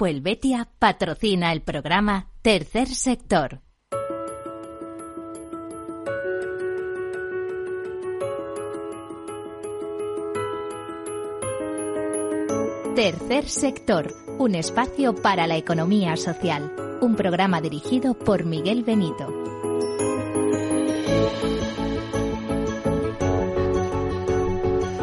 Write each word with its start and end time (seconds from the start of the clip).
Grupo 0.00 0.06
Helvetia 0.06 0.66
patrocina 0.78 1.52
el 1.52 1.60
programa 1.60 2.30
Tercer 2.40 2.88
Sector. 2.88 3.60
Tercer 12.96 13.46
Sector, 13.46 14.14
un 14.38 14.54
espacio 14.54 15.14
para 15.14 15.46
la 15.46 15.58
economía 15.58 16.16
social. 16.16 16.72
Un 17.02 17.14
programa 17.14 17.60
dirigido 17.60 18.14
por 18.14 18.46
Miguel 18.46 18.84
Benito. 18.84 19.26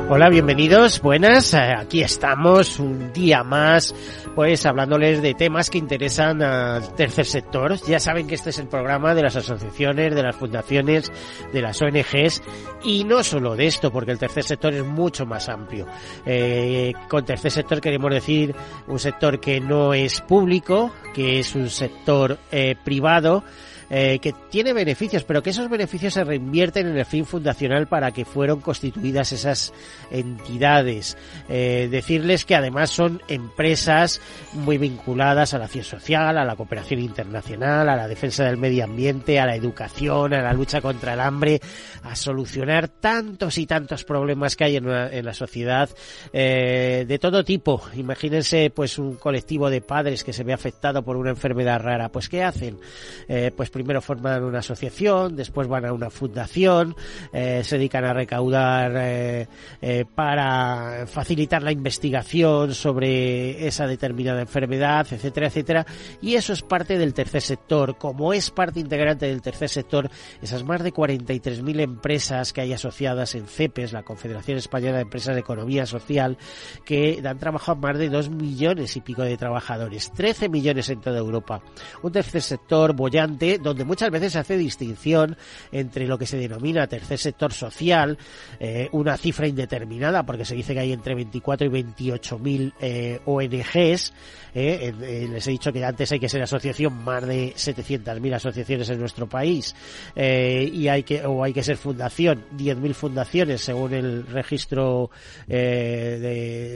Hola, 0.10 0.30
bienvenidos, 0.30 1.02
buenas. 1.02 1.54
Eh, 1.54 1.58
aquí 1.78 2.02
estamos 2.02 2.80
un 2.80 3.12
día 3.12 3.44
más, 3.44 3.94
pues 4.38 4.68
hablándoles 4.68 5.24
de 5.24 5.34
temas 5.34 5.72
que 5.72 5.80
interesan 5.80 6.44
al 6.44 6.94
tercer 6.94 7.26
sector. 7.26 7.76
Ya 7.88 8.00
saben 8.00 8.28
que 8.28 8.36
este 8.36 8.52
es 8.52 8.60
el 8.60 8.68
programa 8.68 9.16
de 9.16 9.24
las 9.24 9.36
asociaciones, 9.36 10.14
de 10.14 10.22
las 10.22 10.36
fundaciones, 10.36 11.12
de 11.52 11.60
las 11.60 11.82
ONGs 11.82 12.44
y 12.84 13.04
no 13.04 13.24
solo 13.24 13.56
de 13.56 13.66
esto, 13.66 13.92
porque 13.92 14.12
el 14.12 14.20
tercer 14.20 14.44
sector 14.44 14.76
es 14.76 14.86
mucho 14.86 15.26
más 15.26 15.50
amplio. 15.50 15.88
Eh, 16.24 16.94
con 17.10 17.26
tercer 17.26 17.50
sector 17.50 17.82
queremos 17.82 18.12
decir 18.12 18.54
un 18.86 19.00
sector 19.00 19.40
que 19.40 19.60
no 19.60 19.96
es 19.96 20.22
público, 20.22 20.92
que 21.16 21.40
es 21.40 21.56
un 21.56 21.72
sector 21.72 22.38
eh, 22.52 22.76
privado 22.86 23.44
eh, 23.90 24.20
que 24.20 24.34
tiene 24.50 24.74
beneficios, 24.74 25.24
pero 25.24 25.42
que 25.42 25.52
esos 25.52 25.70
beneficios 25.70 26.14
se 26.14 26.24
reinvierten 26.24 26.88
en 26.88 26.98
el 26.98 27.06
fin 27.06 27.26
fundacional 27.26 27.88
para 27.88 28.12
que 28.12 28.26
fueron 28.26 28.62
constituidas 28.62 29.32
esas 29.32 29.74
entidades. 30.12 31.18
Eh, 31.50 31.88
decirles 31.90 32.46
que 32.46 32.56
además 32.56 32.90
son 32.90 33.22
empresas 33.28 34.22
muy 34.54 34.78
vinculadas 34.78 35.54
a 35.54 35.58
la 35.58 35.66
acción 35.66 35.84
social, 35.84 36.38
a 36.38 36.46
la 36.46 36.56
cooperación 36.56 37.00
internacional, 37.00 37.90
a 37.90 37.96
la 37.96 38.08
defensa 38.08 38.44
del 38.44 38.58
medio 38.58 38.84
ambiente, 38.84 39.40
a 39.40 39.46
la 39.46 39.56
educación, 39.56 40.34
a 40.34 40.42
la 40.42 40.54
lucha 40.54 40.82
contra 40.82 41.14
el 41.14 41.20
hambre, 41.20 41.62
a 42.04 42.16
solucionar 42.16 42.88
tantos 42.88 43.58
y 43.58 43.66
tantos 43.66 44.04
problemas 44.04 44.56
que 44.56 44.64
hay 44.66 44.76
en, 44.78 44.90
en 44.90 45.26
la 45.26 45.34
sociedad 45.34 45.90
eh, 46.34 47.06
de 47.08 47.20
todo 47.20 47.44
tipo. 47.44 47.82
Imagínense 47.96 48.70
pues 48.70 48.98
un 48.98 49.16
colectivo 49.16 49.70
de 49.70 49.82
padres 49.82 50.24
que 50.24 50.34
se 50.34 50.44
ve 50.44 50.54
afectado 50.54 51.04
por 51.04 51.18
una 51.18 51.30
enfermedad 51.30 51.80
rara. 51.80 52.10
Pues 52.10 52.30
¿qué 52.30 52.44
hacen? 52.44 52.80
Eh, 53.28 53.52
pues 53.56 53.70
primero 53.78 54.02
forman 54.02 54.44
una 54.44 54.58
asociación, 54.58 55.36
después 55.36 55.68
van 55.68 55.86
a 55.86 55.94
una 55.94 56.10
fundación, 56.10 56.96
eh, 57.32 57.62
se 57.64 57.78
dedican 57.78 58.06
a 58.06 58.14
recaudar 58.14 58.92
eh, 58.96 59.48
eh, 59.80 60.04
para 60.16 61.06
facilitar 61.06 61.62
la 61.62 61.72
investigación 61.72 62.74
sobre 62.74 63.68
esa 63.68 63.86
determinada 63.86 64.42
enfermedad, 64.42 65.06
etcétera, 65.12 65.46
etcétera. 65.46 65.86
Y 66.22 66.34
eso 66.34 66.54
es 66.54 66.64
parte 66.64 66.98
del 66.98 67.14
tercer 67.14 67.44
sector. 67.44 68.00
Como 68.00 68.34
es 68.34 68.50
parte 68.50 68.80
integrante 68.80 69.28
del 69.28 69.44
tercer 69.44 69.70
sector, 69.70 70.10
esas 70.42 70.64
más 70.64 70.84
de 70.84 70.92
43.000 70.92 71.80
empresas 71.80 72.54
que 72.54 72.62
hay 72.62 72.74
asociadas 72.74 73.36
en 73.36 73.46
CEPES, 73.46 73.94
la 73.94 74.02
Confederación 74.02 74.58
Española 74.58 74.96
de 74.96 75.04
Empresas 75.04 75.36
de 75.36 75.42
Economía 75.42 75.86
Social, 75.86 76.40
que 76.84 77.22
dan 77.22 77.38
trabajo 77.38 77.74
a 77.74 77.76
más 77.76 78.00
de 78.00 78.10
2 78.10 78.32
millones 78.32 78.98
y 78.98 79.02
pico 79.02 79.22
de 79.22 79.38
trabajadores, 79.38 80.12
13 80.14 80.50
millones 80.50 80.90
en 80.90 81.00
toda 81.00 81.20
Europa. 81.20 81.62
Un 82.02 82.12
tercer 82.12 82.42
sector 82.42 82.96
bollante 82.96 83.60
donde 83.68 83.86
muchas 83.86 84.12
veces 84.12 84.34
se 84.34 84.40
hace 84.40 84.58
distinción 84.58 85.38
entre 85.72 86.08
lo 86.08 86.18
que 86.18 86.26
se 86.26 86.38
denomina 86.38 86.88
tercer 86.88 87.18
sector 87.18 87.54
social, 87.54 88.18
eh, 88.60 88.90
una 88.92 89.18
cifra 89.18 89.48
indeterminada, 89.48 90.24
porque 90.24 90.46
se 90.46 90.56
dice 90.56 90.74
que 90.74 90.80
hay 90.80 90.94
entre 90.94 91.16
24 91.16 91.68
y 91.68 91.70
28 91.70 92.40
mil 92.40 92.74
eh, 92.80 93.20
ONGs. 93.26 94.14
Eh, 94.54 94.94
eh, 95.02 95.28
les 95.32 95.48
he 95.48 95.52
dicho 95.52 95.72
que 95.72 95.84
antes 95.86 96.12
hay 96.12 96.20
que 96.20 96.30
ser 96.30 96.42
asociación, 96.42 97.04
más 97.04 97.26
de 97.26 97.54
700.000 97.54 98.34
asociaciones 98.34 98.90
en 98.90 99.00
nuestro 99.00 99.28
país, 99.28 99.76
y 100.16 100.88
hay 100.88 101.04
que 101.04 101.24
o 101.26 101.44
hay 101.44 101.54
que 101.54 101.62
ser 101.62 101.78
fundación, 101.78 102.44
10.000 102.58 102.94
fundaciones 102.94 103.62
según 103.62 103.94
el 103.94 104.26
registro 104.26 105.12
de, 105.48 106.20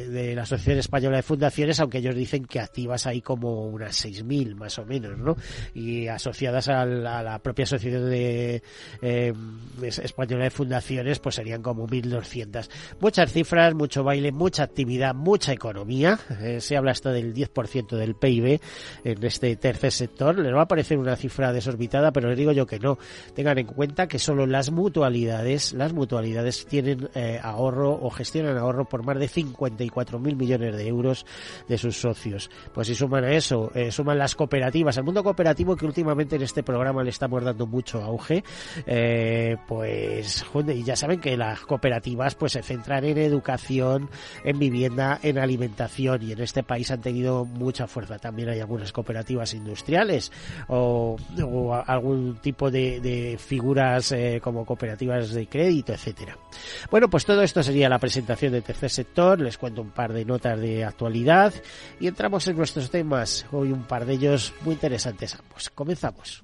de 0.10 0.36
la 0.36 0.44
Asociación 0.44 0.78
Española 0.78 1.18
de 1.18 1.24
Fundaciones, 1.24 1.80
aunque 1.80 2.00
ellos 2.00 2.16
dicen 2.16 2.46
que 2.46 2.60
activas 2.60 3.08
hay 3.08 3.22
como 3.22 3.66
unas 3.66 4.06
6.000 4.06 4.56
más 4.56 4.78
o 4.78 4.86
menos, 4.86 5.18
¿no? 5.18 5.36
Y 5.74 6.08
asociadas 6.08 6.68
a 6.68 6.81
a 6.82 7.24
la 7.24 7.40
propia 7.40 7.64
Asociación 7.64 8.10
de 8.10 8.62
eh, 9.02 9.34
Española 9.82 10.46
de 10.46 10.50
Fundaciones, 10.50 11.20
pues 11.20 11.36
serían 11.36 11.62
como 11.62 11.88
1.200. 11.88 12.70
Muchas 13.00 13.32
cifras, 13.32 13.74
mucho 13.74 14.04
baile, 14.04 14.32
mucha 14.32 14.64
actividad, 14.64 15.14
mucha 15.16 15.54
economía. 15.54 16.20
Eh, 16.42 16.62
se 16.62 16.78
habla 16.78 16.92
hasta 16.92 17.12
del 17.12 17.34
10% 17.34 17.96
del 17.96 18.16
PIB 18.16 18.60
en 19.04 19.24
este 19.24 19.56
tercer 19.56 19.92
sector. 19.92 20.38
Les 20.40 20.54
va 20.54 20.64
a 20.64 20.68
parecer 20.68 20.98
una 20.98 21.16
cifra 21.16 21.54
desorbitada, 21.54 22.12
pero 22.12 22.30
les 22.30 22.38
digo 22.38 22.52
yo 22.52 22.66
que 22.66 22.80
no. 22.80 22.98
Tengan 23.34 23.58
en 23.58 23.68
cuenta 23.68 24.08
que 24.08 24.20
solo 24.20 24.46
las 24.46 24.72
mutualidades, 24.72 25.74
las 25.74 25.94
mutualidades 25.94 26.66
tienen 26.66 27.10
eh, 27.16 27.40
ahorro 27.42 27.92
o 27.92 28.10
gestionan 28.10 28.58
ahorro 28.58 28.86
por 28.86 29.04
más 29.04 29.18
de 29.20 29.30
54.000 29.30 30.36
millones 30.36 30.76
de 30.76 30.88
euros 30.88 31.26
de 31.68 31.78
sus 31.78 32.00
socios. 32.00 32.50
Pues 32.74 32.88
si 32.88 32.96
suman 32.96 33.24
a 33.24 33.32
eso, 33.32 33.72
suman 33.92 34.18
las 34.18 34.36
cooperativas, 34.36 34.98
el 34.98 35.04
mundo 35.04 35.24
cooperativo 35.24 35.76
que 35.76 35.86
últimamente 35.86 36.36
en 36.36 36.44
este 36.44 36.64
programa 36.72 37.04
le 37.04 37.10
estamos 37.10 37.44
dando 37.44 37.68
mucho 37.68 38.02
auge, 38.02 38.44
eh, 38.86 39.58
pues 39.68 40.46
y 40.74 40.84
ya 40.84 40.96
saben 40.96 41.20
que 41.20 41.36
las 41.36 41.60
cooperativas 41.62 42.36
pues 42.36 42.54
se 42.54 42.64
centran 42.64 43.04
en 43.04 43.18
educación, 43.18 44.10
en 44.46 44.58
vivienda, 44.58 45.20
en 45.22 45.38
alimentación 45.38 46.24
y 46.24 46.32
en 46.32 46.42
este 46.42 46.64
país 46.64 46.90
han 46.92 47.02
tenido 47.02 47.44
mucha 47.44 47.88
fuerza. 47.88 48.20
También 48.20 48.50
hay 48.50 48.62
algunas 48.62 48.94
cooperativas 48.94 49.54
industriales 49.54 50.32
o, 50.70 51.18
algún 51.86 52.38
tipo 52.38 52.72
de, 52.72 53.02
de 53.02 53.38
figuras 53.38 54.14
eh, 54.14 54.40
como 54.42 54.66
cooperativas 54.66 55.32
de 55.32 55.48
crédito, 55.48 55.92
etcétera. 55.92 56.38
Bueno, 56.90 57.10
pues 57.10 57.26
todo 57.26 57.42
esto 57.42 57.62
sería 57.64 57.90
la 57.90 58.00
presentación 58.00 58.54
del 58.54 58.64
tercer 58.64 58.90
sector. 58.90 59.42
Les 59.42 59.58
cuento 59.58 59.82
un 59.82 59.92
par 59.92 60.14
de 60.14 60.24
notas 60.24 60.60
de 60.60 60.86
actualidad 60.86 61.54
y 62.00 62.08
entramos 62.08 62.48
en 62.48 62.56
nuestros 62.56 62.90
temas. 62.90 63.46
Hoy 63.52 63.74
un 63.74 63.84
par 63.84 64.06
de 64.06 64.14
ellos 64.14 64.54
muy 64.62 64.76
interesantes 64.76 65.36
ambos. 65.36 65.70
Comenzamos. 65.70 66.44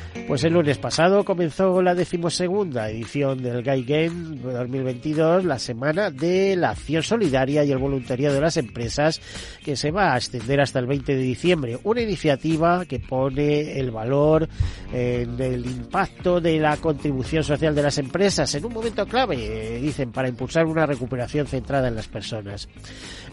Pues 0.27 0.45
el 0.45 0.53
lunes 0.53 0.77
pasado 0.77 1.25
comenzó 1.25 1.81
la 1.81 1.93
decimosegunda 1.93 2.89
edición 2.89 3.43
del 3.43 3.63
Guy 3.63 3.83
Game 3.83 4.37
2022, 4.37 5.43
la 5.43 5.59
semana 5.59 6.09
de 6.09 6.55
la 6.55 6.69
acción 6.69 7.03
solidaria 7.03 7.65
y 7.65 7.71
el 7.71 7.77
voluntariado 7.77 8.35
de 8.35 8.41
las 8.41 8.55
empresas, 8.55 9.19
que 9.63 9.75
se 9.75 9.91
va 9.91 10.13
a 10.13 10.17
extender 10.17 10.61
hasta 10.61 10.79
el 10.79 10.85
20 10.85 11.15
de 11.15 11.21
diciembre. 11.21 11.79
Una 11.83 12.01
iniciativa 12.01 12.85
que 12.85 12.99
pone 12.99 13.77
el 13.77 13.91
valor 13.91 14.47
en 14.93 15.39
el 15.39 15.65
impacto 15.65 16.39
de 16.39 16.59
la 16.59 16.77
contribución 16.77 17.43
social 17.43 17.75
de 17.75 17.83
las 17.83 17.97
empresas 17.97 18.55
en 18.55 18.63
un 18.63 18.73
momento 18.73 19.05
clave, 19.05 19.79
dicen, 19.81 20.11
para 20.11 20.29
impulsar 20.29 20.65
una 20.65 20.85
recuperación 20.85 21.45
centrada 21.45 21.89
en 21.89 21.95
las 21.95 22.07
personas. 22.07 22.69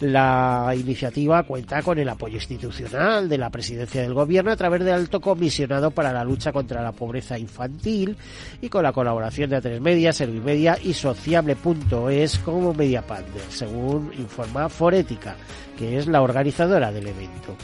La 0.01 0.75
iniciativa 0.77 1.43
cuenta 1.45 1.83
con 1.83 1.99
el 1.99 2.09
apoyo 2.09 2.37
institucional 2.37 3.29
de 3.29 3.39
la 3.39 3.51
presidencia 3.51 4.03
del 4.03 4.15
gobierno 4.15 4.51
a 4.51 4.57
través 4.57 4.85
del 4.85 4.95
alto 4.95 5.21
comisionado 5.21 5.91
para 5.91 6.13
la 6.13 6.25
lucha 6.25 6.53
contra 6.53 6.78
la 6.83 6.93
pobreza 6.93 7.39
infantil 7.39 8.17
y 8.61 8.69
con 8.69 8.83
la 8.83 8.93
colaboración 8.93 9.51
de 9.51 9.63
A3 9.63 9.81
Media, 9.81 10.13
Servimedia 10.13 10.79
y 10.83 10.95
Sociable.es 10.95 12.39
como 12.39 12.75
media 12.75 13.03
partner, 13.03 13.43
según 13.49 14.13
informa 14.19 14.69
Forética, 14.69 15.37
que 15.77 15.99
es 15.99 16.07
la 16.07 16.23
organizadora 16.23 16.93
del 16.93 17.09
evento. 17.09 17.57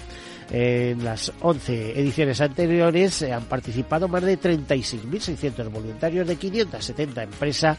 En 0.50 1.04
las 1.04 1.32
11 1.40 1.98
ediciones 1.98 2.40
anteriores 2.40 3.22
eh, 3.22 3.32
han 3.32 3.44
participado 3.44 4.08
más 4.08 4.22
de 4.22 4.38
36.600 4.38 5.70
voluntarios 5.70 6.26
de 6.26 6.36
570 6.36 7.22
empresas 7.22 7.78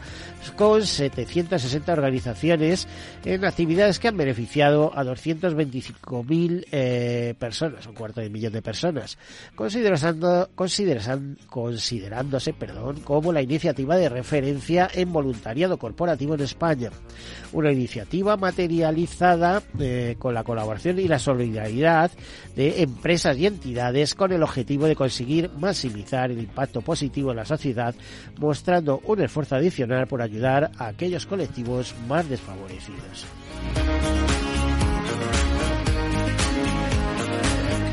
con 0.56 0.84
760 0.84 1.92
organizaciones 1.92 2.88
en 3.24 3.44
actividades 3.44 3.98
que 3.98 4.08
han 4.08 4.16
beneficiado 4.16 4.92
a 4.94 5.04
225.000 5.04 6.66
eh, 6.72 7.34
personas, 7.38 7.86
un 7.86 7.94
cuarto 7.94 8.20
de 8.20 8.30
millón 8.30 8.52
de 8.52 8.62
personas, 8.62 9.16
considerando, 9.54 10.50
consideran, 10.54 11.38
considerándose 11.48 12.52
perdón, 12.52 13.00
como 13.00 13.32
la 13.32 13.42
iniciativa 13.42 13.96
de 13.96 14.08
referencia 14.08 14.88
en 14.92 15.12
voluntariado 15.12 15.78
corporativo 15.78 16.34
en 16.34 16.40
España. 16.40 16.90
Una 17.52 17.70
iniciativa 17.70 18.36
materializada 18.36 19.62
eh, 19.78 20.16
con 20.18 20.34
la 20.34 20.44
colaboración 20.44 20.98
y 20.98 21.08
la 21.08 21.18
solidaridad 21.18 22.10
de 22.56 22.82
empresas 22.82 23.36
y 23.36 23.46
entidades 23.46 24.14
con 24.14 24.32
el 24.32 24.42
objetivo 24.42 24.86
de 24.86 24.96
conseguir 24.96 25.50
maximizar 25.58 26.30
el 26.30 26.40
impacto 26.40 26.80
positivo 26.80 27.30
en 27.30 27.36
la 27.36 27.44
sociedad, 27.44 27.94
mostrando 28.38 29.00
un 29.04 29.20
esfuerzo 29.20 29.56
adicional 29.56 30.06
por 30.06 30.22
ayudar 30.22 30.70
a 30.78 30.86
aquellos 30.88 31.26
colectivos 31.26 31.94
más 32.08 32.28
desfavorecidos. 32.28 33.26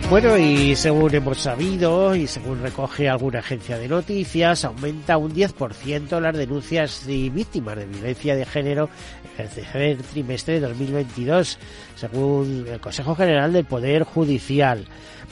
Bueno, 0.09 0.37
y 0.37 0.75
según 0.75 1.15
hemos 1.15 1.39
sabido 1.39 2.13
y 2.13 2.27
según 2.27 2.61
recoge 2.61 3.09
alguna 3.09 3.39
agencia 3.39 3.79
de 3.79 3.87
noticias, 3.87 4.63
aumenta 4.63 5.17
un 5.17 5.33
10% 5.33 6.19
las 6.19 6.37
denuncias 6.37 7.07
y 7.07 7.31
víctimas 7.31 7.77
de 7.77 7.87
violencia 7.87 8.35
de 8.35 8.45
género 8.45 8.89
en 9.37 9.45
el 9.45 9.49
tercer 9.49 9.97
trimestre 10.03 10.55
de 10.55 10.67
2022, 10.67 11.57
según 11.95 12.65
el 12.69 12.79
Consejo 12.79 13.15
General 13.15 13.51
del 13.51 13.65
Poder 13.65 14.03
Judicial. 14.03 14.85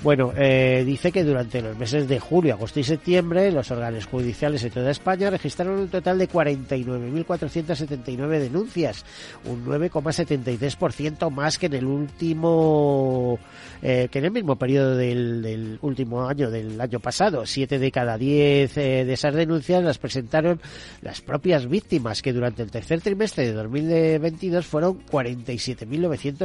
Bueno, 0.04 0.34
eh, 0.36 0.84
dice 0.84 1.12
que 1.12 1.24
durante 1.24 1.62
los 1.62 1.78
meses 1.78 2.08
de 2.08 2.20
julio, 2.20 2.56
agosto 2.56 2.80
y 2.80 2.84
septiembre, 2.84 3.52
los 3.52 3.70
órganos 3.70 4.08
judiciales 4.08 4.64
en 4.64 4.72
toda 4.72 4.90
España 4.90 5.30
registraron 5.30 5.80
un 5.80 5.90
total 5.90 6.18
de 6.18 6.28
49.479 6.28 8.40
denuncias, 8.40 9.06
un 9.46 9.64
9,73% 9.64 11.30
más 11.30 11.60
que 11.60 11.68
en 11.68 11.76
el 11.76 11.86
último, 11.86 13.38
eh, 13.84 14.08
que 14.10 14.18
en 14.18 14.26
el 14.26 14.32
mismo 14.32 14.56
periodo 14.56 14.98
del, 14.98 15.44
del, 15.44 15.78
último 15.84 16.28
año, 16.28 16.50
del 16.50 16.82
año 16.82 17.00
pasado. 17.00 17.46
Siete 17.46 17.78
de 17.78 17.92
cada 17.92 18.18
diez 18.18 18.76
eh, 18.78 19.06
de 19.06 19.14
esas 19.14 19.36
denuncias 19.36 19.84
las 19.84 20.00
presentaron 20.00 20.60
las 21.04 21.22
propias 21.22 21.70
víctimas, 21.70 22.24
que 22.24 22.34
durante 22.34 22.64
el 22.64 22.72
tercer 22.72 23.02
trimestre 23.02 23.46
de 23.46 23.54
2022 23.54 24.66
fueron 24.66 24.96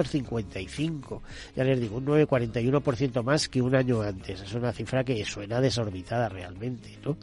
47.955. 0.07 1.21
Ya 1.55 1.65
les 1.65 1.81
digo, 1.81 1.97
un 1.99 2.07
9,41% 2.07 3.23
más 3.23 3.49
que 3.49 3.63
un 3.63 3.75
año 3.75 4.03
antes. 4.03 4.41
Es 4.41 4.55
una 4.55 4.73
cifra 4.73 5.05
que 5.05 5.25
suena 5.25 5.61
desorbitada 5.61 6.29
realmente, 6.29 6.91
¿no? 7.05 7.17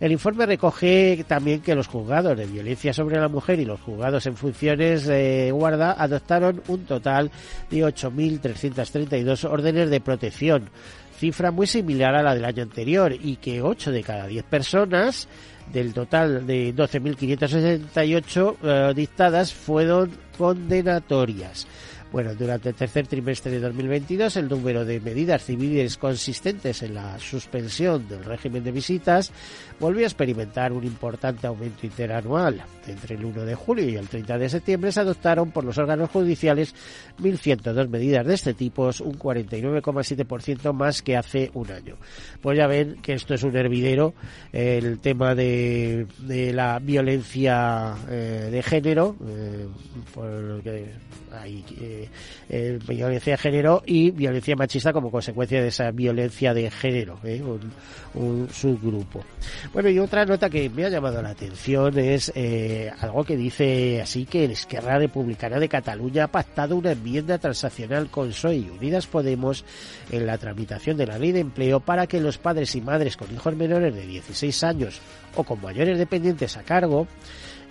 El 0.00 0.12
informe 0.12 0.46
recoge 0.46 1.24
también 1.26 1.60
que 1.60 1.74
los 1.74 1.86
juzgados 1.86 2.36
de 2.36 2.46
violencia 2.46 2.92
sobre 2.92 3.18
la 3.18 3.28
mujer 3.28 3.60
y 3.60 3.64
los 3.64 3.80
juzgados 3.80 4.26
en 4.26 4.36
funciones 4.36 5.06
de 5.06 5.50
guarda 5.52 5.92
adoptaron 5.92 6.62
un 6.68 6.84
total 6.84 7.30
de 7.70 7.78
8.332 7.78 9.44
órdenes 9.48 9.90
de 9.90 10.00
protección, 10.00 10.70
cifra 11.18 11.50
muy 11.50 11.66
similar 11.66 12.14
a 12.14 12.22
la 12.22 12.34
del 12.34 12.44
año 12.44 12.62
anterior 12.62 13.12
y 13.12 13.36
que 13.36 13.62
8 13.62 13.90
de 13.90 14.02
cada 14.02 14.26
10 14.26 14.44
personas 14.44 15.28
del 15.72 15.92
total 15.92 16.46
de 16.46 16.74
12.568 16.74 18.56
eh, 18.62 18.92
dictadas 18.94 19.52
fueron 19.52 20.10
condenatorias. 20.38 21.66
Bueno, 22.16 22.34
durante 22.34 22.70
el 22.70 22.74
tercer 22.74 23.06
trimestre 23.06 23.52
de 23.52 23.60
2022 23.60 24.38
el 24.38 24.48
número 24.48 24.86
de 24.86 25.00
medidas 25.00 25.44
civiles 25.44 25.98
consistentes 25.98 26.82
en 26.82 26.94
la 26.94 27.18
suspensión 27.18 28.08
del 28.08 28.24
régimen 28.24 28.64
de 28.64 28.72
visitas 28.72 29.30
volvió 29.78 30.04
a 30.04 30.08
experimentar 30.08 30.72
un 30.72 30.84
importante 30.84 31.46
aumento 31.46 31.84
interanual. 31.84 32.64
Entre 32.86 33.16
el 33.16 33.24
1 33.26 33.44
de 33.44 33.54
julio 33.54 33.86
y 33.86 33.96
el 33.96 34.08
30 34.08 34.38
de 34.38 34.48
septiembre 34.48 34.92
se 34.92 35.00
adoptaron 35.00 35.50
por 35.50 35.64
los 35.64 35.76
órganos 35.76 36.08
judiciales 36.08 36.74
1.102 37.20 37.86
medidas 37.88 38.26
de 38.26 38.32
este 38.32 38.54
tipo, 38.54 38.84
un 38.84 39.18
49,7% 39.18 40.72
más 40.72 41.02
que 41.02 41.18
hace 41.18 41.50
un 41.52 41.70
año. 41.70 41.96
Pues 42.40 42.56
ya 42.56 42.66
ven 42.66 42.96
que 43.02 43.12
esto 43.12 43.34
es 43.34 43.42
un 43.42 43.54
hervidero, 43.54 44.14
el 44.54 45.00
tema 45.00 45.34
de, 45.34 46.06
la 46.54 46.78
violencia 46.78 47.94
eh, 48.08 48.48
de 48.50 48.62
género, 48.62 49.16
eh, 49.28 49.66
por 50.14 50.30
lo 50.30 50.62
que 50.62 50.86
hay 51.32 52.05
eh, 52.48 52.78
violencia 52.86 53.32
de 53.32 53.38
género 53.38 53.82
y 53.84 54.10
violencia 54.10 54.56
machista 54.56 54.92
como 54.92 55.10
consecuencia 55.10 55.60
de 55.60 55.68
esa 55.68 55.90
violencia 55.90 56.54
de 56.54 56.70
género, 56.70 57.18
eh, 57.24 57.42
un, 57.42 57.72
un, 58.14 58.48
subgrupo. 58.50 59.24
Bueno, 59.72 59.88
y 59.88 59.98
otra 59.98 60.24
nota 60.24 60.48
que 60.48 60.70
me 60.70 60.84
ha 60.84 60.88
llamado 60.88 61.20
la 61.22 61.30
atención 61.30 61.98
es 61.98 62.32
eh, 62.34 62.90
algo 63.00 63.24
que 63.24 63.36
dice 63.36 64.00
así 64.00 64.26
que 64.26 64.44
el 64.44 64.52
Esquerra 64.52 64.98
Republicana 64.98 65.58
de 65.58 65.68
Cataluña 65.68 66.24
ha 66.24 66.28
pactado 66.28 66.76
una 66.76 66.92
enmienda 66.92 67.38
transaccional 67.38 68.08
con 68.10 68.28
PSOE 68.28 68.56
y 68.56 68.70
Unidas 68.70 69.06
Podemos 69.06 69.64
en 70.10 70.26
la 70.26 70.38
tramitación 70.38 70.96
de 70.96 71.06
la 71.06 71.18
ley 71.18 71.32
de 71.32 71.40
empleo 71.40 71.80
para 71.80 72.06
que 72.06 72.20
los 72.20 72.38
padres 72.38 72.74
y 72.74 72.80
madres 72.80 73.16
con 73.16 73.32
hijos 73.32 73.56
menores 73.56 73.94
de 73.94 74.06
16 74.06 74.64
años 74.64 75.00
o 75.34 75.44
con 75.44 75.60
mayores 75.60 75.98
dependientes 75.98 76.56
a 76.56 76.62
cargo 76.62 77.06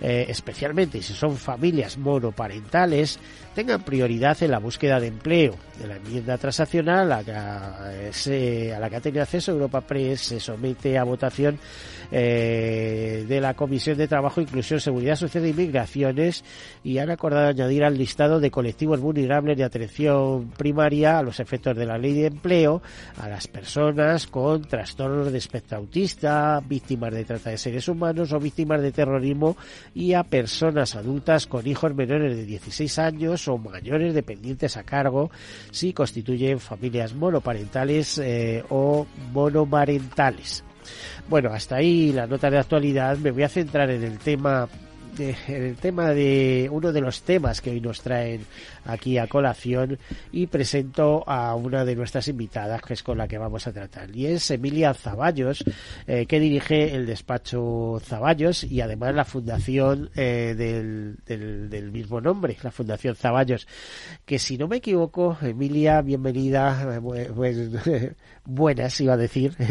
eh, 0.00 0.26
especialmente 0.28 1.00
si 1.02 1.12
son 1.12 1.36
familias 1.36 1.96
monoparentales, 1.98 3.18
tengan 3.54 3.82
prioridad 3.82 4.36
en 4.42 4.50
la 4.50 4.58
búsqueda 4.58 5.00
de 5.00 5.08
empleo. 5.08 5.54
De 5.78 5.86
la 5.86 5.96
enmienda 5.96 6.38
transaccional 6.38 7.12
a 7.12 7.22
la 7.22 7.24
que, 7.24 8.88
que 8.90 8.96
ha 8.96 9.00
tenido 9.00 9.22
acceso 9.22 9.52
Europa 9.52 9.82
Press 9.82 10.20
se 10.20 10.40
somete 10.40 10.96
a 10.96 11.04
votación 11.04 11.58
eh, 12.10 13.24
de 13.28 13.40
la 13.40 13.54
Comisión 13.54 13.98
de 13.98 14.08
Trabajo, 14.08 14.40
Inclusión, 14.40 14.80
Seguridad 14.80 15.16
Social 15.16 15.44
e 15.44 15.48
Inmigraciones 15.50 16.44
y 16.84 16.98
han 16.98 17.10
acordado 17.10 17.48
añadir 17.48 17.84
al 17.84 17.98
listado 17.98 18.40
de 18.40 18.50
colectivos 18.50 19.00
vulnerables 19.00 19.56
de 19.56 19.64
atención 19.64 20.50
primaria 20.56 21.18
a 21.18 21.22
los 21.22 21.40
efectos 21.40 21.76
de 21.76 21.86
la 21.86 21.98
ley 21.98 22.14
de 22.14 22.26
empleo 22.26 22.80
a 23.18 23.28
las 23.28 23.48
personas 23.48 24.26
con 24.26 24.62
trastornos 24.62 25.32
de 25.32 25.38
espectro 25.38 25.78
autista, 25.78 26.60
víctimas 26.66 27.12
de 27.12 27.24
trata 27.24 27.50
de 27.50 27.58
seres 27.58 27.88
humanos 27.88 28.32
o 28.32 28.38
víctimas 28.38 28.80
de 28.82 28.92
terrorismo 28.92 29.56
y 29.96 30.12
a 30.12 30.24
personas 30.24 30.94
adultas 30.94 31.46
con 31.46 31.66
hijos 31.66 31.94
menores 31.94 32.36
de 32.36 32.44
16 32.44 32.98
años 32.98 33.48
o 33.48 33.56
mayores 33.56 34.12
dependientes 34.12 34.76
a 34.76 34.82
cargo 34.82 35.30
si 35.70 35.94
constituyen 35.94 36.60
familias 36.60 37.14
monoparentales 37.14 38.18
eh, 38.18 38.62
o 38.68 39.06
monomarentales. 39.32 40.64
Bueno, 41.30 41.50
hasta 41.50 41.76
ahí 41.76 42.12
la 42.12 42.26
nota 42.26 42.50
de 42.50 42.58
actualidad. 42.58 43.16
Me 43.16 43.30
voy 43.30 43.44
a 43.44 43.48
centrar 43.48 43.88
en 43.88 44.02
el 44.04 44.18
tema 44.18 44.68
el 45.18 45.76
tema 45.76 46.10
de 46.10 46.68
uno 46.70 46.92
de 46.92 47.00
los 47.00 47.22
temas 47.22 47.60
que 47.60 47.70
hoy 47.70 47.80
nos 47.80 48.00
traen 48.00 48.44
aquí 48.84 49.18
a 49.18 49.26
colación 49.26 49.98
y 50.32 50.46
presento 50.46 51.24
a 51.26 51.54
una 51.54 51.84
de 51.84 51.96
nuestras 51.96 52.28
invitadas 52.28 52.82
que 52.82 52.94
es 52.94 53.02
con 53.02 53.18
la 53.18 53.26
que 53.26 53.38
vamos 53.38 53.66
a 53.66 53.72
tratar 53.72 54.14
y 54.14 54.26
es 54.26 54.50
Emilia 54.50 54.94
Zaballos 54.94 55.64
eh, 56.06 56.26
que 56.26 56.40
dirige 56.40 56.94
el 56.94 57.06
despacho 57.06 58.00
Zaballos 58.04 58.64
y 58.64 58.80
además 58.80 59.14
la 59.14 59.24
fundación 59.24 60.10
eh, 60.14 60.54
del, 60.56 61.16
del, 61.26 61.70
del, 61.70 61.90
mismo 61.90 62.20
nombre 62.20 62.56
la 62.62 62.70
fundación 62.70 63.16
Zaballos 63.16 63.66
que 64.24 64.38
si 64.38 64.58
no 64.58 64.68
me 64.68 64.76
equivoco 64.76 65.38
Emilia 65.40 66.02
bienvenida 66.02 67.00
buenas 68.46 69.00
iba 69.00 69.14
a 69.14 69.16
decir. 69.16 69.54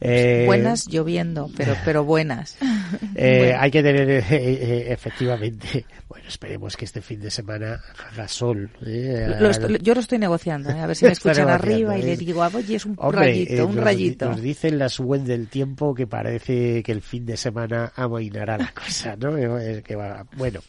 Eh, 0.00 0.44
buenas 0.46 0.86
lloviendo 0.86 1.48
pero 1.56 1.74
pero 1.84 2.04
buenas. 2.04 2.56
Eh, 3.14 3.46
bueno. 3.46 3.58
hay 3.60 3.70
que 3.70 3.82
tener 3.82 4.10
eh, 4.10 4.92
efectivamente 4.92 5.84
bueno 6.08 6.28
esperemos 6.28 6.76
que 6.76 6.84
este 6.84 7.00
fin 7.00 7.20
de 7.20 7.30
semana 7.30 7.80
haga 8.10 8.28
sol 8.28 8.70
¿eh? 8.84 9.34
lo 9.40 9.50
estoy, 9.50 9.78
yo 9.82 9.94
lo 9.94 10.00
estoy 10.00 10.18
negociando 10.18 10.70
a 10.70 10.86
ver 10.86 10.94
si 10.94 11.04
me 11.04 11.12
escuchan 11.12 11.48
arriba 11.48 11.98
y 11.98 12.02
le 12.02 12.16
digo 12.16 12.42
ah, 12.42 12.50
oye 12.54 12.76
es 12.76 12.86
un 12.86 12.94
Hombre, 12.98 13.20
rayito 13.20 13.66
un 13.66 13.74
nos, 13.76 13.84
rayito 13.84 14.28
nos 14.28 14.40
dicen 14.40 14.78
las 14.78 15.00
web 15.00 15.22
del 15.22 15.48
tiempo 15.48 15.94
que 15.94 16.06
parece 16.06 16.82
que 16.82 16.92
el 16.92 17.02
fin 17.02 17.26
de 17.26 17.36
semana 17.36 17.92
amoinará 17.96 18.56
la 18.56 18.72
cosa 18.72 19.16
no 19.16 19.34
que 19.82 19.96
va, 19.96 20.24
bueno 20.36 20.60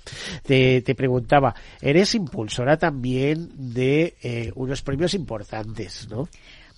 te, 0.43 0.81
te 0.81 0.95
preguntaba 0.95 1.53
eres 1.81 2.15
impulsora 2.15 2.77
también 2.77 3.49
de 3.53 4.15
eh, 4.21 4.51
unos 4.55 4.81
premios 4.81 5.13
importantes 5.13 6.07
no 6.09 6.29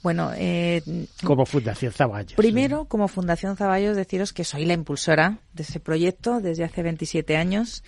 bueno, 0.01 0.31
eh, 0.35 0.81
como 1.23 1.45
Fundación 1.45 1.91
Zaballos. 1.91 2.33
Primero, 2.33 2.85
como 2.85 3.07
Fundación 3.07 3.57
Zaballos, 3.57 3.97
deciros 3.97 4.31
que 4.33 4.43
soy 4.43 4.65
la 4.65 4.73
impulsora 4.73 5.39
de 5.53 5.63
ese 5.63 5.79
proyecto 5.79 6.39
desde 6.39 6.63
hace 6.63 6.83
27 6.83 7.35
años 7.35 7.83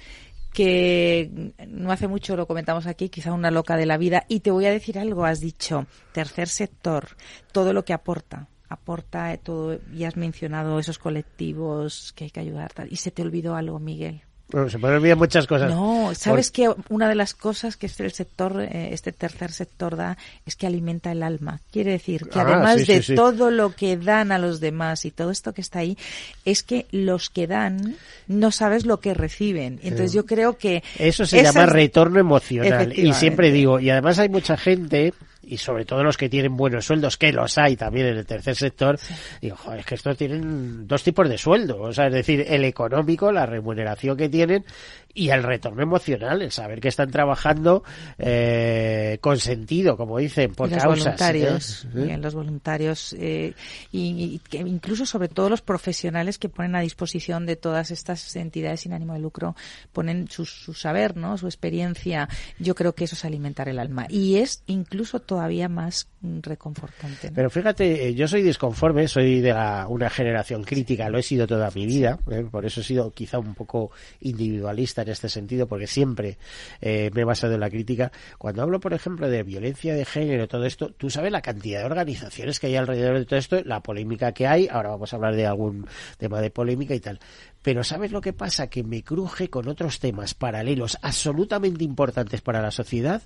que 0.54 1.54
no 1.68 1.92
hace 1.92 2.08
mucho 2.08 2.36
lo 2.36 2.46
comentamos 2.46 2.86
aquí, 2.86 3.10
quizá 3.10 3.32
una 3.32 3.52
loca 3.52 3.78
de 3.78 3.86
la 3.86 3.98
vida. 3.98 4.26
Y 4.28 4.42
te 4.42 4.52
voy 4.52 4.66
a 4.66 4.72
decir 4.72 5.00
algo, 5.00 5.26
has 5.26 5.40
dicho, 5.40 5.86
tercer 6.12 6.50
sector, 6.50 7.08
todo 7.52 7.74
lo 7.74 7.86
que 7.86 7.94
aporta, 7.94 8.48
aporta 8.68 9.36
todo, 9.38 9.80
y 9.94 10.04
has 10.04 10.18
mencionado 10.18 10.78
esos 10.80 11.00
colectivos 11.00 12.14
que 12.14 12.26
hay 12.26 12.32
que 12.32 12.42
ayudar. 12.42 12.72
Y 12.90 12.98
se 12.98 13.12
te 13.12 13.22
olvidó 13.22 13.56
algo, 13.56 13.80
Miguel. 13.80 14.24
Bueno, 14.52 14.70
se 14.70 14.80
pueden 14.80 14.98
olvidar 14.98 15.18
muchas 15.18 15.48
cosas. 15.48 15.70
No, 15.72 16.12
sabes 16.14 16.52
Por... 16.52 16.56
que 16.76 16.84
una 16.90 17.08
de 17.08 17.16
las 17.16 17.34
cosas 17.34 17.78
que 17.78 17.86
este 17.86 18.10
sector, 18.10 18.62
eh, 18.62 18.90
este 18.92 19.12
tercer 19.12 19.52
sector 19.52 19.96
da 19.96 20.18
es 20.46 20.56
que 20.56 20.68
alimenta 20.68 21.12
el 21.12 21.24
alma. 21.24 21.62
Quiere 21.72 21.92
decir 21.92 22.28
que 22.30 22.40
Ah, 22.40 22.44
además 22.48 22.82
sí, 22.82 22.94
de 22.94 23.02
sí, 23.04 23.16
todo 23.16 23.50
lo 23.52 23.74
que 23.76 23.98
dan 23.98 24.32
a 24.32 24.38
los 24.38 24.60
demás 24.60 25.06
y 25.06 25.12
todo 25.12 25.32
esto 25.32 25.54
que 25.54 25.62
está 25.62 25.80
ahí, 25.80 25.98
es 26.46 26.64
que 26.64 26.86
los 26.92 27.30
que 27.30 27.48
dan 27.48 27.96
no 28.28 28.52
sabes 28.52 28.86
lo 28.86 29.00
que 29.00 29.14
reciben. 29.14 29.80
Entonces 29.84 30.12
Sí. 30.12 30.18
yo 30.18 30.26
creo 30.26 30.58
que 30.58 30.84
Eso 31.00 31.26
se 31.26 31.40
esas- 31.40 31.54
llama 31.56 31.66
retorno 31.68 32.20
emocional. 32.20 32.94
Y 32.98 33.14
siempre 33.14 33.52
digo, 33.52 33.80
y 33.80 33.90
además 33.90 34.20
hay 34.20 34.30
mucha 34.30 34.58
gente, 34.58 35.14
y 35.44 35.58
sobre 35.58 35.86
todo 35.86 36.04
los 36.04 36.18
que 36.18 36.30
tienen 36.30 36.56
buenos 36.56 36.86
sueldos, 36.86 37.18
que 37.18 37.32
los 37.32 37.58
hay 37.58 37.76
también 37.76 38.08
en 38.08 38.18
el 38.18 38.26
tercer 38.26 38.56
sector, 38.56 39.00
digo, 39.42 39.56
joder, 39.56 39.80
es 39.80 39.86
que 39.86 39.96
estos 39.96 40.18
tienen 40.18 40.88
dos 40.88 41.04
tipos 41.04 41.28
de 41.28 41.38
sueldo. 41.38 41.82
O 41.82 41.94
sea, 41.94 42.08
es 42.08 42.14
decir, 42.14 42.46
el 42.48 42.64
económico, 42.64 43.32
la 43.32 43.46
remuneración 43.46 44.18
que 44.18 44.30
tienen, 44.30 44.66
y 45.14 45.30
el 45.30 45.44
retorno 45.44 45.82
emocional, 45.82 46.42
el 46.42 46.52
saber 46.52 46.80
que 46.80 46.88
están 46.88 47.12
trabajando 47.12 47.84
eh, 48.18 49.18
con 49.22 49.38
sentido, 49.38 49.98
como 49.98 50.18
dicen, 50.18 50.54
por 50.54 50.70
y 50.70 50.74
los 50.74 50.84
causas. 50.84 51.04
voluntarios, 51.04 51.86
¿eh? 51.86 51.88
Miguel, 51.94 52.22
los 52.22 52.34
voluntarios 52.34 53.14
eh, 53.20 53.54
y, 53.92 54.36
y 54.36 54.40
que 54.40 54.58
incluso 54.58 55.06
sobre 55.06 55.28
todo 55.28 55.50
los 55.50 55.62
profesionales 55.62 56.38
que 56.38 56.50
ponen 56.50 56.76
a 56.76 56.82
disposición 56.82 57.46
de 57.46 57.56
todas 57.56 57.92
estas 57.92 58.36
entidades 58.36 58.82
sin 58.82 58.94
ánimo 58.94 59.14
de 59.14 59.20
lucro 59.20 59.56
ponen 59.92 60.28
su, 60.30 60.46
su 60.46 60.74
saber, 60.74 61.18
¿no? 61.18 61.38
Su 61.38 61.48
experiencia. 61.48 62.30
Yo 62.60 62.76
creo 62.76 62.94
que 62.94 63.06
eso 63.06 63.16
es 63.16 63.26
alimentar 63.26 63.70
el 63.70 63.80
alma 63.80 64.06
y 64.10 64.38
es 64.38 64.64
incluso 64.68 65.20
todavía 65.20 65.70
más 65.70 66.08
reconfortante. 66.22 67.32
Pero 67.34 67.50
fíjate, 67.50 68.08
eh, 68.08 68.14
yo 68.14 68.28
soy 68.28 68.42
disconforme, 68.44 69.08
soy 69.08 69.42
de 69.42 69.54
una 69.88 70.10
generación 70.10 70.64
crítica, 70.64 71.10
lo 71.10 71.18
he 71.18 71.24
sido 71.24 71.48
toda 71.48 71.70
mi 71.74 71.86
vida, 71.86 72.20
¿eh? 72.30 72.46
por 72.50 72.66
eso 72.66 72.82
he 72.82 72.84
sido 72.84 73.12
quizá 73.12 73.40
un 73.40 73.56
poco 73.56 73.92
individualista 74.22 75.01
en 75.02 75.10
este 75.10 75.30
sentido, 75.30 75.68
porque 75.68 75.88
siempre 75.88 76.38
eh, 76.82 77.10
me 77.14 77.22
he 77.22 77.26
basado 77.26 77.54
en 77.54 77.60
la 77.60 77.70
crítica. 77.70 78.12
Cuando 78.38 78.62
hablo, 78.62 78.80
por 78.80 78.94
ejemplo, 78.94 79.30
de 79.30 79.44
violencia 79.44 79.94
de 79.94 80.06
género, 80.06 80.48
todo 80.48 80.66
esto, 80.66 80.92
tú 80.92 81.10
sabes 81.10 81.32
la 81.32 81.42
cantidad 81.42 81.80
de 81.80 81.86
organizaciones 81.86 82.60
que 82.60 82.68
hay 82.68 82.76
alrededor 82.76 83.20
de 83.20 83.26
todo 83.26 83.40
esto, 83.40 83.62
la 83.64 83.82
polémica 83.82 84.32
que 84.32 84.48
hay, 84.48 84.68
ahora 84.68 84.90
vamos 84.90 85.14
a 85.14 85.16
hablar 85.16 85.36
de 85.36 85.46
algún 85.46 85.88
tema 86.18 86.42
de 86.42 86.50
polémica 86.50 86.96
y 86.96 87.00
tal. 87.00 87.20
Pero 87.62 87.84
¿sabes 87.84 88.12
lo 88.12 88.22
que 88.22 88.34
pasa? 88.34 88.68
Que 88.68 88.84
me 88.84 89.04
cruje 89.04 89.50
con 89.50 89.68
otros 89.68 90.00
temas 90.00 90.34
paralelos 90.34 90.98
absolutamente 91.02 91.84
importantes 91.84 92.42
para 92.42 92.62
la 92.62 92.72
sociedad 92.72 93.22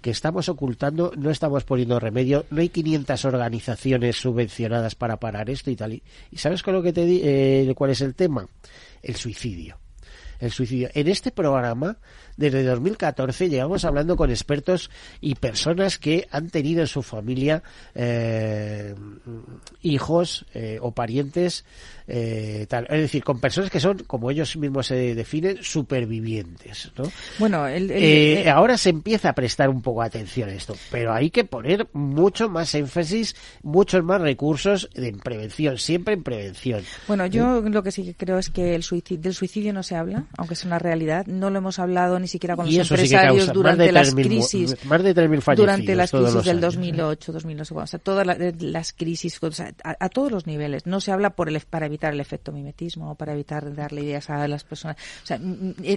que 0.00 0.10
estamos 0.10 0.48
ocultando, 0.48 1.12
no 1.16 1.30
estamos 1.30 1.64
poniendo 1.64 1.98
remedio, 1.98 2.46
no 2.50 2.60
hay 2.60 2.68
500 2.68 3.24
organizaciones 3.24 4.16
subvencionadas 4.16 4.94
para 4.94 5.18
parar 5.18 5.50
esto 5.50 5.70
y 5.70 5.76
tal. 5.76 6.02
¿Y 6.30 6.36
sabes 6.36 6.62
con 6.62 6.74
lo 6.74 6.82
que 6.82 6.92
te 6.92 7.04
di, 7.04 7.20
eh, 7.24 7.72
cuál 7.76 7.90
es 7.90 8.00
el 8.00 8.14
tema? 8.14 8.46
El 9.02 9.16
suicidio. 9.16 9.78
El 10.40 10.50
suicidio. 10.50 10.88
En 10.94 11.08
este 11.08 11.30
programa 11.30 11.98
desde 12.36 12.64
2014 12.64 13.48
llevamos 13.50 13.84
hablando 13.84 14.16
con 14.16 14.30
expertos 14.30 14.90
y 15.20 15.34
personas 15.34 15.98
que 15.98 16.26
han 16.30 16.48
tenido 16.48 16.80
en 16.80 16.86
su 16.86 17.02
familia 17.02 17.62
eh, 17.94 18.94
hijos 19.82 20.46
eh, 20.54 20.78
o 20.80 20.92
parientes, 20.92 21.64
eh, 22.06 22.66
tal. 22.68 22.86
es 22.90 23.00
decir, 23.00 23.24
con 23.24 23.40
personas 23.40 23.70
que 23.70 23.80
son, 23.80 23.98
como 24.06 24.30
ellos 24.30 24.56
mismos 24.56 24.86
se 24.86 25.14
definen, 25.14 25.58
supervivientes. 25.62 26.92
¿no? 26.96 27.04
Bueno, 27.38 27.64
ahora 28.52 28.76
se 28.76 28.90
empieza 28.90 29.30
a 29.30 29.34
prestar 29.34 29.68
un 29.68 29.82
poco 29.82 30.02
atención 30.02 30.48
a 30.48 30.54
esto, 30.54 30.76
pero 30.90 31.12
hay 31.12 31.30
que 31.30 31.44
poner 31.44 31.88
mucho 31.92 32.48
más 32.48 32.74
énfasis, 32.74 33.36
muchos 33.62 34.02
más 34.04 34.20
recursos 34.20 34.88
en 34.94 35.18
prevención, 35.18 35.78
siempre 35.78 36.14
en 36.14 36.22
prevención. 36.22 36.82
Bueno, 37.08 37.26
yo 37.26 37.60
lo 37.60 37.82
que 37.82 37.92
sí 37.92 38.04
que 38.04 38.14
creo 38.14 38.38
es 38.38 38.50
que 38.50 38.74
el 38.74 38.82
suicidio, 38.82 39.22
del 39.22 39.34
suicidio 39.34 39.72
no 39.72 39.82
se 39.82 39.96
habla, 39.96 40.26
aunque 40.36 40.54
es 40.54 40.64
una 40.64 40.78
realidad. 40.78 41.26
No 41.26 41.50
lo 41.50 41.58
hemos 41.58 41.78
hablado 41.78 42.18
ni 42.18 42.28
siquiera 42.28 42.56
con 42.56 42.66
los 42.66 42.90
empresarios 42.90 43.52
durante 43.52 43.92
las 43.92 44.14
crisis. 44.14 44.76
Más 44.84 45.02
de 45.02 45.14
3.000 45.14 45.56
Durante 45.56 45.94
las 45.94 46.10
crisis 46.10 46.44
del 46.44 46.60
2008, 46.60 47.32
2009, 47.32 47.82
o 47.82 47.86
sea, 47.86 47.98
todas 47.98 48.26
las, 48.26 48.92
crisis, 48.92 49.38
a, 49.84 50.08
todos 50.08 50.32
los 50.32 50.46
niveles. 50.46 50.86
No 50.86 51.00
se 51.00 51.12
habla 51.12 51.30
por 51.30 51.48
el, 51.48 51.60
para 51.60 51.86
evitar 51.86 51.99
el 52.08 52.20
efecto 52.20 52.52
mimetismo 52.52 53.14
para 53.14 53.32
evitar 53.34 53.74
darle 53.74 54.02
ideas 54.02 54.30
a 54.30 54.48
las 54.48 54.64
personas. 54.64 54.96
O 55.22 55.26
sea, 55.26 55.38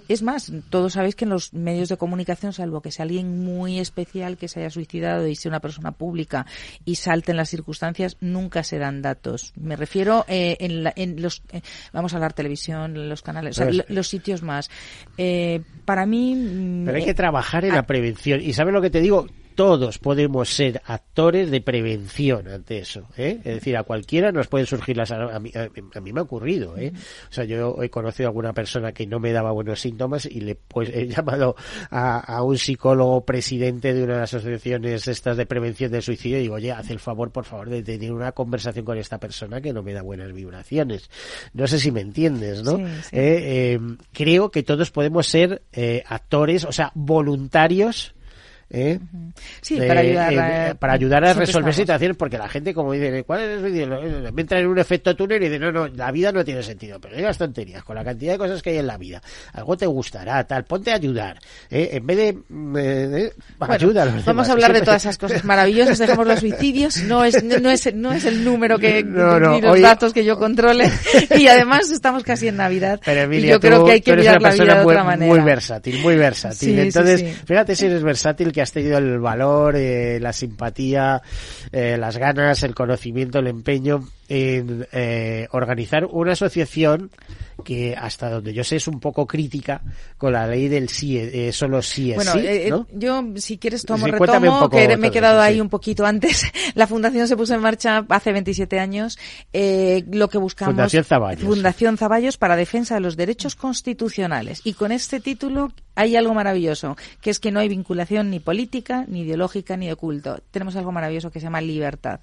es 0.07 0.21
más, 0.21 0.51
todos 0.69 0.93
sabéis 0.93 1.15
que 1.15 1.25
en 1.25 1.29
los 1.29 1.53
medios 1.53 1.89
de 1.89 1.97
comunicación, 1.97 2.53
salvo 2.53 2.81
que 2.81 2.91
sea 2.91 3.03
alguien 3.03 3.43
muy 3.43 3.79
especial 3.79 4.37
que 4.37 4.47
se 4.47 4.59
haya 4.59 4.69
suicidado 4.69 5.27
y 5.27 5.35
sea 5.35 5.49
una 5.49 5.59
persona 5.59 5.91
pública 5.91 6.45
y 6.85 6.95
salten 6.95 7.37
las 7.37 7.49
circunstancias, 7.49 8.17
nunca 8.19 8.63
se 8.63 8.77
dan 8.79 9.01
datos. 9.01 9.53
Me 9.55 9.75
refiero 9.75 10.25
eh, 10.27 10.57
en, 10.59 11.21
los, 11.21 11.41
eh, 11.51 11.61
vamos 11.93 12.13
a 12.13 12.17
hablar 12.17 12.33
televisión, 12.33 13.09
los 13.09 13.21
canales, 13.21 13.57
o 13.59 13.63
sea, 13.63 13.83
los 13.87 14.07
sitios 14.07 14.43
más. 14.43 14.69
Eh, 15.17 15.61
para 15.85 16.05
mí 16.05 16.33
Mm, 16.35 16.85
Pero 16.85 16.97
hay 16.97 17.05
que 17.05 17.13
trabajar 17.13 17.65
en 17.65 17.75
la 17.75 17.83
prevención. 17.83 18.41
¿Y 18.41 18.53
sabes 18.53 18.73
lo 18.73 18.81
que 18.81 18.89
te 18.89 19.01
digo? 19.01 19.27
Todos 19.55 19.99
podemos 19.99 20.49
ser 20.49 20.81
actores 20.85 21.51
de 21.51 21.61
prevención 21.61 22.47
ante 22.47 22.79
eso. 22.79 23.07
¿eh? 23.17 23.39
Es 23.43 23.55
decir, 23.55 23.77
a 23.77 23.83
cualquiera 23.83 24.31
nos 24.31 24.47
pueden 24.47 24.67
surgir 24.67 24.97
las... 24.97 25.11
A 25.11 25.39
mí, 25.39 25.51
a 25.55 25.99
mí 25.99 26.13
me 26.13 26.19
ha 26.19 26.23
ocurrido. 26.23 26.77
¿eh? 26.77 26.93
O 27.29 27.33
sea, 27.33 27.43
yo 27.45 27.81
he 27.81 27.89
conocido 27.89 28.27
a 28.27 28.29
alguna 28.29 28.53
persona 28.53 28.91
que 28.91 29.07
no 29.07 29.19
me 29.19 29.31
daba 29.31 29.51
buenos 29.51 29.79
síntomas 29.81 30.25
y 30.25 30.41
le 30.41 30.55
pues 30.55 30.89
he 30.89 31.07
llamado 31.13 31.55
a, 31.89 32.19
a 32.19 32.43
un 32.43 32.57
psicólogo 32.57 33.25
presidente 33.25 33.93
de 33.93 34.03
una 34.03 34.13
de 34.13 34.19
las 34.21 34.33
asociaciones 34.33 35.07
estas 35.07 35.37
de 35.37 35.45
prevención 35.45 35.91
del 35.91 36.01
suicidio 36.01 36.37
y 36.37 36.41
digo, 36.41 36.55
oye, 36.55 36.71
haz 36.71 36.89
el 36.89 36.99
favor, 36.99 37.31
por 37.31 37.45
favor, 37.45 37.69
de 37.69 37.83
tener 37.83 38.11
una 38.11 38.31
conversación 38.31 38.85
con 38.85 38.97
esta 38.97 39.19
persona 39.19 39.61
que 39.61 39.73
no 39.73 39.83
me 39.83 39.93
da 39.93 40.01
buenas 40.01 40.33
vibraciones. 40.33 41.09
No 41.53 41.67
sé 41.67 41.79
si 41.79 41.91
me 41.91 42.01
entiendes, 42.01 42.63
¿no? 42.63 42.77
Eh, 42.79 42.99
eh, 43.11 43.79
creo 44.11 44.51
que 44.51 44.63
todos 44.63 44.91
podemos 44.91 45.27
ser 45.27 45.63
eh, 45.71 46.03
actores, 46.07 46.65
o 46.65 46.71
sea, 46.71 46.91
voluntarios 46.95 48.13
¿eh? 48.73 48.99
Sí, 49.61 49.77
para 49.77 50.01
ayudar 50.01 50.39
a, 50.39 50.73
para 50.73 50.93
ayudar 50.93 51.23
a 51.23 51.33
resolver 51.33 51.73
situaciones, 51.73 52.17
porque 52.17 52.37
la 52.37 52.49
gente, 52.49 52.73
como 52.73 52.91
dice, 52.91 53.23
¿cuál 53.23 53.41
es 53.41 53.63
el 53.63 54.33
Me 54.33 54.41
entra 54.41 54.59
en 54.59 54.67
un 54.67 54.79
efecto 54.79 55.15
túnel 55.15 55.41
y 55.43 55.47
dice, 55.47 55.59
no, 55.59 55.71
no, 55.71 55.87
la 55.87 56.11
vida 56.11 56.31
no 56.31 56.43
tiene 56.43 56.63
sentido, 56.63 56.99
pero 56.99 57.15
digas 57.15 57.37
tonterías, 57.37 57.83
con 57.83 57.95
la 57.95 58.03
cantidad 58.03 58.33
de 58.33 58.37
cosas 58.39 58.61
que 58.61 58.71
hay 58.71 58.77
en 58.79 58.87
la 58.87 58.97
vida, 58.97 59.21
algo 59.53 59.77
te 59.77 59.85
gustará, 59.85 60.43
tal, 60.45 60.65
ponte 60.65 60.91
a 60.91 60.95
ayudar, 60.95 61.39
¿eh? 61.69 61.91
en 61.93 62.05
vez 62.05 62.17
de, 62.17 62.27
eh, 62.29 62.35
eh 63.27 63.33
Vamos 64.25 64.49
a 64.49 64.51
hablar 64.51 64.73
de 64.73 64.81
todas 64.81 65.03
esas 65.03 65.17
cosas 65.17 65.45
maravillosas, 65.45 65.99
dejemos 65.99 66.27
los 66.27 66.39
suicidios, 66.39 66.97
no 67.03 67.23
es, 67.23 67.43
no 67.43 67.69
es, 67.69 67.93
no 67.93 68.11
es 68.11 68.25
el 68.25 68.43
número 68.43 68.79
que, 68.79 69.03
ni 69.03 69.61
los 69.61 69.79
datos 69.79 70.13
que 70.13 70.25
yo 70.25 70.39
controle, 70.39 70.91
y 71.37 71.47
además 71.47 71.91
estamos 71.91 72.23
casi 72.23 72.47
en 72.47 72.57
Navidad, 72.57 72.99
pero 73.05 73.31
yo 73.31 73.59
creo 73.59 73.85
que 73.85 73.91
hay 73.91 74.01
que 74.01 74.15
mirar 74.15 74.41
la 74.41 74.51
vida 74.51 74.75
de 74.79 74.85
otra 74.85 75.03
manera. 75.03 75.31
Muy 75.31 75.43
versátil, 75.43 75.99
muy 75.99 76.15
versátil. 76.15 76.79
Entonces, 76.79 77.23
fíjate 77.45 77.75
si 77.75 77.85
eres 77.85 78.01
versátil 78.01 78.51
que 78.51 78.62
has 78.63 78.71
tenido 78.71 78.97
el 78.97 79.19
valor, 79.19 79.75
eh, 79.75 80.19
la 80.19 80.33
simpatía, 80.33 81.21
eh, 81.71 81.97
las 81.97 82.17
ganas, 82.17 82.63
el 82.63 82.73
conocimiento, 82.73 83.39
el 83.39 83.47
empeño 83.47 84.07
en 84.33 84.87
eh, 84.91 85.47
organizar 85.51 86.05
una 86.05 86.31
asociación 86.31 87.11
que 87.63 87.95
hasta 87.95 88.31
donde 88.31 88.51
yo 88.51 88.63
sé 88.63 88.77
es 88.77 88.87
un 88.87 88.99
poco 88.99 89.27
crítica 89.27 89.81
con 90.17 90.33
la 90.33 90.47
ley 90.47 90.67
del 90.69 90.89
sí, 90.89 91.19
eh, 91.19 91.51
solo 91.51 91.83
sí 91.83 92.11
es 92.11 92.15
bueno, 92.15 92.31
sí. 92.31 92.39
Eh, 92.39 92.71
yo 92.93 93.23
si 93.35 93.59
quieres 93.59 93.83
tomo 93.83 94.07
retomo, 94.07 94.69
que 94.71 94.97
me 94.97 95.07
he 95.07 95.11
quedado 95.11 95.39
ahí 95.39 95.61
un 95.61 95.69
poquito 95.69 96.03
antes. 96.03 96.45
La 96.73 96.87
fundación 96.87 97.27
se 97.27 97.37
puso 97.37 97.53
en 97.53 97.61
marcha 97.61 98.05
hace 98.09 98.31
27 98.31 98.79
años. 98.79 99.19
Eh, 99.51 100.03
lo 100.11 100.29
que 100.29 100.39
buscamos 100.39 100.73
Fundación 100.73 101.03
Zaballos. 101.03 101.43
Fundación 101.43 101.97
Zaballos 101.97 102.37
para 102.37 102.55
defensa 102.55 102.95
de 102.95 103.01
los 103.01 103.15
derechos 103.15 103.55
constitucionales. 103.55 104.61
Y 104.63 104.73
con 104.73 104.91
este 104.91 105.19
título 105.19 105.71
hay 105.95 106.15
algo 106.15 106.33
maravilloso, 106.33 106.97
que 107.21 107.29
es 107.29 107.39
que 107.39 107.51
no 107.51 107.59
hay 107.59 107.69
vinculación 107.69 108.31
ni 108.31 108.39
política, 108.39 109.05
ni 109.07 109.21
ideológica, 109.21 109.77
ni 109.77 109.87
de 109.87 109.95
culto. 109.95 110.39
Tenemos 110.49 110.75
algo 110.75 110.91
maravilloso 110.91 111.29
que 111.29 111.39
se 111.39 111.45
llama 111.45 111.61
libertad. 111.61 112.21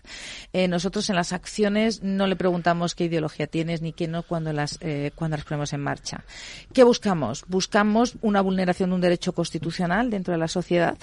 Eh, 0.52 0.67
nosotros 0.67 1.09
en 1.11 1.17
las 1.17 1.33
acciones 1.33 2.00
no 2.00 2.26
le 2.26 2.37
preguntamos 2.37 2.95
qué 2.95 3.04
ideología 3.04 3.47
tienes 3.47 3.83
ni 3.83 3.92
qué 3.92 4.09
no 4.09 4.23
cuando 4.23 4.52
las 4.52 4.78
eh, 4.80 5.12
cuando 5.14 5.37
las 5.37 5.47
ponemos 5.47 5.73
en 5.73 5.80
marcha. 5.80 6.25
¿Qué 6.73 6.85
buscamos? 6.85 7.45
Buscamos 7.49 8.14
una 8.23 8.40
vulneración 8.40 8.90
de 8.90 8.95
un 8.95 9.00
derecho 9.00 9.33
constitucional 9.33 10.11
dentro 10.11 10.33
de 10.33 10.38
la 10.38 10.49
sociedad 10.49 10.99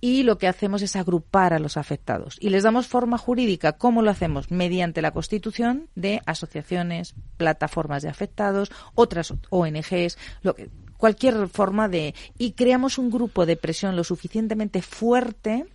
y 0.00 0.22
lo 0.22 0.38
que 0.38 0.48
hacemos 0.48 0.82
es 0.82 0.96
agrupar 0.96 1.52
a 1.52 1.58
los 1.58 1.76
afectados 1.76 2.36
y 2.40 2.50
les 2.50 2.62
damos 2.62 2.86
forma 2.86 3.18
jurídica. 3.18 3.72
¿Cómo 3.72 4.02
lo 4.02 4.10
hacemos? 4.10 4.50
Mediante 4.50 5.02
la 5.02 5.12
constitución 5.12 5.88
de 5.94 6.22
asociaciones, 6.26 7.14
plataformas 7.36 8.02
de 8.02 8.08
afectados, 8.08 8.70
otras 8.94 9.34
ONGs, 9.50 10.18
lo 10.42 10.54
que 10.54 10.70
cualquier 10.96 11.48
forma 11.48 11.88
de 11.88 12.14
y 12.38 12.52
creamos 12.52 12.96
un 12.98 13.10
grupo 13.10 13.44
de 13.46 13.56
presión 13.56 13.96
lo 13.96 14.04
suficientemente 14.04 14.80
fuerte 14.80 15.66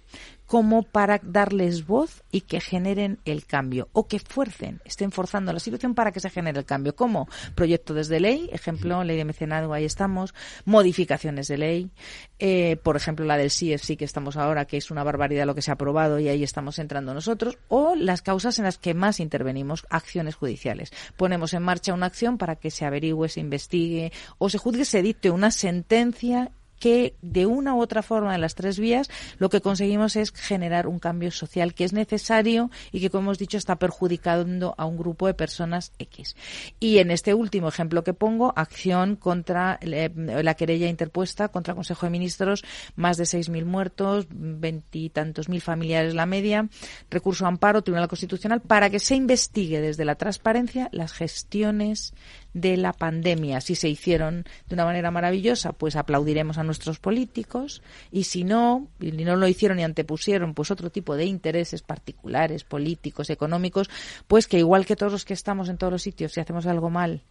como 0.50 0.82
para 0.82 1.22
darles 1.22 1.86
voz 1.86 2.24
y 2.32 2.42
que 2.42 2.60
generen 2.60 3.20
el 3.24 3.46
cambio 3.46 3.88
o 3.94 4.08
que 4.08 4.18
fuercen, 4.18 4.82
estén 4.84 5.12
forzando 5.12 5.54
la 5.54 5.60
situación 5.60 5.94
para 5.94 6.12
que 6.12 6.20
se 6.20 6.32
genere 6.32 6.58
el 6.58 6.66
cambio. 6.66 6.96
¿Cómo? 6.96 7.30
Proyecto 7.54 7.94
desde 7.94 8.20
ley, 8.20 8.50
ejemplo, 8.52 9.04
ley 9.04 9.16
de 9.16 9.26
mecenado, 9.26 9.72
ahí 9.74 9.86
estamos, 9.86 10.34
modificaciones 10.66 11.48
de 11.50 11.58
ley, 11.60 11.92
eh, 12.40 12.78
por 12.78 12.98
ejemplo, 12.98 13.26
la 13.26 13.38
del 13.38 13.52
CFC 13.52 13.96
que 13.96 14.06
estamos 14.06 14.38
ahora, 14.38 14.66
que 14.66 14.78
es 14.78 14.90
una 14.90 15.04
barbaridad 15.04 15.46
lo 15.46 15.54
que 15.54 15.62
se 15.62 15.70
ha 15.70 15.76
aprobado 15.76 16.20
y 16.20 16.30
ahí 16.30 16.42
estamos 16.42 16.80
entrando 16.80 17.14
nosotros, 17.14 17.60
o 17.68 17.94
las 17.94 18.24
causas 18.24 18.58
en 18.58 18.66
las 18.66 18.80
que 18.80 18.96
más 18.96 19.20
intervenimos, 19.20 19.86
acciones 19.92 20.34
judiciales. 20.34 20.92
Ponemos 21.16 21.54
en 21.54 21.62
marcha 21.62 21.94
una 21.94 22.08
acción 22.08 22.40
para 22.40 22.56
que 22.56 22.72
se 22.72 22.86
averigüe, 22.86 23.30
se 23.30 23.40
investigue 23.40 24.12
o 24.40 24.50
se 24.50 24.58
juzgue, 24.58 24.86
se 24.86 25.04
dicte 25.04 25.30
una 25.30 25.52
sentencia 25.52 26.50
que 26.80 27.16
de 27.22 27.46
una 27.46 27.76
u 27.76 27.82
otra 27.82 28.02
forma 28.02 28.32
de 28.32 28.38
las 28.40 28.56
tres 28.56 28.80
vías 28.80 29.10
lo 29.38 29.50
que 29.50 29.62
conseguimos 29.62 30.16
es 30.16 30.32
generar 30.32 30.88
un 30.88 31.00
cambio 31.00 31.32
social 31.32 31.74
que 31.74 31.84
es 31.84 31.94
necesario 31.94 32.72
y 32.92 33.02
que, 33.02 33.10
como 33.10 33.26
hemos 33.26 33.40
dicho, 33.40 33.58
está 33.58 33.76
perjudicando 33.76 34.76
a 34.78 34.86
un 34.86 34.98
grupo 34.98 35.28
de 35.28 35.34
personas 35.34 35.92
X. 36.00 36.36
Y 36.80 37.00
en 37.00 37.12
este 37.12 37.34
último 37.34 37.68
ejemplo 37.68 38.04
que 38.04 38.14
pongo, 38.14 38.54
acción 38.56 39.16
contra 39.16 39.78
eh, 39.82 40.10
la 40.16 40.54
querella 40.56 40.88
interpuesta 40.88 41.50
contra 41.50 41.72
el 41.72 41.76
Consejo 41.76 42.06
de 42.06 42.12
Ministros, 42.12 42.64
más 42.96 43.18
de 43.18 43.26
6.000 43.26 43.66
muertos, 43.66 44.28
veintitantos 44.30 45.50
mil 45.50 45.62
familiares 45.62 46.14
la 46.14 46.26
media, 46.26 46.68
recurso 47.10 47.46
a 47.46 47.50
amparo, 47.50 47.82
Tribunal 47.82 48.08
Constitucional, 48.08 48.62
para 48.62 48.90
que 48.90 49.00
se 49.00 49.16
investigue 49.16 49.82
desde 49.82 50.06
la 50.06 50.16
transparencia 50.16 50.90
las 50.92 51.14
gestiones 51.14 52.14
de 52.54 52.78
la 52.78 52.94
pandemia. 52.94 53.62
Si 53.62 53.76
se 53.76 53.90
hicieron 53.90 54.46
de 54.68 54.74
una 54.76 54.86
manera 54.86 55.12
maravillosa, 55.12 55.74
pues 55.74 55.96
aplaudiremos 55.96 56.58
a 56.58 56.64
nuestros 56.64 57.00
políticos 57.00 57.82
y 58.12 58.24
si 58.24 58.44
no, 58.44 58.88
y 59.00 59.12
no 59.12 59.36
lo 59.36 59.48
hicieron 59.48 59.80
y 59.80 59.84
antepusieron 59.84 60.54
pues 60.54 60.72
otro 60.72 60.90
tipo 60.90 61.16
de 61.16 61.26
intereses 61.26 61.82
particulares, 61.82 62.64
políticos, 62.64 63.30
económicos, 63.30 63.90
pues 64.28 64.48
que 64.48 64.60
igual 64.60 64.86
que 64.86 64.96
todos 64.96 65.12
los 65.12 65.26
que 65.26 65.34
estamos 65.34 65.70
en 65.70 65.78
todos 65.78 65.92
los 65.92 66.02
sitios, 66.02 66.32
si 66.32 66.40
hacemos 66.40 66.66
algo 66.66 66.90
mal, 66.90 67.24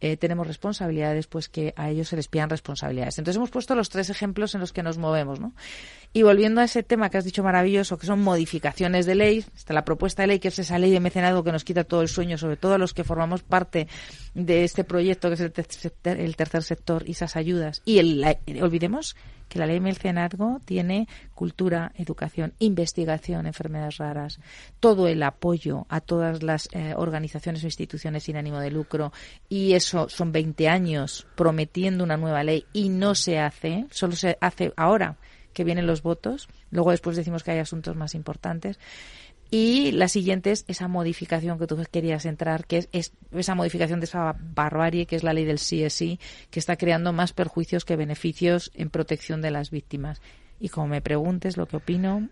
eh, 0.00 0.18
tenemos 0.18 0.46
responsabilidades, 0.46 1.26
pues 1.26 1.48
que 1.48 1.72
a 1.76 1.88
ellos 1.88 2.08
se 2.08 2.16
les 2.16 2.28
pidan 2.28 2.50
responsabilidades. 2.50 3.18
Entonces 3.18 3.36
hemos 3.36 3.50
puesto 3.50 3.74
los 3.74 3.88
tres 3.88 4.10
ejemplos 4.10 4.54
en 4.54 4.60
los 4.60 4.74
que 4.74 4.82
nos 4.82 4.98
movemos, 4.98 5.40
¿no? 5.40 5.54
Y 6.12 6.22
volviendo 6.22 6.60
a 6.60 6.64
ese 6.64 6.82
tema 6.82 7.08
que 7.08 7.18
has 7.18 7.24
dicho 7.24 7.42
maravilloso, 7.42 7.98
que 7.98 8.06
son 8.06 8.20
modificaciones 8.20 9.06
de 9.06 9.14
ley, 9.14 9.44
está 9.54 9.72
la 9.72 9.84
propuesta 9.84 10.22
de 10.22 10.28
ley, 10.28 10.38
que 10.38 10.48
es 10.48 10.58
esa 10.58 10.78
ley 10.78 10.90
de 10.90 11.00
mecenazgo 11.00 11.44
que 11.44 11.52
nos 11.52 11.64
quita 11.64 11.84
todo 11.84 12.02
el 12.02 12.08
sueño, 12.08 12.36
sobre 12.36 12.56
todo 12.56 12.74
a 12.74 12.78
los 12.78 12.92
que 12.92 13.04
formamos 13.04 13.42
parte 13.42 13.88
de 14.34 14.64
este 14.66 14.84
proyecto, 14.84 15.28
que 15.28 15.34
es 15.34 15.40
el, 15.40 16.36
tercer 16.36 16.62
sector 16.62 17.04
y 17.06 17.12
esas 17.12 17.36
ayudas. 17.36 17.82
Y 17.84 17.98
el, 17.98 18.24
olvidemos 18.62 19.16
que 19.48 19.58
la 19.58 19.66
ley 19.66 19.76
de 19.76 19.80
mecenazgo 19.80 20.60
tiene 20.64 21.08
cultura, 21.34 21.92
educación, 21.96 22.52
investigación, 22.58 23.46
enfermedades 23.46 23.98
raras, 23.98 24.40
todo 24.80 25.08
el 25.08 25.22
apoyo 25.22 25.86
a 25.88 26.00
todas 26.00 26.42
las 26.42 26.68
eh, 26.72 26.94
organizaciones 26.96 27.62
o 27.62 27.66
instituciones 27.66 28.24
sin 28.24 28.36
ánimo 28.36 28.60
de 28.60 28.70
lucro 28.70 29.12
y 29.48 29.74
eso 29.74 30.08
son 30.08 30.32
20 30.32 30.68
años 30.68 31.26
prometiendo 31.36 32.04
una 32.04 32.16
nueva 32.16 32.42
ley 32.42 32.64
y 32.72 32.88
no 32.88 33.14
se 33.14 33.38
hace, 33.38 33.86
solo 33.90 34.16
se 34.16 34.36
hace 34.40 34.72
ahora 34.76 35.16
que 35.56 35.64
vienen 35.64 35.86
los 35.86 36.02
votos, 36.02 36.48
luego 36.70 36.90
después 36.90 37.16
decimos 37.16 37.42
que 37.42 37.52
hay 37.52 37.60
asuntos 37.60 37.96
más 37.96 38.14
importantes. 38.14 38.78
Y 39.50 39.92
la 39.92 40.08
siguiente 40.08 40.50
es 40.50 40.64
esa 40.68 40.88
modificación 40.88 41.58
que 41.58 41.66
tú 41.66 41.78
querías 41.90 42.26
entrar, 42.26 42.66
que 42.66 42.88
es, 42.92 43.12
esa 43.32 43.54
modificación 43.54 44.00
de 44.00 44.06
esa 44.06 44.36
barbarie 44.38 45.06
que 45.06 45.16
es 45.16 45.22
la 45.22 45.32
ley 45.32 45.44
del 45.44 45.58
CSI, 45.58 46.18
que 46.50 46.58
está 46.58 46.76
creando 46.76 47.12
más 47.12 47.32
perjuicios 47.32 47.84
que 47.84 47.96
beneficios 47.96 48.72
en 48.74 48.90
protección 48.90 49.42
de 49.42 49.50
las 49.50 49.70
víctimas. 49.70 50.20
Y 50.58 50.70
como 50.70 50.88
me 50.88 51.02
preguntes 51.02 51.56
lo 51.56 51.66
que 51.66 51.76
opino, 51.76 52.28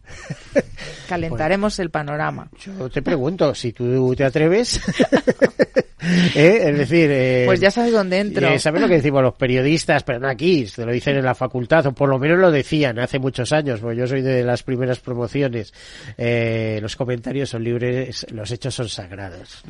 calentaremos 1.08 1.78
el 1.78 1.90
panorama. 1.90 2.48
Yo 2.58 2.88
te 2.88 3.02
pregunto, 3.02 3.54
si 3.54 3.72
tú 3.72 4.14
te 4.16 4.24
atreves, 4.24 4.80
¿Eh? 6.34 6.60
Es 6.64 6.78
decir... 6.78 7.10
Eh, 7.10 7.42
pues 7.46 7.60
ya 7.60 7.70
sabes 7.70 7.92
dónde 7.92 8.18
entro. 8.18 8.48
Eh, 8.48 8.58
¿Sabes 8.58 8.80
lo 8.80 8.88
que 8.88 8.94
decimos 8.94 9.22
los 9.22 9.34
periodistas? 9.34 10.02
Pero 10.02 10.20
no 10.20 10.28
aquí, 10.28 10.66
se 10.66 10.84
lo 10.84 10.92
dicen 10.92 11.16
en 11.16 11.24
la 11.24 11.34
facultad, 11.34 11.86
o 11.86 11.92
por 11.92 12.08
lo 12.08 12.18
menos 12.18 12.38
lo 12.38 12.50
decían 12.50 12.98
hace 12.98 13.18
muchos 13.18 13.52
años, 13.52 13.80
porque 13.80 13.96
yo 13.96 14.06
soy 14.06 14.22
de 14.22 14.44
las 14.44 14.62
primeras 14.62 15.00
promociones. 15.00 15.72
Eh, 16.16 16.78
los 16.82 16.96
comentarios 16.96 17.50
son 17.50 17.64
libres, 17.64 18.26
los 18.30 18.50
hechos 18.50 18.74
son 18.74 18.88
sagrados. 18.88 19.62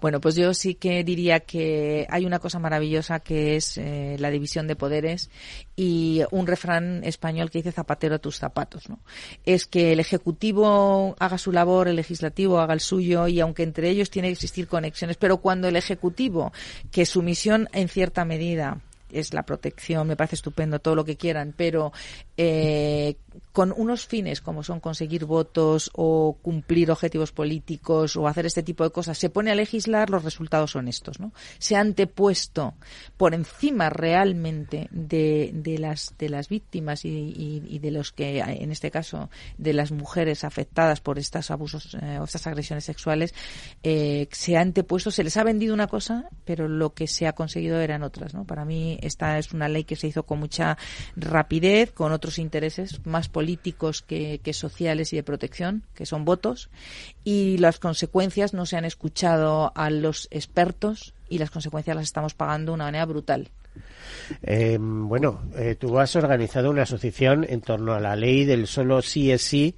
Bueno, 0.00 0.20
pues 0.20 0.36
yo 0.36 0.54
sí 0.54 0.74
que 0.74 1.04
diría 1.04 1.40
que 1.40 2.06
hay 2.08 2.24
una 2.24 2.38
cosa 2.38 2.58
maravillosa 2.58 3.20
que 3.20 3.56
es 3.56 3.80
la 4.18 4.30
división 4.30 4.66
de 4.66 4.76
poderes 4.76 5.30
y 5.76 6.22
un 6.30 6.46
refrán 6.46 7.02
español 7.04 7.50
que 7.50 7.58
dice 7.58 7.72
zapatero 7.72 8.16
a 8.16 8.18
tus 8.18 8.36
zapatos, 8.36 8.88
¿no? 8.88 9.00
Es 9.44 9.66
que 9.66 9.92
el 9.92 10.00
Ejecutivo 10.00 11.16
haga 11.18 11.38
su 11.38 11.52
labor, 11.52 11.88
el 11.88 11.96
Legislativo 11.96 12.60
haga 12.60 12.74
el 12.74 12.80
suyo 12.80 13.26
y 13.28 13.40
aunque 13.40 13.62
entre 13.62 13.90
ellos 13.90 14.10
tiene 14.10 14.28
que 14.28 14.32
existir 14.32 14.68
conexiones, 14.68 15.16
pero 15.16 15.38
cuando 15.38 15.68
el 15.68 15.73
Ejecutivo, 15.76 16.52
que 16.90 17.06
su 17.06 17.22
misión 17.22 17.68
en 17.72 17.88
cierta 17.88 18.24
medida 18.24 18.80
es 19.10 19.32
la 19.32 19.44
protección, 19.44 20.08
me 20.08 20.16
parece 20.16 20.36
estupendo 20.36 20.80
todo 20.80 20.94
lo 20.94 21.04
que 21.04 21.16
quieran, 21.16 21.54
pero 21.56 21.92
eh, 22.36 23.16
con 23.52 23.72
unos 23.76 24.06
fines 24.06 24.40
como 24.40 24.62
son 24.62 24.80
conseguir 24.80 25.24
votos 25.24 25.90
o 25.94 26.36
cumplir 26.42 26.90
objetivos 26.90 27.32
políticos 27.32 28.16
o 28.16 28.26
hacer 28.26 28.46
este 28.46 28.62
tipo 28.62 28.84
de 28.84 28.90
cosas, 28.90 29.18
se 29.18 29.30
pone 29.30 29.50
a 29.50 29.54
legislar, 29.54 30.10
los 30.10 30.24
resultados 30.24 30.72
son 30.72 30.88
estos, 30.88 31.20
¿no? 31.20 31.32
Se 31.58 31.76
ha 31.76 31.80
antepuesto 31.80 32.74
por 33.16 33.34
encima 33.34 33.90
realmente 33.90 34.88
de, 34.90 35.50
de 35.54 35.78
las 35.78 36.14
de 36.18 36.28
las 36.28 36.48
víctimas 36.48 37.04
y, 37.04 37.78
de 37.78 37.90
los 37.90 38.12
que, 38.12 38.40
en 38.40 38.70
este 38.70 38.90
caso, 38.90 39.30
de 39.58 39.72
las 39.72 39.92
mujeres 39.92 40.44
afectadas 40.44 41.00
por 41.00 41.18
estos 41.18 41.50
abusos 41.50 41.96
eh, 42.00 42.18
o 42.18 42.24
estas 42.24 42.46
agresiones 42.46 42.84
sexuales, 42.84 43.34
eh, 43.82 44.28
se 44.32 44.56
ha 44.56 44.60
antepuesto, 44.60 45.10
se 45.10 45.24
les 45.24 45.36
ha 45.36 45.44
vendido 45.44 45.74
una 45.74 45.86
cosa, 45.86 46.28
pero 46.44 46.68
lo 46.68 46.94
que 46.94 47.06
se 47.06 47.26
ha 47.26 47.34
conseguido 47.34 47.80
eran 47.80 48.02
otras, 48.02 48.34
¿no? 48.34 48.44
Para 48.44 48.64
mí 48.64 48.98
esta 49.02 49.38
es 49.38 49.52
una 49.52 49.68
ley 49.68 49.84
que 49.84 49.96
se 49.96 50.08
hizo 50.08 50.24
con 50.24 50.40
mucha 50.40 50.78
rapidez, 51.16 51.92
con 51.92 52.12
otros 52.12 52.38
intereses 52.38 53.04
más 53.04 53.23
políticos 53.28 54.02
que, 54.02 54.40
sociales 54.52 55.12
y 55.12 55.16
de 55.16 55.22
protección, 55.22 55.82
que 55.94 56.06
son 56.06 56.24
votos, 56.24 56.70
y 57.24 57.58
las 57.58 57.78
consecuencias 57.78 58.54
no 58.54 58.66
se 58.66 58.76
han 58.76 58.84
escuchado 58.84 59.72
a 59.74 59.90
los 59.90 60.28
expertos 60.30 61.14
y 61.28 61.38
las 61.38 61.50
consecuencias 61.50 61.96
las 61.96 62.04
estamos 62.04 62.34
pagando 62.34 62.72
de 62.72 62.74
una 62.76 62.84
manera 62.84 63.06
brutal. 63.06 63.50
Eh, 64.42 64.78
bueno, 64.80 65.42
eh, 65.56 65.76
tú 65.78 65.98
has 65.98 66.14
organizado 66.16 66.70
una 66.70 66.82
asociación 66.82 67.44
en 67.48 67.60
torno 67.60 67.94
a 67.94 68.00
la 68.00 68.14
ley 68.14 68.44
del 68.44 68.66
solo 68.66 69.02
sí 69.02 69.32
es 69.32 69.42
sí 69.42 69.74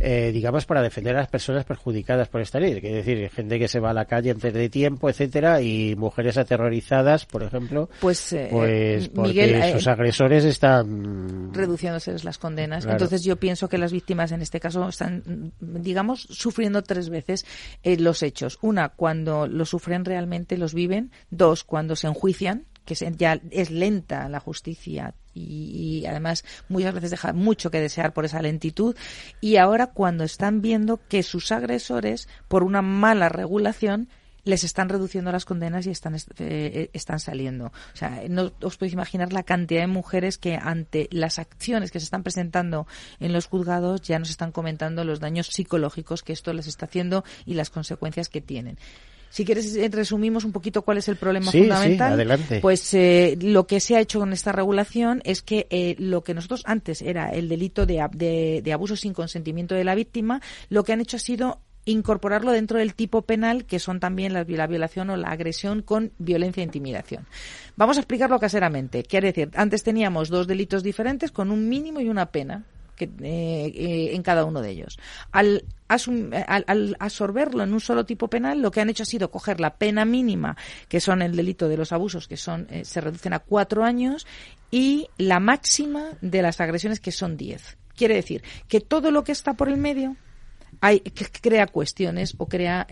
eh, 0.00 0.30
digamos, 0.32 0.64
para 0.64 0.82
defender 0.82 1.14
a 1.14 1.20
las 1.20 1.28
personas 1.28 1.64
perjudicadas 1.64 2.28
por 2.28 2.40
esta 2.40 2.58
ley. 2.58 2.72
Es 2.72 2.82
decir, 2.82 3.28
gente 3.30 3.58
que 3.58 3.68
se 3.68 3.80
va 3.80 3.90
a 3.90 3.94
la 3.94 4.06
calle 4.06 4.30
antes 4.30 4.52
de 4.52 4.70
tiempo, 4.70 5.10
etcétera, 5.10 5.60
y 5.60 5.94
mujeres 5.96 6.38
aterrorizadas, 6.38 7.26
por 7.26 7.42
ejemplo, 7.42 7.90
pues, 8.00 8.32
eh, 8.32 8.48
pues 8.50 9.08
porque 9.10 9.58
eh, 9.58 9.72
sus 9.72 9.86
agresores 9.86 10.44
están 10.44 11.52
reduciéndose 11.52 12.16
las 12.24 12.38
condenas. 12.38 12.86
Entonces 12.86 13.22
yo 13.22 13.36
pienso 13.36 13.68
que 13.68 13.78
las 13.78 13.92
víctimas 13.92 14.32
en 14.32 14.40
este 14.40 14.58
caso 14.58 14.88
están, 14.88 15.52
digamos, 15.60 16.22
sufriendo 16.22 16.82
tres 16.82 17.10
veces 17.10 17.44
los 17.84 18.22
hechos. 18.22 18.58
Una, 18.62 18.88
cuando 18.88 19.46
lo 19.46 19.64
sufren 19.64 20.04
realmente, 20.04 20.56
los 20.56 20.74
viven. 20.74 21.10
Dos, 21.30 21.62
cuando 21.64 21.94
se 21.94 22.06
enjuician 22.06 22.64
que 22.90 23.14
ya 23.16 23.40
es 23.50 23.70
lenta 23.70 24.28
la 24.28 24.40
justicia 24.40 25.14
y, 25.32 26.04
además 26.06 26.44
muchas 26.68 26.92
veces 26.92 27.12
deja 27.12 27.32
mucho 27.32 27.70
que 27.70 27.80
desear 27.80 28.12
por 28.12 28.24
esa 28.24 28.42
lentitud 28.42 28.96
y 29.40 29.56
ahora 29.56 29.88
cuando 29.88 30.24
están 30.24 30.60
viendo 30.60 31.00
que 31.08 31.22
sus 31.22 31.52
agresores 31.52 32.28
por 32.48 32.64
una 32.64 32.82
mala 32.82 33.28
regulación 33.28 34.08
les 34.42 34.64
están 34.64 34.88
reduciendo 34.88 35.30
las 35.30 35.44
condenas 35.44 35.86
y 35.86 35.90
están, 35.90 36.16
eh, 36.38 36.88
están 36.94 37.20
saliendo. 37.20 37.66
O 37.66 37.96
sea, 37.96 38.22
no 38.28 38.50
os 38.62 38.78
podéis 38.78 38.94
imaginar 38.94 39.34
la 39.34 39.42
cantidad 39.42 39.82
de 39.82 39.86
mujeres 39.86 40.38
que 40.38 40.56
ante 40.56 41.08
las 41.12 41.38
acciones 41.38 41.90
que 41.90 42.00
se 42.00 42.04
están 42.04 42.22
presentando 42.22 42.86
en 43.20 43.34
los 43.34 43.46
juzgados 43.46 44.00
ya 44.00 44.18
nos 44.18 44.30
están 44.30 44.50
comentando 44.50 45.04
los 45.04 45.20
daños 45.20 45.48
psicológicos 45.48 46.22
que 46.22 46.32
esto 46.32 46.54
les 46.54 46.66
está 46.66 46.86
haciendo 46.86 47.22
y 47.44 47.52
las 47.52 47.68
consecuencias 47.68 48.30
que 48.30 48.40
tienen. 48.40 48.78
Si 49.30 49.44
quieres, 49.44 49.76
eh, 49.76 49.88
resumimos 49.90 50.44
un 50.44 50.52
poquito 50.52 50.82
cuál 50.82 50.98
es 50.98 51.08
el 51.08 51.16
problema 51.16 51.50
fundamental. 51.50 52.14
adelante. 52.14 52.58
Pues 52.60 52.92
eh, 52.94 53.38
lo 53.40 53.66
que 53.66 53.78
se 53.78 53.96
ha 53.96 54.00
hecho 54.00 54.18
con 54.18 54.32
esta 54.32 54.50
regulación 54.52 55.22
es 55.24 55.40
que 55.40 55.68
eh, 55.70 55.94
lo 55.98 56.22
que 56.24 56.34
nosotros 56.34 56.62
antes 56.66 57.00
era 57.00 57.30
el 57.30 57.48
delito 57.48 57.86
de, 57.86 58.04
de, 58.12 58.60
de 58.62 58.72
abuso 58.72 58.96
sin 58.96 59.14
consentimiento 59.14 59.76
de 59.76 59.84
la 59.84 59.94
víctima, 59.94 60.42
lo 60.68 60.82
que 60.82 60.92
han 60.92 61.00
hecho 61.00 61.16
ha 61.16 61.20
sido 61.20 61.60
incorporarlo 61.84 62.52
dentro 62.52 62.78
del 62.78 62.94
tipo 62.94 63.22
penal 63.22 63.64
que 63.64 63.78
son 63.78 64.00
también 64.00 64.32
la, 64.32 64.44
la, 64.46 64.66
violación 64.66 65.10
o 65.10 65.16
la 65.16 65.28
agresión 65.28 65.82
con 65.82 66.12
violencia 66.18 66.60
e 66.62 66.64
intimidación. 66.64 67.26
Vamos 67.76 67.96
a 67.96 68.00
explicarlo 68.00 68.38
caseramente. 68.38 69.04
Quiere 69.04 69.28
decir, 69.28 69.50
antes 69.54 69.82
teníamos 69.82 70.28
dos 70.28 70.46
delitos 70.46 70.82
diferentes 70.82 71.30
con 71.30 71.50
un 71.50 71.68
mínimo 71.68 72.00
y 72.00 72.08
una 72.08 72.26
pena. 72.26 72.64
Eh, 73.04 73.72
eh, 73.74 74.10
en 74.14 74.22
cada 74.22 74.44
uno 74.44 74.60
de 74.60 74.70
ellos. 74.70 74.98
Al, 75.32 75.64
al, 75.88 76.96
absorberlo 76.98 77.62
en 77.62 77.72
un 77.72 77.80
solo 77.80 78.04
tipo 78.04 78.28
penal, 78.28 78.60
lo 78.60 78.70
que 78.70 78.80
han 78.80 78.90
hecho 78.90 79.02
ha 79.02 79.06
sido 79.06 79.30
coger 79.30 79.60
la 79.60 79.76
pena 79.76 80.04
mínima, 80.04 80.56
que 80.88 81.00
son 81.00 81.22
el 81.22 81.36
delito 81.36 81.68
de 81.68 81.76
los 81.76 81.92
abusos, 81.92 82.28
que 82.28 82.36
son 82.36 82.66
eh, 82.70 82.84
se 82.84 83.00
reducen 83.00 83.32
a 83.32 83.38
cuatro 83.38 83.84
años, 83.84 84.26
y 84.70 85.08
la 85.18 85.40
máxima 85.40 86.10
de 86.20 86.42
las 86.42 86.60
agresiones, 86.60 87.00
que 87.00 87.12
son 87.12 87.36
diez. 87.36 87.76
Quiere 87.96 88.14
decir 88.14 88.42
que 88.68 88.80
todo 88.80 89.10
lo 89.10 89.24
que 89.24 89.32
está 89.32 89.54
por 89.54 89.68
el 89.68 89.76
medio 89.76 90.16
hay, 90.80 91.00
que 91.00 91.26
crea 91.26 91.66
cuestiones 91.66 92.34
o 92.38 92.46
crea 92.46 92.86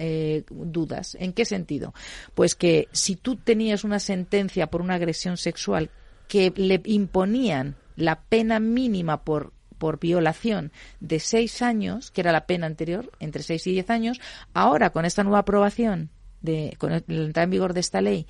dudas. 0.51 1.17
¿En 1.19 1.33
qué 1.33 1.45
sentido? 1.45 1.95
Pues 2.35 2.55
que 2.55 2.89
si 2.93 3.17
tú 3.17 3.37
tenías 3.37 3.85
una 3.85 4.01
sentencia 4.01 4.67
por 4.67 4.83
una 4.83 4.95
agresión 4.95 5.37
sexual 5.39 5.91
que 6.27 6.53
le 6.55 6.83
imponían 6.85 7.77
la 7.97 8.21
pena 8.21 8.61
mínima 8.61 9.25
por 9.25 9.53
por 9.79 9.99
violación 9.99 10.73
de 11.01 11.21
seis 11.21 11.63
años, 11.63 12.11
que 12.11 12.21
era 12.21 12.33
la 12.33 12.47
pena 12.47 12.67
anterior, 12.67 13.11
entre 13.21 13.43
seis 13.43 13.67
y 13.67 13.73
diez 13.73 13.91
años, 13.91 14.21
ahora 14.53 14.91
con 14.91 15.05
esta 15.05 15.23
nueva 15.25 15.41
aprobación, 15.41 16.11
de, 16.41 16.75
con 16.79 16.91
la 16.91 16.99
entrada 17.07 17.45
en 17.45 17.51
vigor 17.51 17.75
de 17.75 17.81
esta 17.81 18.01
ley, 18.01 18.27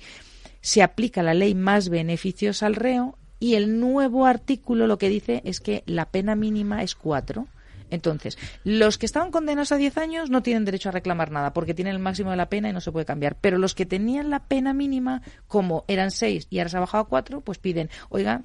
se 0.61 0.81
aplica 0.81 1.23
la 1.23 1.33
ley 1.33 1.55
más 1.55 1.89
beneficiosa 1.89 2.65
al 2.65 2.75
reo 2.75 3.17
y 3.39 3.55
el 3.55 3.79
nuevo 3.79 4.25
artículo 4.25 4.87
lo 4.87 4.97
que 4.97 5.09
dice 5.09 5.41
es 5.45 5.59
que 5.59 5.83
la 5.85 6.05
pena 6.05 6.35
mínima 6.35 6.83
es 6.83 6.95
cuatro. 6.95 7.47
Entonces, 7.91 8.37
los 8.63 8.99
que 8.99 9.07
estaban 9.07 9.31
condenados 9.31 9.71
a 9.71 9.77
diez 9.77 9.97
años 9.97 10.29
no 10.29 10.43
tienen 10.43 10.65
derecho 10.65 10.89
a 10.89 10.91
reclamar 10.91 11.31
nada 11.31 11.53
porque 11.53 11.73
tienen 11.73 11.95
el 11.95 11.99
máximo 11.99 12.29
de 12.29 12.37
la 12.37 12.49
pena 12.49 12.69
y 12.69 12.73
no 12.73 12.81
se 12.81 12.91
puede 12.91 13.05
cambiar. 13.05 13.35
Pero 13.41 13.57
los 13.57 13.73
que 13.73 13.87
tenían 13.87 14.29
la 14.29 14.43
pena 14.43 14.73
mínima, 14.73 15.23
como 15.47 15.85
eran 15.87 16.11
seis 16.11 16.45
y 16.49 16.59
ahora 16.59 16.69
se 16.69 16.77
ha 16.77 16.81
bajado 16.81 17.05
a 17.05 17.07
cuatro, 17.07 17.41
pues 17.41 17.57
piden, 17.57 17.89
oiga, 18.09 18.43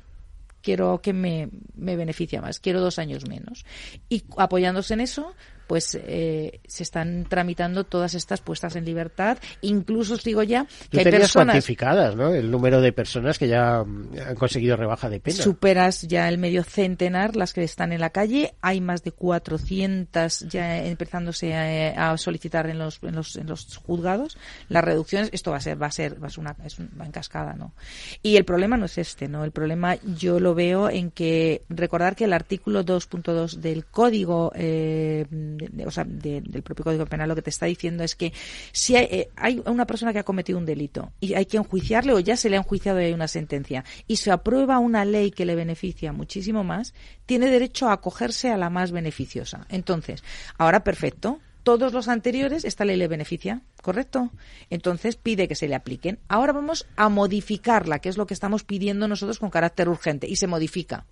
quiero 0.64 1.00
que 1.02 1.12
me, 1.12 1.50
me 1.74 1.94
beneficia 1.94 2.40
más, 2.40 2.58
quiero 2.58 2.80
dos 2.80 2.98
años 2.98 3.28
menos. 3.28 3.64
Y 4.08 4.24
apoyándose 4.38 4.94
en 4.94 5.00
eso, 5.02 5.34
pues 5.66 5.98
eh, 6.00 6.60
se 6.66 6.82
están 6.82 7.26
tramitando 7.28 7.84
todas 7.84 8.14
estas 8.14 8.40
puestas 8.40 8.76
en 8.76 8.84
libertad. 8.84 9.38
Incluso 9.60 10.14
os 10.14 10.24
digo 10.24 10.42
ya 10.42 10.66
que 10.90 11.00
hay 11.00 11.04
personas 11.04 11.32
cuantificadas, 11.32 12.16
¿no? 12.16 12.34
El 12.34 12.50
número 12.50 12.80
de 12.80 12.92
personas 12.92 13.38
que 13.38 13.48
ya 13.48 13.80
han 13.80 14.36
conseguido 14.38 14.76
rebaja 14.76 15.08
de 15.08 15.20
pena. 15.20 15.36
Superas 15.36 16.02
ya 16.02 16.28
el 16.28 16.38
medio 16.38 16.62
centenar 16.64 17.36
las 17.36 17.52
que 17.52 17.62
están 17.62 17.92
en 17.92 18.00
la 18.00 18.10
calle. 18.10 18.54
Hay 18.60 18.80
más 18.80 19.02
de 19.02 19.12
400 19.12 20.40
ya 20.48 20.84
empezándose 20.84 21.54
a, 21.54 22.16
solicitar 22.16 22.68
en 22.68 22.78
los, 22.78 23.02
en 23.02 23.14
los, 23.14 23.36
en 23.36 23.46
los 23.46 23.76
juzgados 23.76 24.36
las 24.68 24.84
reducciones. 24.84 25.30
Esto 25.32 25.50
va 25.50 25.58
a 25.58 25.60
ser 25.60 25.80
va 25.80 25.86
a 25.86 25.90
ser 25.90 26.22
va 26.22 26.28
a 26.28 26.30
ser 26.30 26.40
una 26.40 26.56
es 26.64 26.78
va 26.80 27.04
en 27.04 27.12
cascada, 27.12 27.54
¿no? 27.54 27.74
Y 28.22 28.36
el 28.36 28.44
problema 28.44 28.76
no 28.76 28.86
es 28.86 28.98
este, 28.98 29.28
¿no? 29.28 29.44
El 29.44 29.50
problema 29.50 29.96
yo 30.16 30.40
lo 30.40 30.54
veo 30.54 30.88
en 30.90 31.10
que 31.10 31.62
recordar 31.68 32.16
que 32.16 32.24
el 32.24 32.32
artículo 32.32 32.84
2.2 32.84 33.56
del 33.56 33.86
código 33.86 34.52
eh, 34.54 35.26
del 35.56 36.62
propio 36.62 36.84
Código 36.84 37.06
Penal 37.06 37.28
lo 37.28 37.34
que 37.34 37.42
te 37.42 37.50
está 37.50 37.66
diciendo 37.66 38.04
es 38.04 38.14
que 38.14 38.32
si 38.72 38.96
eh, 38.96 39.28
hay, 39.36 39.62
una 39.66 39.86
persona 39.86 40.12
que 40.12 40.18
ha 40.18 40.24
cometido 40.24 40.58
un 40.58 40.66
delito 40.66 41.12
y 41.20 41.34
hay 41.34 41.46
que 41.46 41.56
enjuiciarle 41.56 42.12
o 42.12 42.20
ya 42.20 42.36
se 42.36 42.50
le 42.50 42.56
ha 42.56 42.60
enjuiciado 42.60 43.00
y 43.00 43.04
hay 43.04 43.12
una 43.12 43.28
sentencia 43.28 43.84
y 44.06 44.16
se 44.16 44.30
aprueba 44.30 44.78
una 44.78 45.04
ley 45.04 45.30
que 45.30 45.44
le 45.44 45.54
beneficia 45.54 46.12
muchísimo 46.12 46.64
más, 46.64 46.94
tiene 47.26 47.46
derecho 47.46 47.88
a 47.88 47.94
acogerse 47.94 48.50
a 48.50 48.56
la 48.56 48.70
más 48.70 48.92
beneficiosa. 48.92 49.66
Entonces, 49.68 50.22
ahora 50.58 50.84
perfecto, 50.84 51.40
todos 51.64 51.94
los 51.94 52.08
anteriores 52.08 52.64
esta 52.64 52.84
ley 52.84 52.96
le 52.96 53.08
beneficia, 53.08 53.62
¿correcto? 53.82 54.30
Entonces 54.70 55.16
pide 55.16 55.48
que 55.48 55.54
se 55.54 55.66
le 55.66 55.74
apliquen. 55.74 56.18
Ahora 56.28 56.52
vamos 56.52 56.86
a 56.94 57.08
modificarla, 57.08 57.98
que 57.98 58.10
es 58.10 58.18
lo 58.18 58.26
que 58.26 58.34
estamos 58.34 58.64
pidiendo 58.64 59.08
nosotros 59.08 59.38
con 59.38 59.50
carácter 59.50 59.88
urgente, 59.88 60.28
y 60.28 60.36
se 60.36 60.46
modifica. 60.46 61.06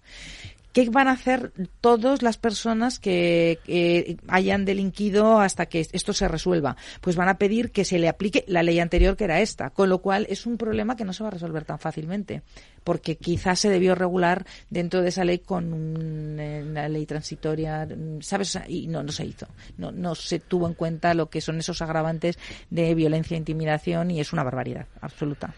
¿Qué 0.72 0.88
van 0.88 1.08
a 1.08 1.12
hacer 1.12 1.52
todas 1.80 2.22
las 2.22 2.38
personas 2.38 2.98
que 2.98 4.16
hayan 4.28 4.64
delinquido 4.64 5.38
hasta 5.38 5.66
que 5.66 5.80
esto 5.80 6.12
se 6.12 6.28
resuelva? 6.28 6.76
Pues 7.00 7.14
van 7.14 7.28
a 7.28 7.37
pedir 7.37 7.72
que 7.72 7.85
se 7.85 7.98
le 7.98 8.08
aplique 8.08 8.44
la 8.48 8.62
ley 8.62 8.80
anterior 8.80 9.16
que 9.16 9.24
era 9.24 9.40
esta, 9.40 9.70
con 9.70 9.90
lo 9.90 9.98
cual 9.98 10.26
es 10.30 10.46
un 10.46 10.56
problema 10.56 10.96
que 10.96 11.04
no 11.04 11.12
se 11.12 11.22
va 11.22 11.28
a 11.28 11.32
resolver 11.32 11.64
tan 11.64 11.78
fácilmente, 11.78 12.42
porque 12.85 13.16
quizás 13.16 13.61
se 13.61 13.68
debió 13.68 13.94
regular 13.94 14.46
dentro 14.70 15.02
de 15.02 15.11
esa 15.11 15.24
ley 15.24 15.40
con 15.40 15.72
una 15.72 16.88
ley 16.88 17.04
transitoria, 17.04 17.87
¿sabes? 18.20 18.58
Y 18.66 18.87
no, 18.87 19.02
no 19.02 19.12
se 19.12 19.26
hizo. 19.26 19.48
No, 19.76 19.92
no 19.92 20.14
se 20.14 20.38
tuvo 20.38 20.66
en 20.66 20.74
cuenta 20.74 21.12
lo 21.12 21.28
que 21.28 21.40
son 21.40 21.58
esos 21.58 21.82
agravantes 21.82 22.38
de 22.70 22.94
violencia 22.94 23.35
e 23.35 23.38
intimidación 23.38 24.11
y 24.11 24.20
es 24.20 24.32
una 24.32 24.42
barbaridad 24.42 24.87
absoluta. 25.00 25.54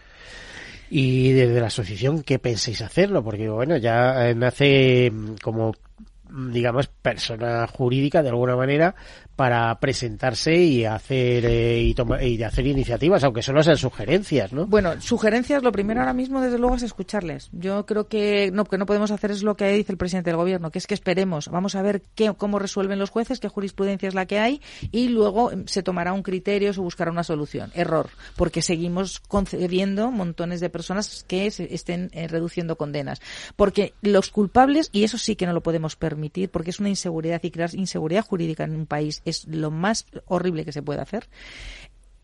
Y 0.89 1.31
desde 1.31 1.59
la 1.59 1.67
asociación, 1.67 2.23
¿qué 2.23 2.39
pensáis 2.39 2.81
hacerlo? 2.81 3.23
Porque, 3.23 3.49
bueno, 3.49 3.77
ya 3.77 4.33
nace 4.33 5.11
como 5.41 5.73
digamos, 6.51 6.87
persona 6.87 7.67
jurídica 7.67 8.23
de 8.23 8.29
alguna 8.29 8.55
manera 8.55 8.95
para 9.35 9.79
presentarse 9.79 10.55
y 10.55 10.85
hacer 10.85 11.45
eh, 11.45 11.81
y, 11.81 11.95
y 12.25 12.43
hacer 12.43 12.67
iniciativas, 12.67 13.23
aunque 13.23 13.41
solo 13.41 13.63
sean 13.63 13.77
sugerencias, 13.77 14.53
¿no? 14.53 14.65
Bueno, 14.65 14.99
sugerencias, 15.01 15.63
lo 15.63 15.71
primero 15.71 15.99
ahora 15.99 16.13
mismo, 16.13 16.41
desde 16.41 16.57
luego, 16.57 16.75
es 16.75 16.83
escucharles. 16.83 17.49
Yo 17.51 17.85
creo 17.85 18.07
que 18.07 18.51
no, 18.51 18.65
que 18.65 18.77
no 18.77 18.85
podemos 18.85 19.11
hacer 19.11 19.31
es 19.31 19.43
lo 19.43 19.55
que 19.55 19.71
dice 19.71 19.91
el 19.91 19.97
presidente 19.97 20.29
del 20.29 20.37
gobierno, 20.37 20.71
que 20.71 20.79
es 20.79 20.87
que 20.87 20.93
esperemos, 20.93 21.49
vamos 21.49 21.75
a 21.75 21.81
ver 21.81 22.01
qué, 22.15 22.33
cómo 22.37 22.59
resuelven 22.59 22.99
los 22.99 23.09
jueces, 23.09 23.39
qué 23.39 23.49
jurisprudencia 23.49 24.07
es 24.07 24.15
la 24.15 24.25
que 24.25 24.39
hay 24.39 24.61
y 24.91 25.09
luego 25.09 25.51
em, 25.51 25.65
se 25.67 25.83
tomará 25.83 26.13
un 26.13 26.23
criterio, 26.23 26.73
se 26.73 26.79
buscará 26.79 27.11
una 27.11 27.23
solución. 27.23 27.71
Error, 27.73 28.09
porque 28.35 28.61
seguimos 28.61 29.19
concediendo 29.19 30.11
montones 30.11 30.59
de 30.59 30.69
personas 30.69 31.25
que 31.27 31.51
se 31.51 31.73
estén 31.73 32.09
eh, 32.13 32.27
reduciendo 32.27 32.77
condenas. 32.77 33.21
Porque 33.55 33.93
los 34.01 34.29
culpables, 34.29 34.89
y 34.91 35.03
eso 35.03 35.17
sí 35.17 35.35
que 35.35 35.45
no 35.45 35.53
lo 35.53 35.61
podemos 35.61 35.95
permitir, 35.95 36.49
porque 36.49 36.69
es 36.69 36.79
una 36.79 36.89
inseguridad 36.89 37.41
y 37.43 37.51
crear 37.51 37.73
inseguridad 37.75 38.25
jurídica 38.25 38.63
en 38.63 38.75
un 38.75 38.85
país 38.85 39.21
es 39.25 39.45
lo 39.47 39.71
más 39.71 40.05
horrible 40.25 40.63
que 40.63 40.71
se 40.71 40.81
puede 40.81 41.01
hacer. 41.01 41.27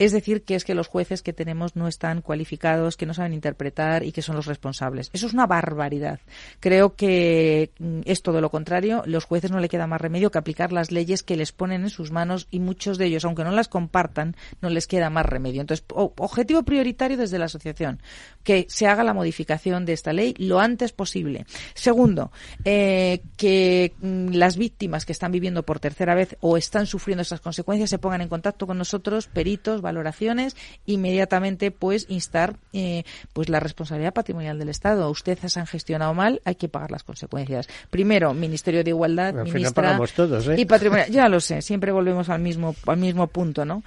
Es 0.02 0.12
decir, 0.12 0.42
que 0.42 0.56
es 0.56 0.64
que 0.64 0.74
los 0.74 0.88
jueces 0.88 1.22
que 1.22 1.32
tenemos 1.32 1.76
no 1.76 1.88
están 1.88 2.24
cualificados, 2.24 2.98
que 2.98 3.06
no 3.06 3.14
saben 3.14 3.36
interpretar 3.36 4.04
y 4.04 4.12
que 4.12 4.24
son 4.24 4.36
los 4.36 4.48
responsables. 4.48 5.12
Eso 5.14 5.28
es 5.28 5.34
una 5.34 5.46
barbaridad. 5.46 6.22
Creo 6.60 6.96
que 6.96 7.70
mm, 7.78 8.00
es 8.06 8.24
todo 8.24 8.42
lo 8.42 8.50
contrario. 8.50 9.04
Los 9.06 9.26
jueces 9.26 9.52
no 9.52 9.60
le 9.60 9.70
queda 9.70 9.86
más 9.86 10.02
remedio 10.02 10.32
que 10.32 10.40
aplicar 10.40 10.72
las 10.72 10.90
leyes 10.90 11.22
que 11.22 11.38
les 11.38 11.52
ponen 11.52 11.84
en 11.84 11.92
sus 11.92 12.10
manos 12.10 12.48
y 12.50 12.60
muchos 12.60 12.98
de 12.98 13.06
ellos, 13.06 13.26
aunque 13.26 13.44
no 13.44 13.52
las 13.52 13.68
compartan, 13.68 14.36
no 14.60 14.72
les 14.72 14.88
queda 14.88 15.12
más 15.12 15.24
remedio. 15.24 15.62
Entonces, 15.62 15.86
objetivo 15.94 16.64
prioritario 16.64 17.16
desde 17.16 17.38
la 17.38 17.46
asociación, 17.46 18.02
que 18.44 18.66
se 18.70 18.88
haga 18.88 19.04
la 19.04 19.14
modificación 19.14 19.86
de 19.86 19.94
esta 19.94 20.14
ley 20.14 20.34
lo 20.40 20.60
antes 20.60 20.94
posible. 20.94 21.46
Segundo, 21.76 22.32
eh, 22.66 23.22
que 23.38 23.94
mm, 24.02 24.30
las 24.30 24.58
víctimas 24.58 25.06
que 25.06 25.12
están 25.12 25.32
viviendo 25.32 25.62
por 25.62 25.80
tercera 25.80 26.16
vez 26.16 26.38
o 26.40 26.58
están 26.58 26.88
sufriendo 26.88 27.22
esas 27.22 27.40
consecuencias 27.40 27.92
se 27.92 28.00
pongan 28.00 28.22
en 28.22 28.30
contacto 28.30 28.66
con 28.66 28.80
nosotros, 28.80 29.28
peritos, 29.28 29.80
valoraciones, 29.92 30.56
inmediatamente 30.86 31.72
pues 31.72 32.06
instar 32.10 32.56
eh, 32.74 33.04
pues 33.34 33.50
la 33.50 33.60
responsabilidad 33.60 34.14
patrimonial 34.14 34.58
del 34.58 34.70
Estado. 34.70 35.10
Ustedes 35.10 35.58
han 35.58 35.68
gestionado 35.68 36.14
mal, 36.14 36.42
hay 36.46 36.56
que 36.56 36.70
pagar 36.70 36.92
las 36.92 37.04
consecuencias. 37.04 37.68
Primero, 37.90 38.34
Ministerio 38.34 38.84
de 38.84 38.92
Igualdad, 38.92 39.34
ministra 39.34 40.00
¿eh? 40.00 40.56
y 40.58 40.66
Patrimonio. 40.66 41.06
Ya 41.10 41.28
lo 41.28 41.40
sé, 41.40 41.62
siempre 41.62 41.92
volvemos 41.92 42.30
al 42.30 42.40
mismo 42.40 42.76
al 42.88 42.98
mismo 42.98 43.28
punto, 43.28 43.66
¿no? 43.66 43.84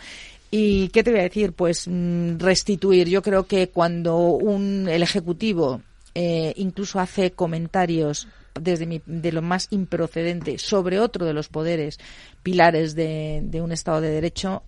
¿Y 0.51 0.89
qué 0.91 1.03
te 1.03 1.11
voy 1.11 1.21
a 1.21 1.25
decir? 1.25 1.53
Pues 1.53 1.89
mm, 1.89 2.39
restituir. 2.39 3.09
Yo 3.09 3.23
creo 3.23 3.47
que 3.47 3.71
cuando 3.71 4.19
un, 4.19 4.89
el 4.89 5.03
Ejecutivo 5.03 5.83
eh, 6.15 6.53
incluso 6.57 7.01
hace 7.01 7.33
comentarios 7.33 8.29
desde 8.61 8.87
mi, 8.87 9.03
de 9.05 9.33
lo 9.33 9.43
más 9.43 9.67
improcedente 9.71 10.59
sobre 10.59 11.01
otro 11.01 11.27
de 11.27 11.33
los 11.33 11.49
poderes 11.49 11.99
pilares 12.45 12.95
de, 12.95 13.41
de 13.43 13.61
un 13.61 13.73
Estado 13.73 14.01
de 14.01 14.11
Derecho, 14.11 14.63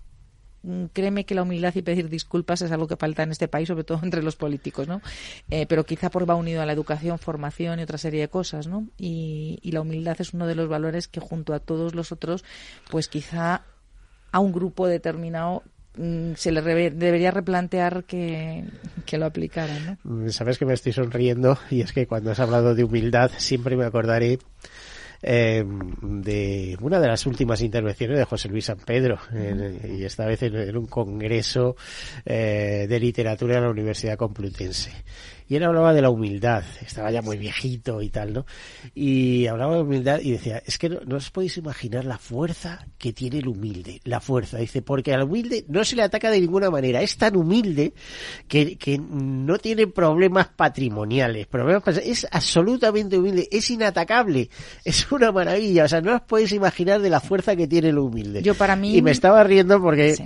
créeme 0.92 1.24
que 1.24 1.34
la 1.34 1.42
humildad 1.42 1.74
y 1.74 1.82
pedir 1.82 2.08
disculpas 2.08 2.62
es 2.62 2.72
algo 2.72 2.86
que 2.86 2.96
falta 2.96 3.22
en 3.22 3.30
este 3.30 3.48
país, 3.48 3.68
sobre 3.68 3.84
todo 3.84 4.00
entre 4.02 4.22
los 4.22 4.36
políticos, 4.36 4.88
¿no? 4.88 5.00
Eh, 5.50 5.66
pero 5.66 5.84
quizá 5.84 6.10
por 6.10 6.28
va 6.28 6.34
unido 6.34 6.62
a 6.62 6.66
la 6.66 6.72
educación, 6.72 7.18
formación 7.18 7.80
y 7.80 7.82
otra 7.82 7.98
serie 7.98 8.20
de 8.20 8.28
cosas, 8.28 8.66
¿no? 8.66 8.86
Y, 8.98 9.58
la 9.76 9.82
humildad 9.82 10.16
es 10.20 10.32
uno 10.32 10.46
de 10.46 10.54
los 10.54 10.70
valores 10.70 11.06
que 11.06 11.20
junto 11.20 11.52
a 11.52 11.58
todos 11.58 11.94
los 11.94 12.10
otros, 12.10 12.44
pues 12.90 13.08
quizá 13.08 13.62
a 14.32 14.38
un 14.38 14.50
grupo 14.50 14.86
determinado 14.86 15.62
mm, 15.98 16.32
se 16.34 16.50
le 16.50 16.62
debería 16.62 17.30
replantear 17.30 18.04
que, 18.04 18.64
que 19.04 19.18
lo 19.18 19.26
aplicara, 19.26 19.78
¿no? 19.80 19.98
Mm, 20.04 20.30
sabes 20.30 20.56
que 20.56 20.64
me 20.64 20.72
estoy 20.72 20.92
sonriendo 20.92 21.58
y 21.70 21.82
es 21.82 21.92
que 21.92 22.06
cuando 22.06 22.30
has 22.30 22.40
hablado 22.40 22.74
de 22.74 22.84
humildad 22.84 23.30
siempre 23.36 23.76
me 23.76 23.84
acordaré 23.84 24.38
eh, 25.22 25.64
de 26.02 26.76
una 26.80 27.00
de 27.00 27.08
las 27.08 27.26
últimas 27.26 27.60
intervenciones 27.62 28.18
de 28.18 28.24
José 28.24 28.48
Luis 28.48 28.66
San 28.66 28.78
Pedro, 28.78 29.18
y 29.88 30.04
esta 30.04 30.26
vez 30.26 30.42
en, 30.42 30.76
un 30.76 30.86
congreso 30.86 31.76
eh, 32.24 32.86
de 32.88 33.00
literatura 33.00 33.56
en 33.56 33.64
la 33.64 33.70
Universidad 33.70 34.16
Complutense 34.16 34.92
y 35.48 35.56
él 35.56 35.64
hablaba 35.64 35.92
de 35.94 36.02
la 36.02 36.10
humildad, 36.10 36.64
estaba 36.84 37.10
ya 37.10 37.22
muy 37.22 37.36
viejito 37.36 38.02
y 38.02 38.10
tal, 38.10 38.32
¿no? 38.32 38.46
Y 38.94 39.46
hablaba 39.46 39.76
de 39.76 39.82
humildad 39.82 40.20
y 40.20 40.32
decía, 40.32 40.62
es 40.64 40.76
que 40.78 40.88
no, 40.88 41.16
os 41.16 41.30
podéis 41.30 41.56
imaginar 41.56 42.04
la 42.04 42.18
fuerza 42.18 42.86
que 42.98 43.12
tiene 43.12 43.38
el 43.38 43.48
humilde, 43.48 44.00
la 44.04 44.20
fuerza, 44.20 44.58
dice, 44.58 44.82
porque 44.82 45.14
al 45.14 45.22
humilde 45.22 45.64
no 45.68 45.84
se 45.84 45.94
le 45.94 46.02
ataca 46.02 46.30
de 46.30 46.40
ninguna 46.40 46.70
manera, 46.70 47.00
es 47.00 47.16
tan 47.16 47.36
humilde 47.36 47.94
que, 48.48 48.76
que 48.76 48.98
no 48.98 49.58
tiene 49.58 49.86
problemas 49.86 50.48
patrimoniales, 50.48 51.46
problemas, 51.46 51.82
es 51.98 52.26
absolutamente 52.30 53.16
humilde, 53.16 53.48
es 53.52 53.70
inatacable, 53.70 54.50
es 54.84 55.10
una 55.12 55.30
maravilla, 55.30 55.84
o 55.84 55.88
sea, 55.88 56.00
no 56.00 56.16
os 56.16 56.22
podéis 56.22 56.52
imaginar 56.52 57.00
de 57.00 57.10
la 57.10 57.20
fuerza 57.20 57.54
que 57.54 57.68
tiene 57.68 57.90
el 57.90 57.98
humilde. 57.98 58.42
Yo 58.42 58.54
para 58.54 58.74
mí... 58.74 58.96
Y 58.96 59.02
me 59.02 59.12
estaba 59.12 59.44
riendo 59.44 59.80
porque, 59.80 60.16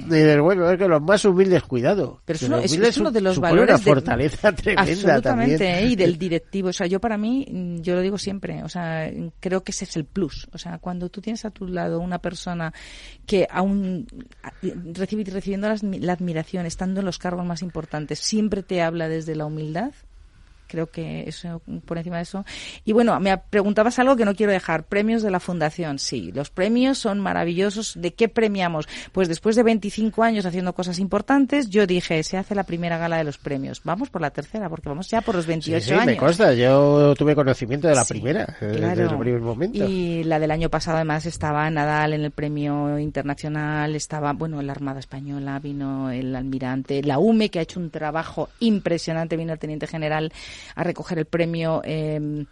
bueno, 0.40 0.70
es 0.70 0.78
que 0.78 0.88
los 0.88 1.02
más 1.02 1.24
humildes, 1.24 1.62
cuidado. 1.64 2.20
Pero 2.24 2.36
es, 2.38 2.98
uno, 2.98 3.10
de 3.10 3.20
los 3.20 3.38
valores... 3.38 3.74
Una 3.74 3.78
fortaleza 3.78 4.52
tremenda. 4.52 5.09
Absolutamente, 5.10 5.78
¿eh? 5.78 5.86
y 5.86 5.96
del 5.96 6.18
directivo. 6.18 6.68
O 6.68 6.72
sea, 6.72 6.86
yo 6.86 7.00
para 7.00 7.18
mí, 7.18 7.46
mm, 7.50 7.80
yo 7.80 7.94
lo 7.94 8.00
digo 8.00 8.18
siempre, 8.18 8.62
o 8.62 8.68
sea, 8.68 9.10
creo 9.40 9.62
que 9.62 9.72
ese 9.72 9.84
es 9.84 9.96
el 9.96 10.04
plus. 10.04 10.48
O 10.52 10.58
sea, 10.58 10.78
cuando 10.78 11.08
tú 11.08 11.20
tienes 11.20 11.44
a 11.44 11.50
tu 11.50 11.66
lado 11.66 12.00
una 12.00 12.18
persona 12.18 12.72
que 13.26 13.46
aún 13.50 14.06
recibiendo 14.62 15.68
la 15.68 16.12
admiración, 16.12 16.66
estando 16.66 17.00
en 17.00 17.06
los 17.06 17.18
cargos 17.18 17.44
más 17.44 17.62
importantes, 17.62 18.18
siempre 18.18 18.62
te 18.62 18.82
habla 18.82 19.08
desde 19.08 19.34
la 19.34 19.46
humildad, 19.46 19.92
creo 20.70 20.86
que 20.86 21.24
eso 21.28 21.60
por 21.84 21.98
encima 21.98 22.16
de 22.16 22.22
eso. 22.22 22.44
Y 22.84 22.92
bueno, 22.92 23.18
me 23.20 23.36
preguntabas 23.36 23.98
algo 23.98 24.16
que 24.16 24.24
no 24.24 24.34
quiero 24.34 24.52
dejar. 24.52 24.84
Premios 24.84 25.22
de 25.22 25.30
la 25.30 25.40
Fundación. 25.40 25.98
Sí, 25.98 26.30
los 26.32 26.50
premios 26.50 26.98
son 26.98 27.20
maravillosos. 27.20 27.94
¿De 27.96 28.14
qué 28.14 28.28
premiamos? 28.28 28.88
Pues 29.12 29.28
después 29.28 29.56
de 29.56 29.62
25 29.62 30.22
años 30.22 30.46
haciendo 30.46 30.72
cosas 30.72 30.98
importantes, 30.98 31.68
yo 31.68 31.86
dije, 31.86 32.22
se 32.22 32.36
hace 32.36 32.54
la 32.54 32.64
primera 32.64 32.98
gala 32.98 33.18
de 33.18 33.24
los 33.24 33.38
premios. 33.38 33.82
Vamos 33.84 34.10
por 34.10 34.20
la 34.20 34.30
tercera, 34.30 34.68
porque 34.68 34.88
vamos 34.88 35.08
ya 35.08 35.20
por 35.20 35.34
los 35.34 35.46
28 35.46 35.84
sí, 35.84 35.92
años. 35.92 36.06
me 36.06 36.16
consta. 36.16 36.54
Yo 36.54 37.14
tuve 37.16 37.34
conocimiento 37.34 37.88
de 37.88 37.94
la 37.94 38.04
primera, 38.04 38.56
eh, 38.60 38.66
desde 38.66 39.02
el 39.02 39.18
primer 39.18 39.40
momento. 39.40 39.84
Y 39.84 40.22
la 40.24 40.38
del 40.38 40.50
año 40.50 40.68
pasado, 40.68 40.98
además, 40.98 41.26
estaba 41.26 41.68
Nadal 41.70 42.14
en 42.14 42.24
el 42.24 42.30
premio 42.30 42.98
internacional, 42.98 43.96
estaba, 43.96 44.32
bueno, 44.32 44.62
la 44.62 44.72
Armada 44.72 45.00
Española, 45.00 45.58
vino 45.58 46.10
el 46.10 46.36
almirante, 46.36 47.02
la 47.02 47.18
UME, 47.18 47.50
que 47.50 47.58
ha 47.58 47.62
hecho 47.62 47.80
un 47.80 47.90
trabajo 47.90 48.48
impresionante, 48.60 49.36
vino 49.36 49.52
el 49.52 49.58
teniente 49.58 49.86
general 49.86 50.32
a 50.74 50.84
recoger 50.84 51.18
el 51.18 51.26
premio 51.26 51.82
em, 51.84 52.46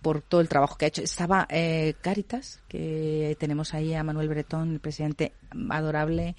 por 0.00 0.22
todo 0.22 0.40
el 0.40 0.48
trabajo 0.48 0.76
que 0.76 0.86
ha 0.86 0.88
hecho. 0.88 1.02
Estaba 1.02 1.46
eh, 1.50 1.94
Caritas, 2.00 2.60
que 2.68 3.36
tenemos 3.40 3.72
ahí 3.74 3.94
a 3.94 4.04
Manuel 4.04 4.28
Bretón, 4.28 4.74
el 4.74 4.80
presidente 4.80 5.32
adorable. 5.70 6.36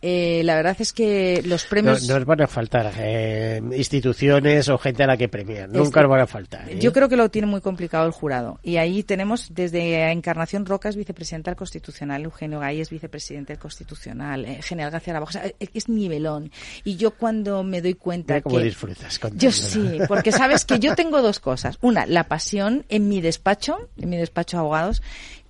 Eh, 0.00 0.42
la 0.44 0.54
verdad 0.54 0.76
es 0.78 0.92
que 0.92 1.42
los 1.44 1.64
premios... 1.64 2.06
No, 2.08 2.14
nos 2.14 2.24
van 2.24 2.42
a 2.42 2.46
faltar 2.46 2.92
eh, 2.98 3.60
instituciones 3.76 4.68
o 4.68 4.78
gente 4.78 5.02
a 5.02 5.08
la 5.08 5.16
que 5.16 5.28
premian, 5.28 5.72
nunca 5.72 6.00
nos 6.00 6.10
van 6.10 6.20
a 6.20 6.26
faltar. 6.26 6.70
¿eh? 6.70 6.78
Yo 6.78 6.92
creo 6.92 7.08
que 7.08 7.16
lo 7.16 7.28
tiene 7.30 7.46
muy 7.46 7.60
complicado 7.60 8.06
el 8.06 8.12
jurado. 8.12 8.60
Y 8.62 8.76
ahí 8.76 9.02
tenemos 9.02 9.52
desde 9.52 10.10
Encarnación 10.12 10.66
Rocas, 10.66 10.94
vicepresidenta 10.94 11.50
del 11.50 11.56
Constitucional, 11.56 12.22
Eugenio 12.22 12.60
Galles, 12.60 12.88
vicepresidente 12.88 13.52
del 13.52 13.60
Constitucional, 13.60 14.46
General 14.62 14.92
García 14.92 15.14
Lavajo, 15.14 15.30
o 15.30 15.32
sea, 15.32 15.50
es 15.58 15.88
nivelón. 15.88 16.52
Y 16.84 16.96
yo 16.96 17.10
cuando 17.10 17.64
me 17.64 17.82
doy 17.82 17.94
cuenta 17.94 18.34
Mira 18.34 18.42
cómo 18.42 18.58
que... 18.58 18.64
disfrutas 18.64 19.20
Yo 19.34 19.50
sí, 19.50 19.98
porque 20.06 20.30
sabes 20.30 20.64
que 20.64 20.78
yo 20.78 20.94
tengo 20.94 21.22
dos 21.22 21.40
cosas. 21.40 21.78
Una, 21.80 22.06
la 22.06 22.28
pasión 22.28 22.84
en 22.88 23.08
mi 23.08 23.20
despacho, 23.20 23.88
en 23.98 24.10
mi 24.10 24.16
despacho 24.16 24.56
de 24.56 24.60
abogados, 24.60 25.02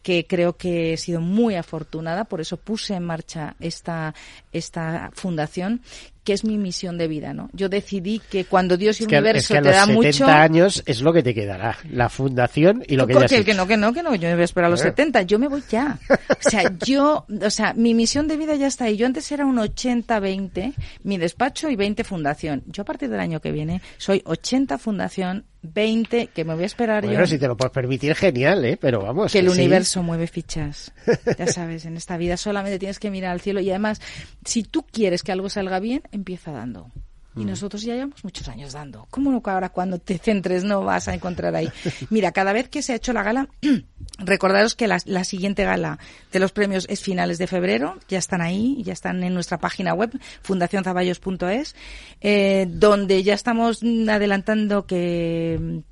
que 0.02 0.26
creo 0.26 0.56
que 0.56 0.94
he 0.94 0.96
sido 0.96 1.20
muy 1.20 1.54
afortunada, 1.54 2.24
por 2.24 2.40
eso 2.40 2.56
puse 2.56 2.94
en 2.94 3.04
marcha 3.04 3.54
esta, 3.60 4.14
esta 4.52 5.10
fundación, 5.14 5.80
que 6.24 6.32
es 6.32 6.44
mi 6.44 6.58
misión 6.58 6.98
de 6.98 7.08
vida, 7.08 7.32
¿no? 7.32 7.50
Yo 7.52 7.68
decidí 7.68 8.20
que 8.30 8.44
cuando 8.44 8.76
Dios 8.76 9.00
y 9.00 9.04
el 9.04 9.08
universo 9.08 9.54
es 9.54 9.60
que 9.60 9.62
te 9.62 9.74
da 9.74 9.86
los 9.86 9.88
70 9.88 9.94
mucho 9.94 10.26
años 10.26 10.82
es 10.86 11.00
lo 11.00 11.12
que 11.12 11.22
te 11.22 11.34
quedará, 11.34 11.78
la 11.90 12.08
fundación 12.08 12.84
y 12.86 12.96
lo 12.96 13.06
que 13.06 13.14
ya 13.14 13.26
que, 13.26 13.44
que 13.44 13.54
no, 13.54 13.66
que 13.66 13.76
no, 13.76 13.92
que 13.92 14.02
no, 14.02 14.14
yo 14.14 14.28
me 14.28 14.34
voy 14.34 14.42
a 14.42 14.44
esperar 14.44 14.68
a 14.68 14.70
los 14.70 14.80
Eh. 14.80 14.84
70, 14.84 15.22
yo 15.22 15.38
me 15.38 15.48
voy 15.48 15.62
ya. 15.68 15.98
O 16.10 16.50
sea, 16.50 16.72
yo, 16.84 17.26
o 17.28 17.50
sea, 17.50 17.74
mi 17.74 17.94
misión 17.94 18.28
de 18.28 18.36
vida 18.36 18.54
ya 18.54 18.66
está 18.66 18.84
ahí. 18.84 18.96
Yo 18.96 19.06
antes 19.06 19.30
era 19.32 19.46
un 19.46 19.56
80-20, 19.56 20.74
mi 21.04 21.18
despacho 21.18 21.70
y 21.70 21.76
20 21.76 22.04
fundación. 22.04 22.62
Yo 22.66 22.82
a 22.82 22.84
partir 22.84 23.08
del 23.08 23.20
año 23.20 23.40
que 23.40 23.52
viene 23.52 23.80
soy 23.98 24.22
80 24.24 24.78
fundación, 24.78 25.44
20, 25.62 26.28
que 26.28 26.44
me 26.44 26.54
voy 26.54 26.64
a 26.64 26.66
esperar 26.66 27.04
Bueno, 27.04 27.20
yo. 27.20 27.26
si 27.26 27.38
te 27.38 27.46
lo 27.46 27.56
puedes 27.56 27.72
permitir, 27.72 28.14
genial, 28.16 28.64
¿eh? 28.64 28.76
Pero 28.80 29.00
vamos. 29.00 29.32
que 29.32 29.38
el 29.38 29.50
sí. 29.50 29.58
universo 29.58 30.02
mueve 30.02 30.26
fichas. 30.26 30.92
Ya 31.38 31.46
sabes, 31.46 31.86
en 31.86 31.96
esta 31.96 32.16
vida 32.16 32.36
solamente 32.36 32.78
tienes 32.78 32.98
que 32.98 33.10
mirar 33.10 33.32
al 33.32 33.40
cielo 33.40 33.60
y 33.60 33.70
además, 33.70 34.00
si 34.44 34.62
tú 34.64 34.84
quieres 34.90 35.22
que 35.22 35.32
algo 35.32 35.48
salga 35.48 35.80
bien, 35.80 36.02
empieza 36.12 36.52
dando. 36.52 36.90
Y 37.34 37.46
nosotros 37.46 37.82
ya 37.82 37.94
llevamos 37.94 38.22
muchos 38.24 38.46
años 38.48 38.74
dando. 38.74 39.06
¿Cómo 39.10 39.32
no 39.32 39.42
que 39.42 39.48
ahora 39.48 39.70
cuando 39.70 39.98
te 39.98 40.18
centres 40.18 40.64
no 40.64 40.84
vas 40.84 41.08
a 41.08 41.14
encontrar 41.14 41.54
ahí? 41.54 41.70
Mira, 42.10 42.32
cada 42.32 42.52
vez 42.52 42.68
que 42.68 42.82
se 42.82 42.92
ha 42.92 42.96
hecho 42.96 43.14
la 43.14 43.22
gala, 43.22 43.48
recordaros 44.18 44.74
que 44.74 44.86
la, 44.86 44.98
la 45.06 45.24
siguiente 45.24 45.64
gala 45.64 45.98
de 46.30 46.38
los 46.38 46.52
premios 46.52 46.86
es 46.90 47.00
finales 47.00 47.38
de 47.38 47.46
febrero, 47.46 47.96
ya 48.06 48.18
están 48.18 48.42
ahí, 48.42 48.82
ya 48.84 48.92
están 48.92 49.22
en 49.22 49.32
nuestra 49.32 49.58
página 49.58 49.94
web, 49.94 50.10
fundacionzaballos.es, 50.42 51.74
eh, 52.20 52.66
donde 52.68 53.22
ya 53.22 53.32
estamos 53.32 53.80
adelantando 53.82 54.86
que 54.86 55.82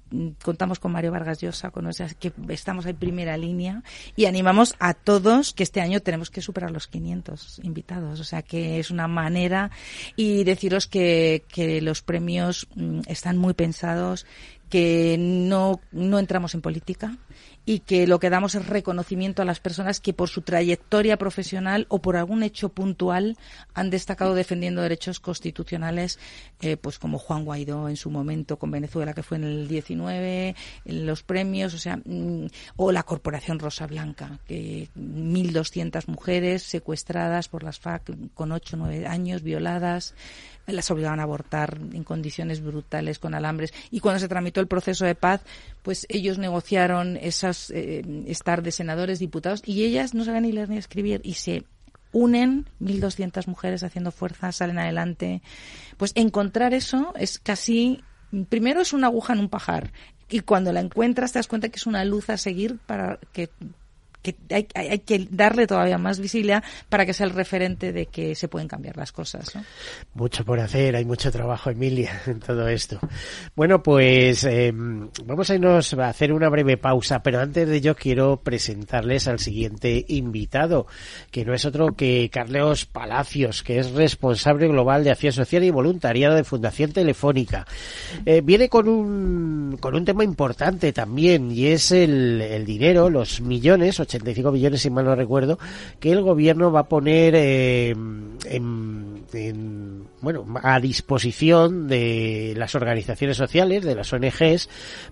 contamos 0.42 0.78
con 0.78 0.92
Mario 0.92 1.12
Vargas 1.12 1.40
Llosa, 1.40 1.70
con, 1.70 1.86
o 1.86 1.90
que 2.18 2.32
estamos 2.48 2.86
en 2.86 2.96
primera 2.96 3.36
línea 3.36 3.82
y 4.16 4.26
animamos 4.26 4.74
a 4.78 4.94
todos 4.94 5.52
que 5.52 5.62
este 5.62 5.80
año 5.80 6.00
tenemos 6.00 6.30
que 6.30 6.42
superar 6.42 6.70
los 6.70 6.88
500 6.88 7.60
invitados, 7.62 8.20
o 8.20 8.24
sea 8.24 8.42
que 8.42 8.78
es 8.78 8.90
una 8.90 9.08
manera. 9.08 9.70
Y 10.16 10.44
deciros 10.44 10.86
que, 10.86 11.44
que 11.48 11.80
los 11.80 12.02
premios 12.02 12.66
mm, 12.74 13.00
están 13.06 13.36
muy 13.36 13.54
pensados, 13.54 14.26
que 14.68 15.16
no, 15.18 15.80
no 15.92 16.18
entramos 16.18 16.54
en 16.54 16.60
política 16.60 17.18
y 17.66 17.80
que 17.80 18.06
lo 18.06 18.18
que 18.18 18.30
damos 18.30 18.54
es 18.54 18.66
reconocimiento 18.66 19.42
a 19.42 19.44
las 19.44 19.60
personas 19.60 20.00
que 20.00 20.12
por 20.12 20.28
su 20.28 20.42
trayectoria 20.42 21.16
profesional 21.16 21.86
o 21.88 22.00
por 22.00 22.16
algún 22.16 22.42
hecho 22.42 22.70
puntual 22.70 23.36
han 23.74 23.90
destacado 23.90 24.34
defendiendo 24.34 24.82
derechos 24.82 25.20
constitucionales, 25.20 26.18
eh, 26.60 26.76
pues 26.76 26.98
como 26.98 27.18
Juan 27.18 27.44
Guaidó 27.44 27.88
en 27.88 27.96
su 27.96 28.10
momento 28.10 28.58
con 28.58 28.70
Venezuela, 28.70 29.12
que 29.12 29.22
fue 29.22 29.36
en 29.36 29.44
el 29.44 29.68
19, 29.68 30.56
en 30.84 31.06
los 31.06 31.22
premios, 31.22 31.74
o 31.74 31.78
sea, 31.78 31.98
mm, 31.98 32.46
o 32.76 32.92
la 32.92 33.02
Corporación 33.02 33.58
Rosa 33.58 33.86
Blanca, 33.86 34.38
que 34.46 34.88
1.200 34.96 36.08
mujeres 36.08 36.62
secuestradas 36.62 37.48
por 37.48 37.62
las 37.62 37.78
FAC 37.78 38.10
con 38.34 38.52
8 38.52 38.76
o 38.76 38.78
9 38.78 39.06
años, 39.06 39.42
violadas, 39.42 40.14
las 40.66 40.90
obligaban 40.90 41.18
a 41.18 41.24
abortar 41.24 41.78
en 41.92 42.04
condiciones 42.04 42.62
brutales 42.62 43.18
con 43.18 43.34
alambres. 43.34 43.72
Y 43.90 43.98
cuando 43.98 44.20
se 44.20 44.28
tramitó 44.28 44.60
el 44.60 44.68
proceso 44.68 45.04
de 45.04 45.16
paz 45.16 45.42
pues 45.82 46.06
ellos 46.08 46.38
negociaron 46.38 47.18
eh, 47.70 48.02
estar 48.26 48.62
de 48.62 48.72
senadores 48.72 49.18
diputados 49.18 49.62
y 49.64 49.84
ellas 49.84 50.14
no 50.14 50.24
sabían 50.24 50.44
ni 50.44 50.52
leer 50.52 50.68
ni 50.68 50.78
escribir 50.78 51.20
y 51.24 51.34
se 51.34 51.64
unen 52.12 52.68
1.200 52.80 53.46
mujeres 53.46 53.82
haciendo 53.82 54.10
fuerza 54.10 54.52
salen 54.52 54.78
adelante. 54.78 55.42
Pues 55.96 56.12
encontrar 56.14 56.74
eso 56.74 57.12
es 57.16 57.38
casi 57.38 58.02
primero 58.48 58.80
es 58.80 58.92
una 58.92 59.08
aguja 59.08 59.32
en 59.32 59.40
un 59.40 59.48
pajar 59.48 59.92
y 60.28 60.40
cuando 60.40 60.72
la 60.72 60.80
encuentras 60.80 61.32
te 61.32 61.38
das 61.38 61.48
cuenta 61.48 61.68
que 61.68 61.76
es 61.76 61.86
una 61.86 62.04
luz 62.04 62.30
a 62.30 62.36
seguir 62.36 62.78
para 62.86 63.18
que 63.32 63.50
que 64.22 64.36
hay, 64.50 64.66
hay, 64.74 64.98
que 65.00 65.26
darle 65.30 65.66
todavía 65.66 65.98
más 65.98 66.20
visibilidad 66.20 66.62
para 66.88 67.06
que 67.06 67.12
sea 67.12 67.26
el 67.26 67.32
referente 67.32 67.92
de 67.92 68.06
que 68.06 68.34
se 68.34 68.48
pueden 68.48 68.68
cambiar 68.68 68.96
las 68.96 69.12
cosas. 69.12 69.52
Mucho 70.14 70.44
por 70.44 70.60
hacer, 70.60 70.96
hay 70.96 71.04
mucho 71.04 71.30
trabajo, 71.30 71.70
Emilia, 71.70 72.22
en 72.26 72.40
todo 72.40 72.68
esto. 72.68 72.98
Bueno, 73.54 73.82
pues 73.82 74.44
eh, 74.44 74.72
vamos 74.72 75.50
a 75.50 75.54
irnos 75.54 75.94
a 75.94 76.08
hacer 76.08 76.32
una 76.32 76.48
breve 76.48 76.76
pausa, 76.76 77.22
pero 77.22 77.40
antes 77.40 77.68
de 77.68 77.76
ello 77.76 77.94
quiero 77.94 78.38
presentarles 78.42 79.28
al 79.28 79.38
siguiente 79.38 80.04
invitado, 80.08 80.86
que 81.30 81.44
no 81.44 81.54
es 81.54 81.64
otro 81.64 81.94
que 81.94 82.28
Carlos 82.30 82.86
Palacios, 82.86 83.62
que 83.62 83.78
es 83.78 83.90
responsable 83.92 84.68
global 84.68 85.04
de 85.04 85.10
acción 85.10 85.32
social 85.32 85.64
y 85.64 85.70
voluntariado 85.70 86.34
de 86.34 86.44
Fundación 86.44 86.92
Telefónica. 86.92 87.66
Eh, 88.26 88.42
viene 88.42 88.68
con 88.68 88.88
un, 88.88 89.78
con 89.80 89.94
un 89.94 90.04
tema 90.04 90.24
importante 90.24 90.92
también, 90.92 91.50
y 91.50 91.66
es 91.66 91.92
el, 91.92 92.40
el 92.40 92.64
dinero, 92.64 93.10
los 93.10 93.40
millones, 93.40 94.00
85 94.10 94.52
millones, 94.52 94.82
si 94.82 94.90
mal 94.90 95.04
no 95.04 95.14
recuerdo, 95.14 95.58
que 95.98 96.12
el 96.12 96.22
gobierno 96.22 96.72
va 96.72 96.80
a 96.80 96.88
poner 96.88 97.34
eh, 97.36 97.90
en, 97.90 99.24
en, 99.32 100.04
bueno, 100.20 100.44
a 100.62 100.78
disposición 100.80 101.88
de 101.88 102.54
las 102.56 102.74
organizaciones 102.74 103.36
sociales, 103.36 103.84
de 103.84 103.94
las 103.94 104.12
ONGs, 104.12 104.68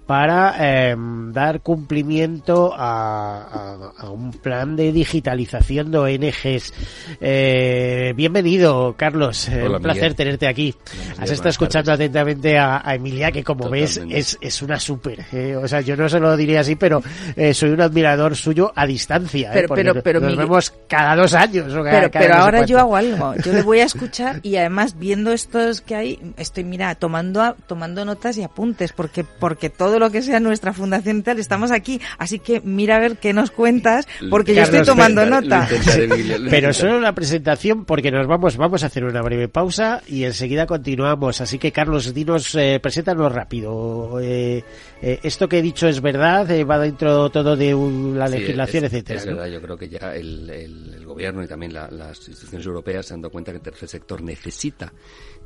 para 0.07 0.55
eh, 0.61 0.97
dar 1.33 1.61
cumplimiento 1.61 2.73
a, 2.77 3.43
a, 3.43 4.07
a, 4.07 4.11
un 4.11 4.33
plan 4.33 4.77
de 4.77 4.93
digitalización 4.93 5.91
de 5.91 5.99
ONGs. 5.99 6.73
Eh, 7.21 8.13
bienvenido, 8.17 8.95
Carlos. 8.97 9.49
Hola, 9.49 9.77
un 9.77 9.83
placer 9.83 10.03
Miguel. 10.03 10.15
tenerte 10.17 10.47
aquí. 10.47 10.75
Miguel, 10.93 11.15
Has 11.19 11.31
estado 11.31 11.51
escuchando 11.51 11.91
tardes. 11.93 12.07
atentamente 12.07 12.59
a, 12.59 12.83
a, 12.85 12.95
Emilia, 12.95 13.33
que 13.33 13.43
como 13.45 13.65
Totalmente. 13.65 14.05
ves 14.05 14.17
es, 14.19 14.39
es 14.41 14.63
una 14.63 14.79
súper. 14.79 15.25
Eh, 15.33 15.57
o 15.57 15.67
sea, 15.67 15.81
yo 15.81 15.97
no 15.97 16.09
se 16.09 16.21
lo 16.21 16.37
diría 16.37 16.61
así, 16.61 16.77
pero 16.77 17.03
eh, 17.37 17.55
soy 17.55 17.71
un 17.71 17.81
admirador 17.81 18.37
suyo 18.37 18.73
a 18.75 18.87
distancia. 18.87 19.51
Pero, 19.53 19.69
porque 19.69 19.83
pero, 19.85 20.03
pero, 20.03 20.21
nos 20.21 20.31
Miguel, 20.33 20.47
vemos 20.47 20.73
cada 20.89 21.17
dos 21.17 21.35
años. 21.35 21.73
O 21.75 21.83
cada, 21.83 22.01
pero, 22.01 22.11
cada 22.11 22.25
pero 22.27 22.35
ahora 22.37 22.65
yo 22.67 22.79
hago 22.79 22.97
algo. 22.97 23.35
Yo 23.45 23.53
le 23.53 23.63
voy 23.63 23.81
a 23.81 23.85
escuchar 23.85 24.41
y 24.43 24.57
además 24.57 24.98
viendo 24.99 25.33
estos 25.33 25.81
que 25.81 25.95
hay, 25.95 26.19
estoy, 26.37 26.65
mira, 26.65 26.95
tomando, 26.95 27.41
a- 27.43 27.55
tomando 27.55 28.05
notas 28.05 28.37
y 28.39 28.43
apuntes, 28.43 28.93
porque, 28.93 29.25
porque 29.25 29.71
todo 29.71 29.99
lo 29.99 30.11
que 30.11 30.23
sea 30.23 30.41
nuestra 30.41 30.73
fundación 30.73 31.19
y 31.19 31.23
tal, 31.23 31.39
estamos 31.39 31.71
aquí. 31.71 32.01
Así 32.19 32.39
que 32.39 32.61
mira 32.61 32.97
a 32.97 32.99
ver 32.99 33.17
qué 33.19 33.33
nos 33.33 33.51
cuentas, 33.51 34.07
porque 34.31 34.55
yo 34.55 34.63
estoy 34.63 34.83
tomando 34.83 35.25
lo 35.25 35.41
nota. 35.41 35.67
Lo 35.71 35.77
intentaré, 35.77 36.09
Miguel, 36.09 36.45
lo 36.45 36.51
Pero 36.51 36.73
solo 36.73 37.01
la 37.01 37.13
presentación 37.15 37.85
porque 37.85 38.11
nos 38.11 38.27
vamos 38.27 38.57
vamos 38.57 38.83
a 38.83 38.87
hacer 38.87 39.05
una 39.05 39.23
breve 39.23 39.49
pausa 39.49 40.03
y 40.07 40.25
enseguida 40.25 40.67
continuamos. 40.67 41.41
Así 41.41 41.59
que 41.59 41.73
Carlos, 41.73 42.13
dinos, 42.13 42.55
eh, 42.55 42.81
preséntanos 42.83 43.33
rápido. 43.33 44.19
Eh, 44.21 44.65
eh, 45.03 45.21
esto 45.23 45.49
que 45.49 45.59
he 45.59 45.63
dicho 45.63 45.87
es 45.89 46.01
verdad, 46.01 46.51
Eh, 46.51 46.65
va 46.65 46.79
dentro 46.79 47.31
todo 47.31 47.57
de 47.57 47.75
un- 47.75 48.19
la 48.19 48.27
Sí, 48.29 48.39
legislación, 48.39 48.85
es, 48.85 48.93
etcétera. 48.93 49.21
Es 49.21 49.27
¿no? 49.27 49.37
verdad, 49.37 49.47
yo 49.53 49.61
creo 49.63 49.77
que 49.77 49.89
ya 49.89 50.15
el, 50.15 50.49
el- 50.51 50.95
el 50.95 51.05
gobierno 51.05 51.43
y 51.43 51.47
también 51.47 51.73
la- 51.73 51.89
las 51.91 52.17
instituciones 52.29 52.67
europeas 52.67 53.07
se 53.07 53.15
han 53.15 53.21
dado 53.23 53.31
cuenta 53.31 53.53
que 53.53 53.57
el 53.59 53.63
tercer 53.63 53.89
sector 53.89 54.23
necesita 54.23 54.88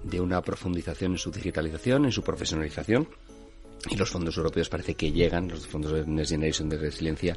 de 0.02 0.20
una 0.20 0.42
profundización 0.42 1.12
en 1.12 1.18
su 1.18 1.30
digitalización, 1.30 2.04
en 2.04 2.12
su 2.12 2.22
profesionalización. 2.22 3.08
Y 3.90 3.96
los 3.96 4.10
fondos 4.10 4.36
europeos 4.36 4.68
parece 4.68 4.94
que 4.94 5.10
llegan, 5.10 5.48
los 5.48 5.66
fondos 5.66 5.92
de 5.92 6.06
Next 6.06 6.30
Generation 6.30 6.68
de 6.68 6.78
resiliencia, 6.78 7.36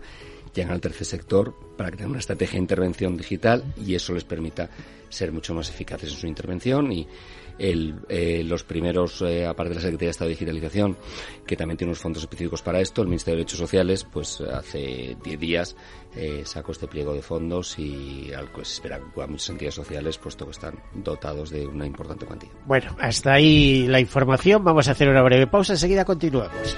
llegan 0.53 0.73
al 0.73 0.81
tercer 0.81 1.07
sector 1.07 1.55
para 1.75 1.89
que 1.89 1.97
tengan 1.97 2.11
una 2.11 2.19
estrategia 2.19 2.53
de 2.53 2.63
intervención 2.63 3.17
digital 3.17 3.63
y 3.83 3.95
eso 3.95 4.13
les 4.13 4.23
permita 4.23 4.69
ser 5.09 5.31
mucho 5.31 5.53
más 5.53 5.69
eficaces 5.69 6.11
en 6.11 6.17
su 6.17 6.27
intervención 6.27 6.91
y 6.91 7.07
el, 7.57 7.95
eh, 8.09 8.43
los 8.45 8.63
primeros, 8.63 9.21
eh, 9.21 9.45
aparte 9.45 9.69
de 9.69 9.75
la 9.75 9.81
Secretaría 9.81 10.07
de 10.07 10.11
Estado 10.11 10.29
de 10.29 10.35
Digitalización, 10.35 10.97
que 11.45 11.55
también 11.55 11.77
tiene 11.77 11.89
unos 11.89 11.99
fondos 11.99 12.23
específicos 12.23 12.61
para 12.61 12.79
esto, 12.79 13.01
el 13.01 13.07
Ministerio 13.07 13.37
de 13.37 13.43
Derechos 13.43 13.59
Sociales, 13.59 14.03
pues 14.03 14.41
hace 14.41 15.17
10 15.23 15.39
días 15.39 15.75
eh, 16.15 16.43
sacó 16.45 16.71
este 16.71 16.87
pliego 16.87 17.13
de 17.13 17.21
fondos 17.21 17.77
y 17.77 18.31
al 18.33 18.51
que 18.51 18.63
se 18.63 18.73
espera 18.73 18.95
acudan 18.95 19.31
muchas 19.31 19.49
entidades 19.49 19.75
sociales, 19.75 20.17
puesto 20.17 20.45
que 20.45 20.51
están 20.51 20.79
dotados 20.93 21.49
de 21.49 21.67
una 21.67 21.85
importante 21.85 22.25
cuantía. 22.25 22.49
Bueno, 22.65 22.95
hasta 22.99 23.33
ahí 23.33 23.85
la 23.87 23.99
información. 23.99 24.63
Vamos 24.63 24.87
a 24.87 24.91
hacer 24.91 25.09
una 25.09 25.21
breve 25.21 25.47
pausa. 25.47 25.73
Enseguida 25.73 26.05
continuamos. 26.05 26.77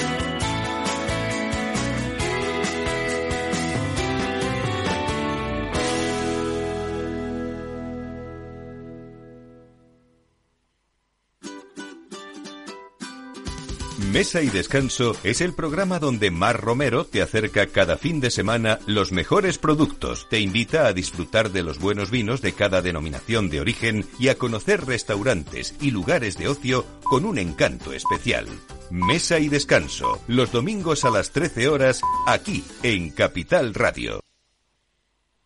Mesa 14.11 14.41
y 14.41 14.49
Descanso 14.49 15.15
es 15.23 15.39
el 15.39 15.53
programa 15.53 15.97
donde 15.97 16.31
Mar 16.31 16.59
Romero 16.59 17.05
te 17.05 17.21
acerca 17.21 17.67
cada 17.67 17.95
fin 17.95 18.19
de 18.19 18.29
semana 18.29 18.77
los 18.85 19.13
mejores 19.13 19.57
productos, 19.57 20.27
te 20.29 20.41
invita 20.41 20.85
a 20.85 20.91
disfrutar 20.91 21.49
de 21.51 21.63
los 21.63 21.79
buenos 21.79 22.11
vinos 22.11 22.41
de 22.41 22.51
cada 22.51 22.81
denominación 22.81 23.49
de 23.49 23.61
origen 23.61 24.05
y 24.19 24.27
a 24.27 24.35
conocer 24.35 24.85
restaurantes 24.85 25.75
y 25.79 25.91
lugares 25.91 26.37
de 26.37 26.49
ocio 26.49 26.85
con 27.03 27.23
un 27.23 27.37
encanto 27.37 27.93
especial. 27.93 28.47
Mesa 28.89 29.39
y 29.39 29.47
Descanso, 29.47 30.19
los 30.27 30.51
domingos 30.51 31.05
a 31.05 31.09
las 31.09 31.31
13 31.31 31.69
horas, 31.69 32.01
aquí 32.27 32.65
en 32.83 33.11
Capital 33.11 33.73
Radio. 33.73 34.19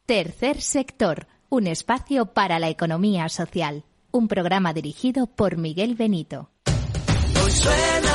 Tercer 0.07 0.59
sector, 0.59 1.27
un 1.49 1.67
espacio 1.67 2.33
para 2.33 2.57
la 2.57 2.69
economía 2.69 3.29
social. 3.29 3.83
Un 4.09 4.27
programa 4.27 4.73
dirigido 4.73 5.27
por 5.27 5.57
Miguel 5.57 5.93
Benito. 5.93 6.49
Hoy 7.43 7.51
suena 7.51 8.14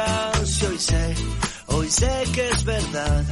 hoy 0.00 0.78
sé, 0.78 1.14
hoy 1.66 1.90
sé 1.90 2.24
que 2.32 2.48
es 2.48 2.64
verdad. 2.64 3.24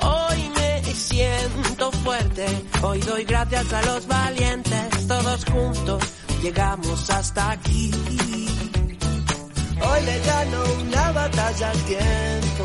Hoy 0.00 0.50
me 0.56 0.94
siento 0.94 1.92
fuerte, 1.92 2.46
hoy 2.82 2.98
doy 3.00 3.24
gracias 3.24 3.72
a 3.72 3.82
los 3.82 4.06
valientes, 4.06 5.06
todos 5.06 5.44
juntos 5.44 6.02
llegamos 6.42 7.10
hasta 7.10 7.52
aquí. 7.52 7.90
Hoy 9.80 10.04
le 10.04 10.18
gano 10.20 10.62
una 10.82 11.12
batalla 11.12 11.70
al 11.70 11.78
tiempo 11.84 12.64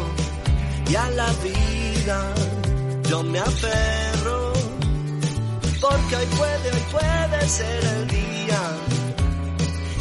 y 0.90 0.96
a 0.96 1.10
la 1.12 1.30
vida. 1.44 2.34
Yo 3.10 3.24
me 3.24 3.40
aferro 3.40 4.54
porque 5.80 6.16
hoy 6.16 6.26
puede, 6.38 6.72
hoy 6.72 6.84
puede 6.92 7.50
ser 7.50 7.84
el 7.84 8.08
día, 8.08 8.62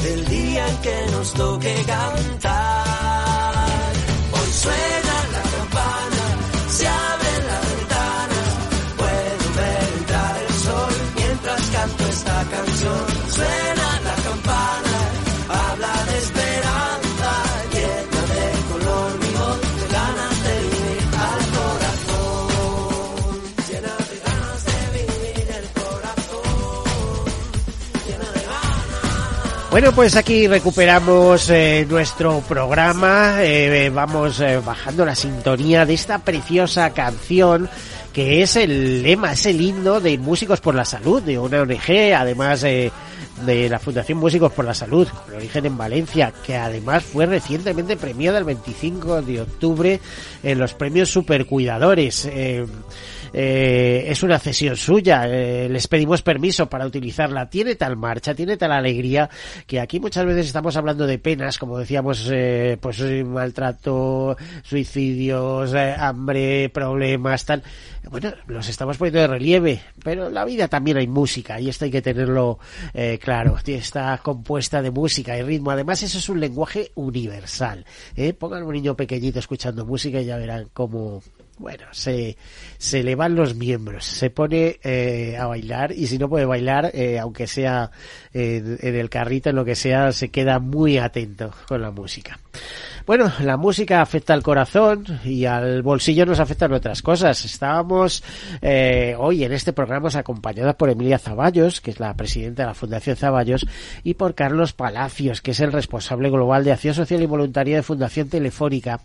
el 0.07 0.25
día 0.29 0.69
en 0.69 0.77
que 0.79 1.07
nos 1.13 1.35
toque 1.35 1.75
cantar. 1.87 2.92
Bueno, 29.73 29.93
pues 29.93 30.17
aquí 30.17 30.47
recuperamos 30.49 31.49
eh, 31.49 31.87
nuestro 31.89 32.41
programa, 32.41 33.37
eh, 33.43 33.89
vamos 33.89 34.39
eh, 34.41 34.61
bajando 34.63 35.07
la 35.07 35.15
sintonía 35.15 35.87
de 35.87 35.95
esta 35.95 36.19
preciosa 36.19 36.91
canción 36.91 37.71
que 38.13 38.43
es 38.43 38.57
el 38.57 39.03
lema, 39.03 39.33
es 39.33 39.47
el 39.47 39.61
himno 39.61 40.01
de 40.01 40.19
Músicos 40.19 40.61
por 40.61 40.75
la 40.75 40.85
Salud, 40.85 41.23
de 41.23 41.39
una 41.39 41.63
ONG, 41.63 42.15
además 42.15 42.63
eh, 42.65 42.93
de 43.47 43.69
la 43.71 43.79
Fundación 43.79 44.19
Músicos 44.19 44.53
por 44.53 44.65
la 44.65 44.75
Salud, 44.75 45.09
con 45.09 45.35
origen 45.35 45.67
en 45.67 45.79
Valencia, 45.79 46.33
que 46.45 46.57
además 46.57 47.03
fue 47.05 47.25
recientemente 47.25 47.97
premiada 47.97 48.39
el 48.39 48.45
25 48.45 49.23
de 49.23 49.41
octubre 49.41 50.01
en 50.43 50.59
los 50.59 50.75
premios 50.75 51.11
Supercuidadores. 51.11 52.27
Eh, 52.27 52.67
eh, 53.33 54.05
es 54.09 54.23
una 54.23 54.39
cesión 54.39 54.77
suya, 54.77 55.25
eh, 55.27 55.69
les 55.69 55.89
pedimos 55.89 56.23
permiso 56.23 56.69
para 56.69 56.87
utilizarla. 56.87 57.49
Tiene 57.49 57.75
tal 57.77 57.97
marcha, 57.97 58.35
tiene 58.35 58.57
tal 58.57 58.73
alegría, 58.73 59.29
que 59.67 59.81
aquí 59.81 60.01
muchas 60.01 60.25
veces 60.27 60.47
estamos 60.47 60.77
hablando 60.77 61.07
de 61.07 61.19
penas, 61.19 61.59
como 61.59 61.79
decíamos, 61.79 62.29
eh, 62.31 62.77
pues 62.81 63.01
eh, 63.01 63.25
maltrato, 63.25 64.37
suicidios, 64.63 65.75
eh, 65.75 65.95
hambre, 65.99 66.69
problemas, 66.71 67.45
tal. 67.45 67.63
Bueno, 68.11 68.33
los 68.47 68.69
estamos 68.69 68.97
poniendo 68.97 69.21
de 69.21 69.27
relieve, 69.29 69.81
pero 70.03 70.27
en 70.27 70.35
la 70.35 70.45
vida 70.45 70.69
también 70.69 70.97
hay 70.97 71.07
música 71.07 71.61
y 71.61 71.69
esto 71.69 71.85
hay 71.85 71.91
que 71.91 72.03
tenerlo 72.03 72.59
eh, 72.95 73.19
claro. 73.23 73.57
Está 73.65 74.19
compuesta 74.19 74.83
de 74.83 74.91
música 74.91 75.37
y 75.39 75.43
ritmo. 75.43 75.71
Además, 75.71 76.03
eso 76.03 76.19
es 76.19 76.29
un 76.29 76.41
lenguaje 76.41 76.91
universal. 76.95 77.87
Pongan 78.39 78.65
un 78.65 78.73
niño 78.75 78.97
pequeñito 78.97 79.39
escuchando 79.39 79.87
música 79.87 80.21
y 80.21 80.27
ya 80.27 80.37
verán 80.37 80.69
cómo, 80.73 81.23
bueno, 81.63 81.85
se, 81.93 82.37
se 82.77 83.03
le 83.03 83.15
van 83.15 83.37
los 83.37 83.55
miembros, 83.55 84.05
se 84.05 84.31
pone 84.31 84.81
eh, 84.83 85.37
a 85.39 85.47
bailar 85.47 85.93
y 85.93 86.09
si 86.09 86.19
no 86.19 86.29
puede 86.29 86.45
bailar, 86.45 86.91
eh, 86.93 87.19
aunque 87.19 87.47
sea 87.47 87.91
en, 88.35 88.79
en 88.81 88.97
el 88.97 89.09
carrito, 89.09 89.51
en 89.51 89.57
lo 89.57 89.65
que 89.65 89.77
sea, 89.77 90.13
se 90.13 90.31
queda 90.31 90.59
muy 90.59 90.99
atento 90.99 91.55
con 91.69 91.81
la 91.81 91.93
música. 91.93 92.39
Bueno, 93.05 93.33
la 93.41 93.57
música 93.57 94.01
afecta 94.01 94.33
al 94.33 94.45
corazón 94.45 95.05
y 95.25 95.45
al 95.45 95.83
bolsillo 95.83 96.25
nos 96.25 96.39
afectan 96.39 96.73
otras 96.73 97.03
cosas. 97.03 97.45
Estábamos 97.45 98.23
eh, 98.61 99.17
hoy 99.19 99.43
en 99.43 99.53
este 99.53 99.73
programa 99.73 100.09
acompañadas 100.15 100.77
por 100.77 100.89
Emilia 100.89 101.19
Zaballos, 101.19 101.81
que 101.81 101.91
es 101.91 101.99
la 101.99 102.15
presidenta 102.15 102.63
de 102.63 102.69
la 102.69 102.75
Fundación 102.75 103.17
Zaballos, 103.17 103.67
y 104.05 104.15
por 104.15 104.35
Carlos 104.35 104.73
Palacios, 104.73 105.41
que 105.41 105.51
es 105.51 105.61
el 105.61 105.73
responsable 105.73 106.31
global 106.31 106.63
de 106.63 106.73
acción 106.73 106.95
social 106.95 107.23
y 107.23 107.27
voluntaria 107.27 107.77
de 107.77 107.83
Fundación 107.83 108.29
Telefónica, 108.29 109.01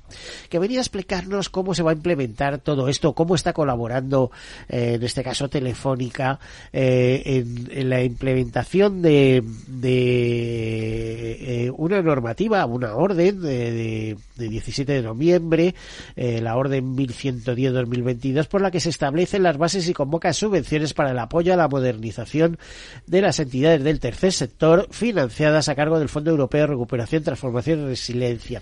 que 0.50 0.60
venía 0.60 0.80
a 0.80 0.82
explicarnos 0.82 1.50
cómo 1.50 1.74
se 1.74 1.82
va 1.82 1.92
a 1.92 1.96
implementar 1.96 2.60
todo 2.60 2.90
esto, 2.90 3.14
cómo 3.14 3.34
está 3.34 3.54
colaborando, 3.54 4.32
eh, 4.70 4.94
en 4.96 5.04
este 5.04 5.24
caso 5.24 5.50
Telefónica, 5.50 6.40
eh, 6.72 7.46
en, 7.72 7.90
la 7.90 8.04
implementación 8.04 9.02
de, 9.02 9.44
de 9.68 11.66
eh, 11.66 11.72
una 11.76 12.02
normativa, 12.02 12.66
una 12.66 12.96
orden 12.96 13.42
de, 13.42 13.72
de 13.72 13.87
de, 13.88 14.50
17 14.50 14.92
de 14.92 15.02
noviembre, 15.02 15.76
eh, 16.16 16.42
la 16.42 16.56
orden 16.58 16.96
1110-2022, 16.96 18.48
por 18.48 18.62
la 18.62 18.72
que 18.72 18.80
se 18.80 18.90
establecen 18.90 19.44
las 19.44 19.58
bases 19.58 19.88
y 19.88 19.94
convoca 19.94 20.34
subvenciones 20.34 20.94
para 20.94 21.12
el 21.12 21.20
apoyo 21.20 21.54
a 21.54 21.58
la 21.58 21.68
modernización 21.68 22.58
de 23.06 23.22
las 23.22 23.40
entidades 23.40 23.84
del 23.84 24.00
tercer 24.00 24.34
sector 24.34 24.88
financiadas 24.92 25.70
a 25.70 25.76
cargo 25.76 26.00
del 26.00 26.10
Fondo 26.10 26.32
Europeo 26.32 26.62
de 26.62 26.68
Recuperación, 26.68 27.24
Transformación 27.24 27.82
y 27.82 27.86
Resiliencia. 27.88 28.62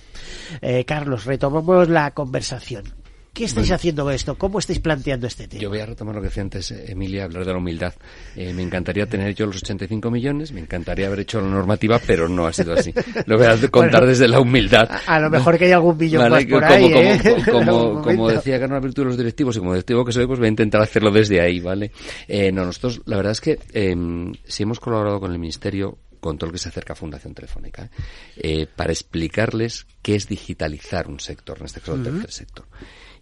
Eh, 0.62 0.86
Carlos, 0.86 1.26
retomamos 1.26 1.90
la 1.90 2.12
conversación. 2.12 3.05
¿Qué 3.36 3.44
estáis 3.44 3.70
haciendo 3.70 4.06
con 4.06 4.14
esto? 4.14 4.36
¿Cómo 4.36 4.60
estáis 4.60 4.80
planteando 4.80 5.28
este 5.28 5.50
tema? 5.50 5.62
Yo 5.62 5.68
voy 5.68 5.80
a 5.80 5.86
retomar 5.86 6.16
lo 6.16 6.22
que 6.22 6.30
decía 6.30 6.42
antes 6.42 6.72
Emilia, 6.72 7.26
hablar 7.26 7.44
de 7.44 7.52
la 7.52 7.58
humildad. 7.58 7.94
Eh, 8.34 8.54
me 8.54 8.64
encantaría 8.64 9.08
tener 9.08 9.36
yo 9.36 9.46
los 9.46 9.58
85 9.58 10.10
millones, 10.10 10.54
me 10.54 10.62
encantaría 10.62 11.08
haber 11.08 11.20
hecho 11.20 11.42
la 11.42 11.50
normativa, 11.50 12.00
pero 12.00 12.30
no 12.30 12.48
ha 12.48 12.54
sido 12.54 12.72
así. 12.72 12.94
Lo 13.26 13.38
voy 13.38 13.48
a 13.48 13.58
contar 13.70 14.06
desde 14.06 14.30
la 14.30 14.40
humildad. 14.40 14.90
A, 15.06 15.20
lo 15.20 15.30
mejor 15.30 15.58
que 15.58 15.66
hay 15.66 15.74
algún 15.74 15.98
billón 15.98 16.30
más 16.30 16.46
por 16.46 16.64
ahí, 16.64 17.20
Como, 17.52 18.02
como, 18.02 18.30
decía 18.32 18.58
Carlos 18.58 18.82
Virtud 18.82 19.04
de 19.04 19.10
los 19.10 19.18
directivos 19.18 19.58
y 19.58 19.60
como 19.60 19.74
directivo 19.74 20.06
que 20.06 20.14
soy, 20.14 20.28
pues 20.28 20.40
voy 20.40 20.46
a 20.46 20.52
intentar 20.52 20.82
hacerlo 20.82 21.12
desde 21.12 21.42
ahí, 21.42 21.60
¿vale? 21.60 21.92
Eh, 22.30 22.54
no, 22.54 22.64
nosotros, 22.64 23.02
la 23.06 23.18
verdad 23.18 23.34
es 23.34 23.42
que 23.42 23.60
em, 23.74 24.32
si 24.46 24.64
hemos 24.64 24.80
colaborado 24.80 25.20
con 25.20 25.34
el 25.34 25.40
Ministerio, 25.40 25.98
con 26.22 26.38
todo 26.38 26.48
lo 26.48 26.54
que 26.54 26.60
se 26.60 26.70
acerca 26.70 26.94
a 26.94 26.96
Fundación 26.96 27.34
Telefónica, 27.34 27.90
eh, 28.38 28.66
para 28.74 28.94
explicarles 28.94 29.88
qué 30.02 30.16
es 30.16 30.30
digitalizar 30.30 31.10
un 31.10 31.20
sector, 31.20 31.58
en 31.60 31.66
este 31.66 31.82
caso 31.82 31.96
el 31.96 32.04
tercer 32.04 32.32
sector. 32.32 32.66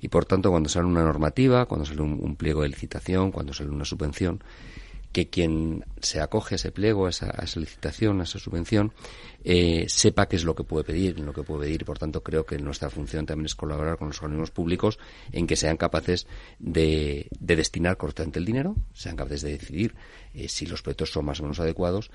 Y 0.03 0.09
por 0.09 0.25
tanto, 0.25 0.51
cuando 0.51 0.67
sale 0.67 0.85
una 0.85 1.01
normativa, 1.01 1.65
cuando 1.65 1.85
sale 1.85 2.01
un, 2.01 2.35
pliego 2.35 2.63
de 2.63 2.67
licitación, 2.67 3.31
cuando 3.31 3.53
sale 3.53 3.69
una 3.69 3.85
subvención, 3.85 4.43
que 5.13 5.29
quien 5.29 5.85
se 6.01 6.19
acoge 6.19 6.55
a 6.55 6.57
ese 6.57 6.73
pliego, 6.73 7.05
a 7.05 7.09
esa, 7.09 7.31
licitación, 7.55 8.19
a 8.19 8.23
esa 8.23 8.37
subvención, 8.37 8.91
eh, 9.45 9.85
sepa 9.87 10.27
qué 10.27 10.35
es 10.35 10.43
lo 10.43 10.55
que 10.55 10.65
puede 10.65 10.83
pedir, 10.83 11.21
lo 11.21 11.31
que 11.31 11.43
puede 11.43 11.67
pedir. 11.67 11.85
Por 11.85 11.99
tanto, 11.99 12.21
creo 12.21 12.45
que 12.45 12.57
nuestra 12.57 12.89
función 12.89 13.25
también 13.25 13.45
es 13.45 13.55
colaborar 13.55 13.97
con 13.97 14.09
los 14.09 14.21
organismos 14.21 14.51
públicos 14.51 14.99
en 15.31 15.47
que 15.47 15.55
sean 15.55 15.77
capaces 15.77 16.27
de, 16.59 17.29
destinar 17.39 17.95
correctamente 17.95 18.39
el 18.39 18.45
dinero, 18.45 18.75
sean 18.91 19.15
capaces 19.15 19.43
de 19.43 19.51
decidir 19.51 19.95
eh, 20.33 20.49
si 20.49 20.65
los 20.65 20.81
proyectos 20.81 21.13
son 21.13 21.23
más 21.23 21.39
o 21.39 21.43
menos 21.43 21.61
adecuados. 21.61 22.11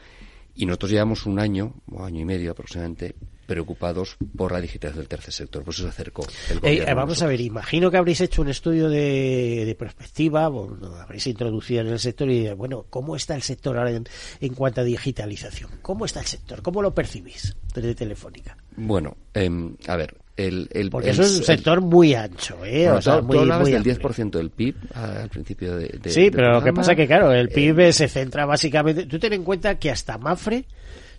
Y 0.55 0.67
nosotros 0.67 0.91
llevamos 0.91 1.25
un 1.25 1.39
año, 1.39 1.73
o 1.91 2.05
año 2.05 2.21
y 2.21 2.27
medio 2.27 2.51
aproximadamente, 2.51 3.15
preocupados 3.49 4.19
por 4.37 4.53
la 4.53 4.61
digitalización 4.61 5.01
del 5.01 5.09
tercer 5.09 5.33
sector. 5.33 5.65
Por 5.65 5.73
eso 5.73 5.85
se 5.85 5.89
acercó 5.89 6.27
el 6.51 6.61
eh, 6.63 6.95
vamos 6.95 7.23
a 7.23 7.27
ver, 7.27 7.41
imagino 7.41 7.91
que 7.91 7.97
habréis 7.97 8.21
hecho 8.21 8.43
un 8.43 8.49
estudio 8.49 8.91
de, 8.91 9.65
de 9.65 9.75
perspectiva, 9.75 10.45
habréis 10.45 11.27
introducido 11.27 11.81
en 11.81 11.89
el 11.89 11.99
sector 11.99 12.31
y 12.31 12.53
bueno, 12.53 12.85
¿cómo 12.91 13.17
está 13.17 13.35
el 13.35 13.43
sector 13.43 13.79
ahora 13.79 13.91
en, 13.91 14.55
cuanto 14.55 14.83
a 14.83 14.85
digitalización? 14.85 15.71
¿Cómo 15.81 16.05
está 16.05 16.21
el 16.21 16.27
sector? 16.27 16.61
¿Cómo 16.61 16.83
lo 16.83 16.93
percibís 16.95 17.57
desde 17.75 17.95
Telefónica? 17.95 18.55
Bueno, 18.77 19.17
em, 19.33 19.75
a 19.87 19.97
ver, 19.97 20.15
el, 20.37 20.69
el, 20.73 20.91
Porque 20.91 21.11
eso 21.11 21.23
es 21.23 21.39
un 21.39 21.45
sector 21.45 21.81
muy 21.81 22.15
ancho, 22.15 22.63
¿eh? 22.67 22.91
o 22.91 23.01
sea, 23.01 23.23
muy, 23.23 23.39
tú 23.39 23.65
del 23.65 23.83
10% 23.83 24.31
del 24.31 24.51
PIB 24.51 24.77
al 24.95 25.31
principio 25.31 25.75
de, 25.75 25.99
Sí, 26.11 26.31
pero 26.31 26.53
lo 26.53 26.63
que 26.63 26.75
pasa 26.75 26.93
es 26.93 26.97
que, 26.99 27.07
claro, 27.07 27.33
el 27.33 27.49
PIB 27.49 27.81
eh, 27.81 27.93
se 27.95 28.09
centra 28.09 28.45
básicamente... 28.45 29.07
Tú 29.07 29.19
ten 29.19 29.33
en 29.33 29.43
cuenta 29.43 29.79
que 29.79 29.91
hasta 29.91 30.19
Mafre 30.19 30.67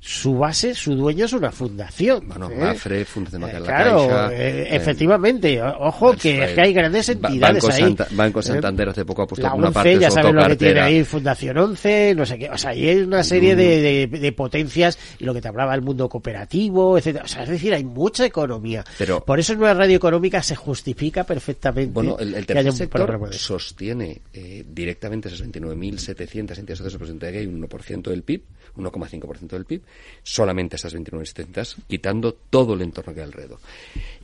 su 0.01 0.37
base, 0.37 0.73
su 0.73 0.95
dueño 0.95 1.25
es 1.25 1.33
una 1.33 1.51
fundación. 1.51 2.27
Bueno, 2.27 2.49
¿eh? 2.49 2.55
Mafre, 2.57 3.03
Fundación 3.03 3.43
eh, 3.43 3.61
Claro, 3.63 4.31
eh, 4.31 4.67
efectivamente. 4.71 5.61
Ojo, 5.61 6.13
que, 6.15 6.41
hay 6.41 6.73
grandes 6.73 7.09
entidades 7.09 7.63
Banco 7.63 7.75
ahí. 7.75 8.15
Banco 8.15 8.41
Santander 8.41 8.89
hace 8.89 9.03
poco 9.03 9.23
ha 9.23 9.27
puesto 9.27 9.45
la 9.45 9.53
una 9.53 9.71
parte 9.71 9.99
ya 9.99 10.09
saben 10.09 10.35
lo 10.35 10.47
que 10.47 10.55
tiene 10.55 10.79
ahí, 10.79 11.03
Fundación 11.03 11.57
11, 11.57 12.15
no 12.15 12.25
sé 12.25 12.37
qué. 12.37 12.49
O 12.49 12.57
sea, 12.57 12.71
hay 12.71 12.97
una 12.99 13.23
serie 13.23 13.55
de, 13.55 14.07
de, 14.07 14.31
potencias 14.31 14.97
y 15.19 15.25
lo 15.25 15.33
que 15.33 15.41
te 15.41 15.49
hablaba 15.49 15.75
el 15.75 15.81
mundo 15.81 16.07
cooperativo, 16.07 16.97
etcétera. 16.97 17.25
O 17.25 17.27
sea, 17.27 17.43
es 17.43 17.49
decir, 17.49 17.73
hay 17.73 17.83
mucha 17.83 18.25
economía. 18.25 18.85
Pero, 18.97 19.23
Por 19.25 19.39
eso 19.39 19.53
en 19.53 19.59
una 19.59 19.73
radio 19.73 19.97
económica 19.97 20.41
se 20.41 20.55
justifica 20.55 21.25
perfectamente 21.25 21.91
bueno, 21.91 22.17
el, 22.19 22.35
el 22.35 22.45
tercer 22.45 22.71
sector 22.71 23.33
sostiene 23.33 24.21
directamente 24.65 25.27
esas 25.27 25.43
29.700 25.43 26.57
entidades 26.57 26.77
sociales 26.77 27.19
que 27.19 27.37
hay 27.39 27.45
un 27.45 27.61
1% 27.67 28.01
del 28.09 28.23
PIB, 28.23 28.43
1,5% 28.77 29.47
del 29.49 29.65
PIB, 29.65 29.81
solamente 30.23 30.75
esas 30.75 30.93
29 30.93 31.23
existencias, 31.23 31.75
quitando 31.87 32.33
todo 32.33 32.73
el 32.73 32.81
entorno 32.81 33.13
que 33.13 33.21
hay 33.21 33.27
alrededor. 33.27 33.59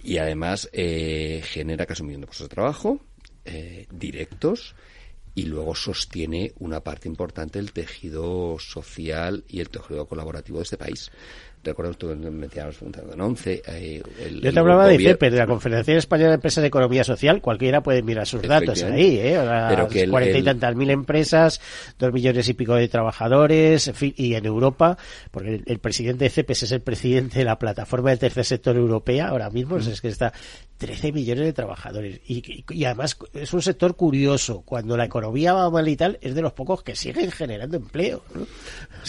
Y 0.03 0.17
además 0.17 0.69
eh, 0.73 1.41
genera 1.43 1.85
casi 1.85 2.01
un 2.01 2.07
millón 2.07 2.21
de 2.21 2.27
puestos 2.27 2.49
de 2.49 2.55
trabajo 2.55 2.99
eh, 3.45 3.87
directos 3.91 4.75
y 5.35 5.43
luego 5.43 5.75
sostiene 5.75 6.53
una 6.59 6.79
parte 6.79 7.09
importante 7.09 7.59
del 7.59 7.73
tejido 7.73 8.57
social 8.57 9.43
y 9.49 9.59
el 9.59 9.69
tejido 9.69 10.07
colaborativo 10.07 10.59
de 10.59 10.63
este 10.63 10.77
país 10.77 11.11
recuerdo 11.71 11.93
tú 11.93 12.07
mencionabas 12.15 12.77
en 12.81 13.21
11. 13.21 13.61
Eh, 13.67 14.03
Yo 14.41 14.53
te 14.53 14.59
hablaba 14.59 14.87
de 14.87 14.97
CEPER, 14.97 15.31
de 15.31 15.39
la 15.39 15.47
Confederación 15.47 15.97
Española 15.97 16.29
de 16.29 16.35
Empresas 16.35 16.61
de 16.61 16.67
Economía 16.67 17.03
Social, 17.03 17.41
cualquiera 17.41 17.81
puede 17.81 18.01
mirar 18.01 18.25
sus 18.27 18.41
datos 18.41 18.83
ahí, 18.83 19.17
¿eh? 19.17 19.39
Pero 19.69 19.87
que 19.87 20.07
cuarenta 20.07 20.37
y 20.37 20.43
tantas 20.43 20.75
mil 20.75 20.89
empresas, 20.89 21.61
dos 21.99 22.13
millones 22.13 22.47
y 22.49 22.53
pico 22.53 22.75
de 22.75 22.87
trabajadores, 22.87 23.91
y 24.01 24.35
en 24.35 24.45
Europa, 24.45 24.97
porque 25.31 25.61
el, 25.65 25.79
presidente 25.79 26.25
de 26.25 26.29
CEPES 26.29 26.63
es 26.63 26.71
el 26.71 26.81
presidente 26.81 27.39
de 27.39 27.45
la 27.45 27.57
plataforma 27.57 28.09
del 28.09 28.19
tercer 28.19 28.45
sector 28.45 28.75
europea, 28.75 29.27
ahora 29.27 29.49
mismo, 29.49 29.77
es 29.77 30.01
que 30.01 30.07
está 30.07 30.33
13 30.77 31.13
millones 31.13 31.45
de 31.45 31.53
trabajadores. 31.53 32.19
Y, 32.27 32.63
y, 32.69 32.85
además 32.85 33.17
es 33.33 33.53
un 33.53 33.61
sector 33.61 33.95
curioso. 33.95 34.61
Cuando 34.65 34.97
la 34.97 35.05
economía 35.05 35.53
va 35.53 35.69
mal 35.69 35.87
y 35.87 35.95
tal, 35.95 36.17
es 36.21 36.35
de 36.35 36.41
los 36.41 36.53
pocos 36.53 36.83
que 36.83 36.95
siguen 36.95 37.31
generando 37.31 37.77
empleo. 37.77 38.23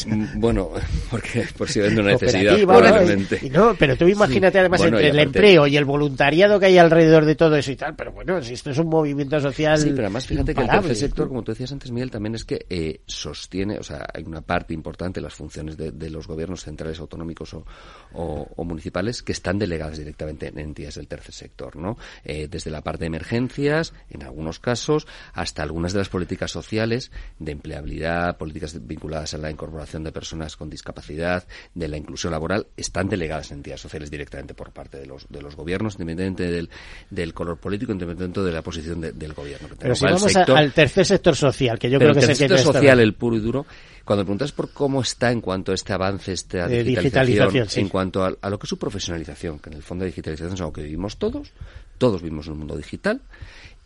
Mm, 0.06 0.38
bueno, 0.38 0.70
porque 1.10 1.46
por 1.56 1.68
si 1.68 1.80
una 1.80 2.02
necesidad, 2.02 2.56
probablemente. 2.60 3.50
no, 3.50 3.74
pero 3.78 3.96
tú 3.96 4.06
imagínate 4.06 4.60
además 4.60 4.82
entre 4.82 5.08
el 5.08 5.18
empleo 5.18 5.66
y 5.66 5.76
el 5.76 5.84
voluntariado 5.84 6.60
que 6.60 6.66
hay 6.66 6.78
alrededor 6.78 7.24
de 7.24 7.34
todo 7.34 7.56
eso 7.56 7.72
y 7.72 7.76
tal. 7.76 7.96
Pero 7.96 8.12
bueno, 8.12 8.40
si 8.42 8.54
esto 8.54 8.70
es 8.70 8.78
un 8.78 8.88
movimiento 8.88 9.40
social. 9.40 9.78
Sí, 9.78 9.90
pero 9.90 10.02
además 10.02 10.26
fíjate 10.26 10.54
que 10.54 10.60
el 10.60 10.68
tercer 10.68 10.96
sector, 10.96 11.28
como 11.28 11.42
tú 11.42 11.52
decías 11.52 11.72
antes, 11.72 11.90
Miguel, 11.90 12.10
también 12.10 12.36
es 12.36 12.44
que 12.44 12.66
eh, 12.70 13.00
sostiene, 13.06 13.78
o 13.78 13.82
sea, 13.82 14.06
hay 14.14 14.22
una 14.22 14.40
parte 14.40 14.72
importante 14.72 15.20
de 15.20 15.24
las 15.24 15.34
funciones 15.34 15.76
de, 15.76 15.90
de 15.90 16.10
los 16.10 16.28
gobiernos 16.28 16.62
centrales 16.62 17.00
autonómicos 17.00 17.54
o, 17.54 17.64
o, 18.12 18.48
o 18.54 18.64
municipales 18.64 19.22
que 19.22 19.32
están 19.32 19.58
delegadas 19.58 19.98
directamente 19.98 20.48
en 20.48 20.58
entidades 20.58 20.94
del 20.94 21.08
tercer 21.08 21.34
sector. 21.34 21.55
¿No? 21.76 21.96
Eh, 22.24 22.48
desde 22.50 22.70
la 22.70 22.82
parte 22.82 23.00
de 23.00 23.06
emergencias, 23.06 23.92
en 24.10 24.22
algunos 24.22 24.60
casos, 24.60 25.06
hasta 25.32 25.62
algunas 25.62 25.92
de 25.92 26.00
las 26.00 26.08
políticas 26.08 26.50
sociales 26.50 27.10
de 27.38 27.52
empleabilidad, 27.52 28.36
políticas 28.36 28.86
vinculadas 28.86 29.34
a 29.34 29.38
la 29.38 29.50
incorporación 29.50 30.04
de 30.04 30.12
personas 30.12 30.56
con 30.56 30.68
discapacidad, 30.68 31.46
de 31.74 31.88
la 31.88 31.96
inclusión 31.96 32.32
laboral, 32.32 32.66
están 32.76 33.08
delegadas 33.08 33.50
en 33.50 33.58
entidades 33.58 33.80
sociales 33.80 34.10
directamente 34.10 34.54
por 34.54 34.70
parte 34.70 34.98
de 34.98 35.06
los, 35.06 35.26
de 35.28 35.42
los 35.42 35.56
gobiernos, 35.56 35.94
independientemente 35.94 36.50
del, 36.50 36.70
del 37.10 37.34
color 37.34 37.58
político, 37.58 37.92
independientemente 37.92 38.40
de 38.42 38.52
la 38.52 38.62
posición 38.62 39.00
del 39.00 39.32
gobierno. 39.32 39.68
Pero 39.78 39.94
si 39.94 40.04
vamos 40.04 40.36
al 40.36 40.72
tercer 40.72 41.06
sector 41.06 41.34
social, 41.34 41.78
que 41.78 41.90
yo 41.90 41.98
creo 41.98 42.12
que 42.12 42.20
es 42.20 42.28
el 42.28 42.36
sector 42.36 42.58
social, 42.58 43.00
el 43.00 43.14
puro 43.14 43.36
y 43.36 43.40
duro, 43.40 43.66
cuando 44.06 44.24
preguntas 44.24 44.52
por 44.52 44.70
cómo 44.70 45.00
está 45.00 45.32
en 45.32 45.40
cuanto 45.40 45.72
a 45.72 45.74
este 45.74 45.92
avance, 45.92 46.32
esta 46.32 46.68
digitalización, 46.68 47.66
en 47.74 47.88
cuanto 47.88 48.24
a, 48.24 48.48
lo 48.48 48.56
que 48.56 48.64
es 48.66 48.68
su 48.68 48.78
profesionalización, 48.78 49.58
que 49.58 49.68
en 49.68 49.76
el 49.76 49.82
fondo 49.82 50.04
de 50.04 50.10
digitalización 50.10 50.54
es 50.54 50.60
algo 50.60 50.72
que 50.72 50.84
vivimos 50.84 51.16
todos, 51.16 51.52
todos 51.98 52.22
vivimos 52.22 52.46
en 52.46 52.52
un 52.52 52.58
mundo 52.60 52.76
digital, 52.76 53.20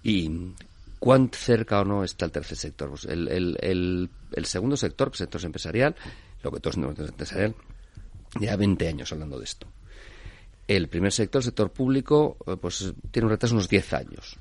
y 0.02 0.30
cuán 0.98 1.30
cerca 1.32 1.80
o 1.80 1.86
no 1.86 2.04
está 2.04 2.26
el 2.26 2.32
tercer 2.32 2.58
sector. 2.58 2.90
Pues 2.90 3.06
el, 3.06 3.28
el, 3.28 4.10
el, 4.32 4.44
segundo 4.44 4.76
sector, 4.76 5.08
el 5.08 5.14
sector 5.14 5.42
empresarial, 5.42 5.96
lo 6.42 6.52
que 6.52 6.60
todos 6.60 6.74
tenemos 6.74 6.98
empresarial, 6.98 7.54
ya 8.38 8.56
20 8.56 8.88
años 8.88 9.10
hablando 9.12 9.38
de 9.38 9.44
esto. 9.44 9.68
El 10.68 10.88
primer 10.88 11.12
sector, 11.12 11.40
el 11.40 11.44
sector 11.44 11.70
público, 11.70 12.36
eh, 12.46 12.56
pues 12.60 12.92
tiene 13.10 13.24
un 13.24 13.30
retraso 13.30 13.54
unos 13.54 13.70
10 13.70 13.94
años 13.94 14.36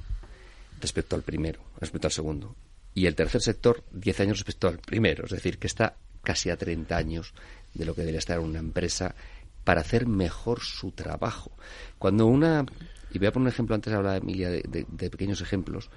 respecto 0.82 1.16
al 1.16 1.22
primero, 1.22 1.62
respecto 1.80 2.08
al 2.08 2.12
segundo 2.12 2.54
y 2.94 3.06
el 3.06 3.16
tercer 3.16 3.42
sector 3.42 3.84
10 3.92 4.20
años 4.22 4.40
respecto 4.40 4.68
al 4.68 4.80
primero, 4.80 5.26
es 5.26 5.32
decir, 5.32 5.58
que 5.58 5.68
está 5.68 5.96
casi 6.24 6.50
a 6.50 6.58
30 6.58 6.96
años 6.96 7.34
de 7.74 7.86
lo 7.86 7.94
que 7.94 8.02
debería 8.02 8.20
estar 8.20 8.40
una 8.40 8.60
empresa 8.60 9.16
para 9.64 9.82
hacer 9.82 10.08
mejor 10.08 10.62
su 10.62 10.92
trabajo. 10.92 11.52
Cuando 11.98 12.26
una, 12.26 12.66
y 13.12 13.20
voy 13.20 13.28
a 13.28 13.32
poner 13.32 13.48
un 13.48 13.54
ejemplo, 13.54 13.76
antes 13.76 13.94
hablaba 13.94 14.18
Emilia 14.18 14.50
de, 14.50 14.64
de, 14.88 15.10
pequeños 15.10 15.42
ejemplos, 15.42 15.90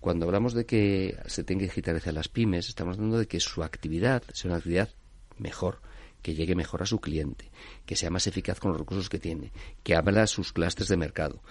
cuando 0.00 0.26
hablamos 0.26 0.54
de 0.54 0.66
que 0.66 1.16
se 1.26 1.44
tenga 1.44 1.60
que 1.60 1.66
digitalizar 1.66 2.12
las 2.14 2.28
pymes, 2.28 2.68
estamos 2.68 2.96
hablando 2.96 3.18
de 3.18 3.26
que 3.26 3.40
su 3.40 3.62
actividad 3.62 4.22
sea 4.32 4.50
una 4.50 4.58
actividad 4.58 4.90
mejor, 5.38 5.80
que 6.22 6.34
llegue 6.34 6.54
mejor 6.54 6.82
a 6.82 6.86
su 6.86 7.00
cliente, 7.00 7.50
que 7.86 7.96
sea 7.96 8.10
más 8.10 8.26
eficaz 8.26 8.60
con 8.60 8.72
los 8.72 8.80
recursos 8.80 9.08
que 9.08 9.18
tiene, 9.18 9.52
que 9.82 9.94
abra 9.94 10.26
sus 10.26 10.52
clastes 10.52 10.88
de 10.88 10.96
mercado. 10.96 11.42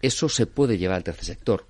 Eso 0.00 0.28
se 0.28 0.46
puede 0.46 0.78
llevar 0.78 0.96
al 0.96 1.04
tercer 1.04 1.24
sector, 1.24 1.66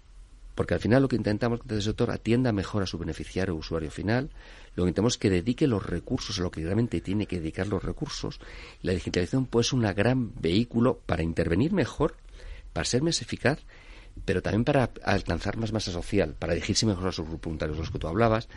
porque 0.60 0.74
al 0.74 0.80
final 0.80 1.00
lo 1.00 1.08
que 1.08 1.16
intentamos 1.16 1.60
que 1.66 1.74
el 1.74 1.80
sector 1.80 2.10
atienda 2.10 2.52
mejor 2.52 2.82
a 2.82 2.86
su 2.86 2.98
beneficiario 2.98 3.54
o 3.54 3.56
usuario 3.56 3.90
final, 3.90 4.28
lo 4.74 4.84
que 4.84 4.90
intentamos 4.90 5.14
es 5.14 5.18
que 5.18 5.30
dedique 5.30 5.66
los 5.66 5.86
recursos 5.86 6.38
a 6.38 6.42
lo 6.42 6.50
que 6.50 6.60
realmente 6.62 7.00
tiene 7.00 7.24
que 7.24 7.40
dedicar 7.40 7.66
los 7.66 7.82
recursos. 7.82 8.38
La 8.82 8.92
digitalización 8.92 9.46
puede 9.46 9.64
ser 9.64 9.78
un 9.78 9.94
gran 9.94 10.38
vehículo 10.38 11.00
para 11.06 11.22
intervenir 11.22 11.72
mejor, 11.72 12.18
para 12.74 12.84
ser 12.84 13.00
más 13.00 13.22
eficaz, 13.22 13.60
pero 14.26 14.42
también 14.42 14.66
para 14.66 14.90
alcanzar 15.02 15.56
más 15.56 15.72
masa 15.72 15.92
social, 15.92 16.34
para 16.38 16.52
dirigirse 16.52 16.84
mejor 16.84 17.08
a 17.08 17.12
sus 17.12 17.26
voluntarios, 17.26 17.78
de 17.78 17.80
los 17.80 17.90
que 17.90 17.98
tú 17.98 18.06
hablabas, 18.06 18.50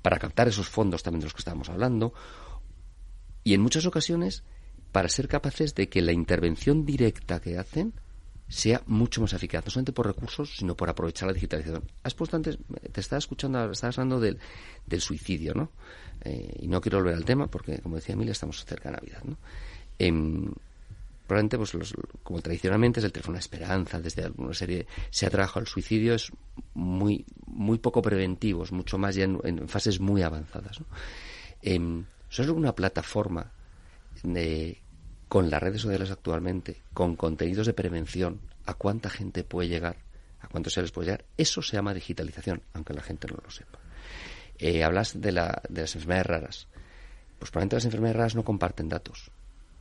para 0.00 0.20
captar 0.20 0.46
esos 0.46 0.68
fondos 0.68 1.02
también 1.02 1.22
de 1.22 1.26
los 1.26 1.34
que 1.34 1.40
estábamos 1.40 1.68
hablando. 1.70 2.14
Y 3.42 3.54
en 3.54 3.62
muchas 3.62 3.84
ocasiones 3.84 4.44
para 4.92 5.08
ser 5.08 5.26
capaces 5.26 5.74
de 5.74 5.88
que 5.88 6.02
la 6.02 6.12
intervención 6.12 6.86
directa 6.86 7.40
que 7.40 7.58
hacen 7.58 7.94
sea 8.48 8.82
mucho 8.86 9.20
más 9.20 9.32
eficaz, 9.34 9.64
no 9.64 9.70
solamente 9.70 9.92
por 9.92 10.06
recursos, 10.06 10.56
sino 10.56 10.76
por 10.76 10.88
aprovechar 10.88 11.26
la 11.26 11.34
digitalización. 11.34 11.84
Has 12.02 12.14
puesto 12.14 12.36
antes, 12.36 12.58
te 12.92 13.00
estaba 13.00 13.18
escuchando, 13.18 13.70
estabas 13.70 13.98
hablando 13.98 14.20
del, 14.20 14.38
del 14.86 15.00
suicidio, 15.00 15.54
¿no? 15.54 15.70
Eh, 16.22 16.60
y 16.60 16.68
no 16.68 16.80
quiero 16.80 16.98
volver 16.98 17.14
al 17.14 17.24
tema 17.24 17.46
porque, 17.46 17.78
como 17.80 17.96
decía 17.96 18.14
Emilia, 18.14 18.32
estamos 18.32 18.64
cerca 18.64 18.90
de 18.90 18.96
Navidad, 18.96 19.22
¿no? 19.24 19.36
Em, 19.98 20.50
probablemente, 21.26 21.58
pues, 21.58 21.74
los, 21.74 21.94
como 22.22 22.40
tradicionalmente 22.40 23.00
es 23.00 23.04
el 23.04 23.12
teléfono 23.12 23.34
de 23.34 23.40
esperanza, 23.40 24.00
desde 24.00 24.24
alguna 24.24 24.54
serie 24.54 24.86
se 25.10 25.26
ha 25.26 25.30
trabajado 25.30 25.60
el 25.60 25.66
suicidio, 25.66 26.14
es 26.14 26.32
muy, 26.72 27.26
muy 27.46 27.78
poco 27.78 28.00
preventivo, 28.00 28.64
es 28.64 28.72
mucho 28.72 28.96
más 28.96 29.14
ya 29.14 29.24
en, 29.24 29.68
fases 29.68 30.00
muy 30.00 30.22
avanzadas, 30.22 30.80
¿no? 30.80 30.86
Eh, 31.62 32.02
es 32.30 32.38
una 32.48 32.74
plataforma 32.74 33.50
de 34.22 34.80
con 35.28 35.50
las 35.50 35.62
redes 35.62 35.82
sociales 35.82 36.10
actualmente, 36.10 36.82
con 36.94 37.16
contenidos 37.16 37.66
de 37.66 37.74
prevención, 37.74 38.40
a 38.66 38.74
cuánta 38.74 39.10
gente 39.10 39.44
puede 39.44 39.68
llegar, 39.68 39.96
a 40.40 40.48
cuántos 40.48 40.72
se 40.72 40.82
les 40.82 40.90
puede 40.90 41.06
llegar, 41.06 41.24
eso 41.36 41.62
se 41.62 41.76
llama 41.76 41.94
digitalización, 41.94 42.62
aunque 42.72 42.94
la 42.94 43.02
gente 43.02 43.28
no 43.28 43.38
lo 43.42 43.50
sepa. 43.50 43.78
Eh, 44.58 44.82
hablas 44.82 45.20
de, 45.20 45.32
la, 45.32 45.62
de 45.68 45.82
las 45.82 45.94
enfermedades 45.94 46.26
raras. 46.26 46.68
Pues 47.38 47.50
probablemente 47.50 47.76
las 47.76 47.84
enfermedades 47.84 48.16
raras 48.16 48.34
no 48.34 48.44
comparten 48.44 48.88
datos. 48.88 49.30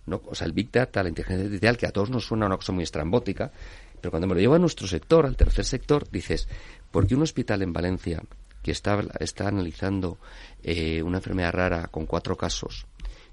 No, 0.06 0.22
o 0.26 0.36
sea, 0.36 0.46
el 0.46 0.54
Big 0.54 0.72
Data, 0.72 1.02
la 1.02 1.10
inteligencia 1.10 1.46
artificial, 1.46 1.78
que 1.78 1.88
a 1.88 1.92
todos 1.92 2.10
nos 2.10 2.26
suena 2.26 2.46
una 2.46 2.58
cosa 2.58 2.72
muy 2.72 2.84
estrambótica, 2.84 3.52
pero 4.00 4.12
cuando 4.12 4.28
me 4.28 4.36
lo 4.36 4.40
lleva 4.40 4.58
a 4.58 4.60
nuestro 4.60 4.88
sector, 4.88 5.26
al 5.26 5.36
tercer 5.36 5.66
sector, 5.66 6.10
dices, 6.10 6.48
¿por 6.92 7.08
qué 7.08 7.16
un 7.16 7.24
hospital 7.24 7.62
en 7.62 7.74
Valencia 7.74 8.22
que 8.62 8.72
está, 8.72 9.02
está 9.20 9.48
analizando 9.48 10.20
eh, 10.62 11.02
una 11.02 11.18
enfermedad 11.18 11.54
rara 11.54 11.88
con 11.88 12.06
cuatro 12.06 12.38
casos 12.38 12.86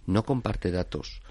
no 0.06 0.24
comparte 0.24 0.70
datos 0.70 1.22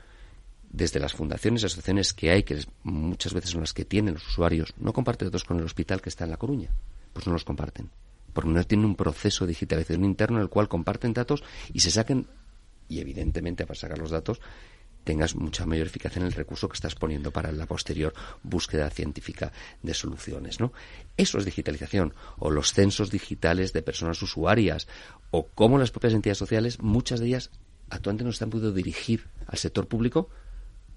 desde 0.73 0.99
las 0.99 1.13
fundaciones 1.13 1.61
y 1.61 1.67
asociaciones 1.67 2.13
que 2.13 2.31
hay, 2.31 2.43
que 2.43 2.59
muchas 2.81 3.33
veces 3.33 3.51
son 3.51 3.61
las 3.61 3.73
que 3.73 3.85
tienen 3.85 4.15
los 4.15 4.27
usuarios, 4.27 4.73
no 4.77 4.91
comparte 4.91 5.23
datos 5.23 5.43
con 5.43 5.59
el 5.59 5.63
hospital 5.63 6.01
que 6.01 6.09
está 6.09 6.25
en 6.25 6.31
La 6.31 6.37
Coruña. 6.37 6.71
Pues 7.13 7.27
no 7.27 7.33
los 7.33 7.45
comparten. 7.45 7.91
Porque 8.33 8.49
no 8.49 8.63
tienen 8.63 8.87
un 8.87 8.95
proceso 8.95 9.45
de 9.45 9.49
digitalización 9.49 10.03
interno 10.03 10.37
en 10.37 10.43
el 10.43 10.49
cual 10.49 10.67
comparten 10.67 11.13
datos 11.13 11.43
y 11.71 11.79
se 11.81 11.91
saquen, 11.91 12.27
y 12.89 12.99
evidentemente 12.99 13.67
para 13.67 13.79
sacar 13.79 13.99
los 13.99 14.09
datos, 14.09 14.41
tengas 15.03 15.35
mucha 15.35 15.67
mayor 15.67 15.85
eficacia 15.85 16.19
en 16.19 16.25
el 16.25 16.33
recurso 16.33 16.67
que 16.67 16.73
estás 16.75 16.95
poniendo 16.95 17.29
para 17.29 17.51
la 17.51 17.67
posterior 17.67 18.13
búsqueda 18.41 18.89
científica 18.89 19.51
de 19.83 19.93
soluciones, 19.93 20.59
¿no? 20.59 20.73
Eso 21.17 21.37
es 21.37 21.45
digitalización, 21.45 22.15
o 22.39 22.49
los 22.49 22.73
censos 22.73 23.11
digitales 23.11 23.73
de 23.73 23.83
personas 23.83 24.19
usuarias, 24.23 24.87
o 25.29 25.49
cómo 25.49 25.77
las 25.77 25.91
propias 25.91 26.13
entidades 26.13 26.39
sociales, 26.39 26.79
muchas 26.79 27.19
de 27.19 27.27
ellas 27.27 27.51
actualmente 27.91 28.23
no 28.23 28.31
están 28.31 28.49
pudiendo 28.49 28.73
dirigir 28.73 29.27
al 29.45 29.59
sector 29.59 29.87
público 29.87 30.29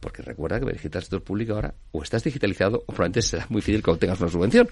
porque 0.07 0.22
recuerda 0.22 0.61
que 0.61 0.70
digital 0.70 1.02
sector 1.02 1.20
público 1.20 1.54
ahora 1.54 1.74
o 1.90 2.00
estás 2.00 2.22
digitalizado 2.22 2.84
o 2.86 2.92
probablemente 2.94 3.22
será 3.22 3.44
muy 3.48 3.59
difícil 3.59 3.82
que 3.82 3.90
obtengas 3.90 4.20
una 4.20 4.30
subvención. 4.30 4.68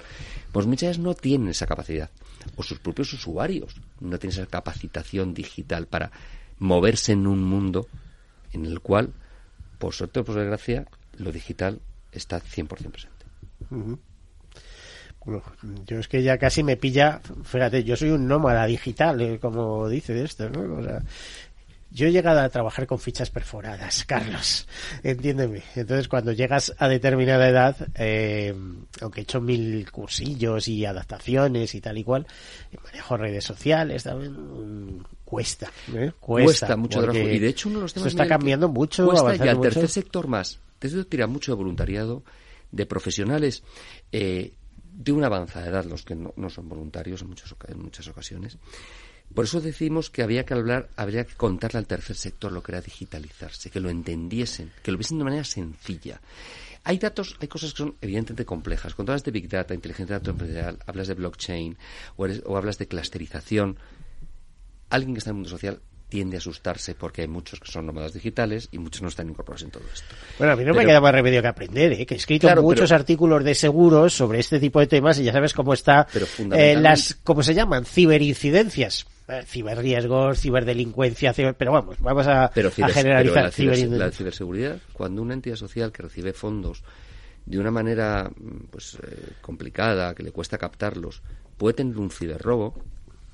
Pues 0.53 0.65
muchas 0.65 0.91
veces 0.91 1.03
no 1.03 1.13
tienen 1.15 1.49
esa 1.49 1.67
capacidad. 1.67 2.09
O 2.55 2.63
sus 2.63 2.79
propios 2.79 3.13
usuarios 3.13 3.75
no 3.99 4.17
tienen 4.21 4.39
esa 4.39 4.47
capacitación 4.47 5.35
digital 5.35 5.89
para 5.89 6.13
moverse 6.61 7.11
en 7.11 7.27
un 7.27 7.43
mundo 7.43 7.89
en 8.53 8.65
el 8.65 8.79
cual, 8.79 9.13
por 9.79 9.93
suerte 9.93 10.21
o 10.21 10.25
por 10.25 10.37
desgracia, 10.37 10.87
lo 11.19 11.33
digital 11.33 11.81
está 12.13 12.41
100% 12.41 12.69
presente. 12.93 13.27
Bueno, 15.25 15.43
yo 15.85 15.99
es 15.99 16.07
que 16.07 16.23
ya 16.23 16.39
casi 16.39 16.63
me 16.63 16.77
pilla, 16.77 17.21
fíjate, 17.43 17.83
yo 17.83 17.97
soy 17.97 18.11
un 18.11 18.29
nómada 18.29 18.67
digital, 18.67 19.21
eh, 19.21 19.41
como 19.41 19.89
dice 19.89 20.23
esto, 20.23 20.49
¿no? 20.49 20.77
O 20.77 20.83
sea, 20.85 21.03
yo 21.95 22.09
he 22.09 22.13
llegado 22.13 22.41
a 22.41 22.49
trabajar 22.49 22.89
con 22.89 22.99
fichas 22.99 23.31
perforadas, 23.31 24.05
Carlos, 24.09 24.67
entiéndeme. 25.05 25.63
Entonces, 25.77 26.09
cuando 26.09 26.33
llegas 26.33 26.75
a 26.77 26.89
determinada 26.89 27.49
edad, 27.49 27.77
eh, 27.95 28.53
aunque 29.01 29.21
he 29.21 29.23
hecho 29.23 29.41
mil 29.41 29.89
cursillos 29.93 30.67
y 30.67 30.85
adaptaciones 30.85 31.73
y 31.77 31.81
tal 31.81 31.97
y 31.97 32.03
cual, 32.03 32.27
manejo 32.85 33.17
redes 33.17 33.45
sociales 33.45 34.03
también 34.03 34.33
mm, 34.33 35.05
cuesta, 35.25 35.71
¿eh? 35.95 36.11
cuesta, 36.19 36.77
mucho 36.77 37.01
trabajo. 37.01 37.29
Y 37.29 37.39
de 37.39 37.49
hecho, 37.49 37.69
uno 37.69 37.79
de 37.79 37.83
los 37.83 37.95
temas 37.95 38.09
está 38.09 38.27
cambiando 38.27 38.69
mucho. 38.69 39.07
Cuesta 39.07 39.47
y 39.47 39.49
al 39.49 39.61
tercer 39.61 39.89
sector 39.89 40.27
más. 40.27 40.59
Desde 40.81 41.05
tira 41.05 41.29
mucho 41.29 41.53
de 41.53 41.57
voluntariado, 41.57 42.25
de 42.73 42.87
profesionales 42.87 43.63
eh, 44.11 44.53
de 44.93 45.13
una 45.13 45.29
avanzada 45.29 45.69
edad, 45.69 45.85
los 45.85 46.05
que 46.05 46.17
no, 46.17 46.33
son 46.51 46.69
voluntarios 46.69 47.23
en 47.23 47.29
muchas, 47.29 47.55
en 47.69 47.79
muchas 47.81 48.09
ocasiones 48.09 48.59
por 49.33 49.47
eso 49.47 49.61
decimos 49.61 50.11
que 50.11 50.23
había 50.23 50.45
que 50.45 50.55
hablar, 50.55 50.89
habría 50.97 51.25
que 51.25 51.35
contarle 51.35 51.79
al 51.79 51.87
tercer 51.87 52.17
sector 52.17 52.53
lo 52.53 52.63
que 52.63 52.73
era 52.73 52.81
digitalizarse, 52.81 53.71
que 53.71 53.81
lo 53.81 53.91
entendiesen, 53.91 54.73
que 54.83 54.93
lo 54.93 54.99
viesen 54.99 55.19
de 55.19 55.25
manera 55.25 55.45
sencilla. 55.45 56.21
Hay 56.85 56.99
datos, 56.99 57.37
hay 57.41 57.49
cosas 57.49 57.73
que 57.73 57.79
son 57.79 57.97
evidentemente 58.01 58.45
complejas. 58.45 58.95
Cuando 58.95 59.13
hablas 59.13 59.25
de 59.25 59.31
Big 59.31 59.49
Data, 59.49 59.75
inteligencia 59.75 60.21
empresarial, 60.25 60.79
hablas 60.87 61.09
de 61.09 61.15
blockchain 61.15 61.77
o, 62.17 62.27
o 62.27 62.57
hablas 62.57 62.79
de 62.79 62.87
clusterización, 62.87 63.79
alguien 64.91 65.15
que 65.15 65.19
está 65.19 65.31
en 65.31 65.37
el 65.37 65.39
mundo 65.39 65.51
social 65.51 65.81
tiende 66.09 66.37
a 66.37 66.39
asustarse 66.39 66.95
porque 66.95 67.23
hay 67.23 67.29
muchos 67.29 67.59
que 67.59 67.73
son 67.73 67.87
nómadas 67.87 68.13
digitales 68.13 68.69
y 68.71 68.79
muchos 68.79 69.03
no 69.03 69.09
están 69.09 69.29
incorporados 69.29 69.63
en 69.63 69.71
todo 69.71 69.83
esto. 69.93 70.15
Bueno, 70.39 70.53
a 70.53 70.57
mí 70.57 70.65
no 70.65 70.75
me 70.75 70.85
queda 70.85 71.01
más 71.01 71.13
remedio 71.13 71.43
que 71.43 71.49
aprender, 71.49 71.93
¿eh? 71.93 72.07
que 72.07 72.15
he 72.15 72.17
escrito 72.19 72.55
muchos 72.63 72.93
artículos 72.93 73.43
de 73.43 73.55
seguros 73.57 74.13
sobre 74.13 74.39
este 74.39 74.61
tipo 74.61 74.79
de 74.79 74.87
temas 74.87 75.19
y 75.19 75.25
ya 75.25 75.33
sabes 75.33 75.53
cómo 75.53 75.75
está 75.75 76.07
eh, 76.53 76.77
las, 76.77 77.19
¿cómo 77.25 77.43
se 77.43 77.55
llaman? 77.55 77.85
Ciberincidencias. 77.85 79.07
Eh, 79.27 79.43
ciberriesgos, 79.47 80.39
ciberdelincuencia, 80.39 81.33
pero 81.57 81.73
vamos, 81.73 81.99
vamos 82.01 82.27
a, 82.27 82.51
generalizar 82.53 83.51
la, 83.59 83.97
la 83.97 84.11
ciberseguridad, 84.11 84.79
cuando 84.93 85.23
una 85.23 85.33
entidad 85.33 85.57
social 85.57 85.93
que 85.93 86.03
recibe 86.03 86.35
fondos 86.35 86.83
de 87.47 87.59
una 87.59 87.71
manera 87.71 88.31
mm, 88.31 88.67
pues 88.71 88.99
eh, 89.03 89.33
complicada, 89.41 90.15
que 90.15 90.23
le 90.23 90.31
cuesta 90.31 90.59
captarlos, 90.59 91.23
puede 91.57 91.75
tener 91.75 91.99
un 91.99 92.11
ciberrobo 92.11 92.75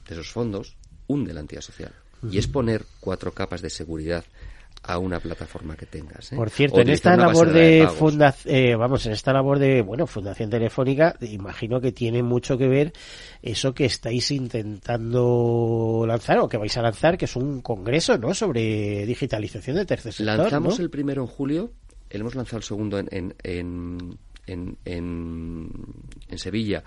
de 0.06 0.14
esos 0.14 0.30
fondos, 0.30 0.76
hunde 1.06 1.32
la 1.32 1.40
entidad 1.40 1.62
social. 1.62 1.92
Y 2.30 2.36
es 2.38 2.46
poner 2.46 2.84
cuatro 3.00 3.32
capas 3.32 3.62
de 3.62 3.70
seguridad 3.70 4.24
a 4.82 4.98
una 4.98 5.20
plataforma 5.20 5.76
que 5.76 5.86
tengas. 5.86 6.32
¿eh? 6.32 6.36
Por 6.36 6.50
cierto, 6.50 6.80
en 6.80 6.88
esta 6.88 7.16
labor 7.16 7.52
de, 7.52 7.86
fundación, 7.88 8.54
eh, 8.54 8.74
vamos, 8.76 9.04
en 9.06 9.12
esta 9.12 9.32
labor 9.32 9.58
de, 9.58 9.82
bueno, 9.82 10.06
Fundación 10.06 10.48
Telefónica, 10.48 11.16
imagino 11.20 11.80
que 11.80 11.92
tiene 11.92 12.22
mucho 12.22 12.56
que 12.56 12.66
ver 12.66 12.92
eso 13.42 13.74
que 13.74 13.84
estáis 13.84 14.30
intentando 14.30 16.04
lanzar 16.06 16.38
o 16.38 16.48
que 16.48 16.56
vais 16.56 16.76
a 16.76 16.82
lanzar, 16.82 17.18
que 17.18 17.26
es 17.26 17.36
un 17.36 17.60
congreso, 17.60 18.16
¿no? 18.16 18.32
Sobre 18.32 19.04
digitalización 19.06 19.76
de 19.76 19.84
tercer 19.84 20.12
sector. 20.12 20.36
Lanzamos 20.38 20.78
el 20.80 20.88
primero 20.88 21.22
en 21.22 21.28
julio, 21.28 21.72
hemos 22.08 22.34
lanzado 22.34 22.58
el 22.58 22.64
segundo 22.64 22.98
en, 22.98 23.08
en, 23.10 23.34
en, 24.46 24.78
en, 24.84 25.70
en 26.28 26.38
Sevilla 26.38 26.82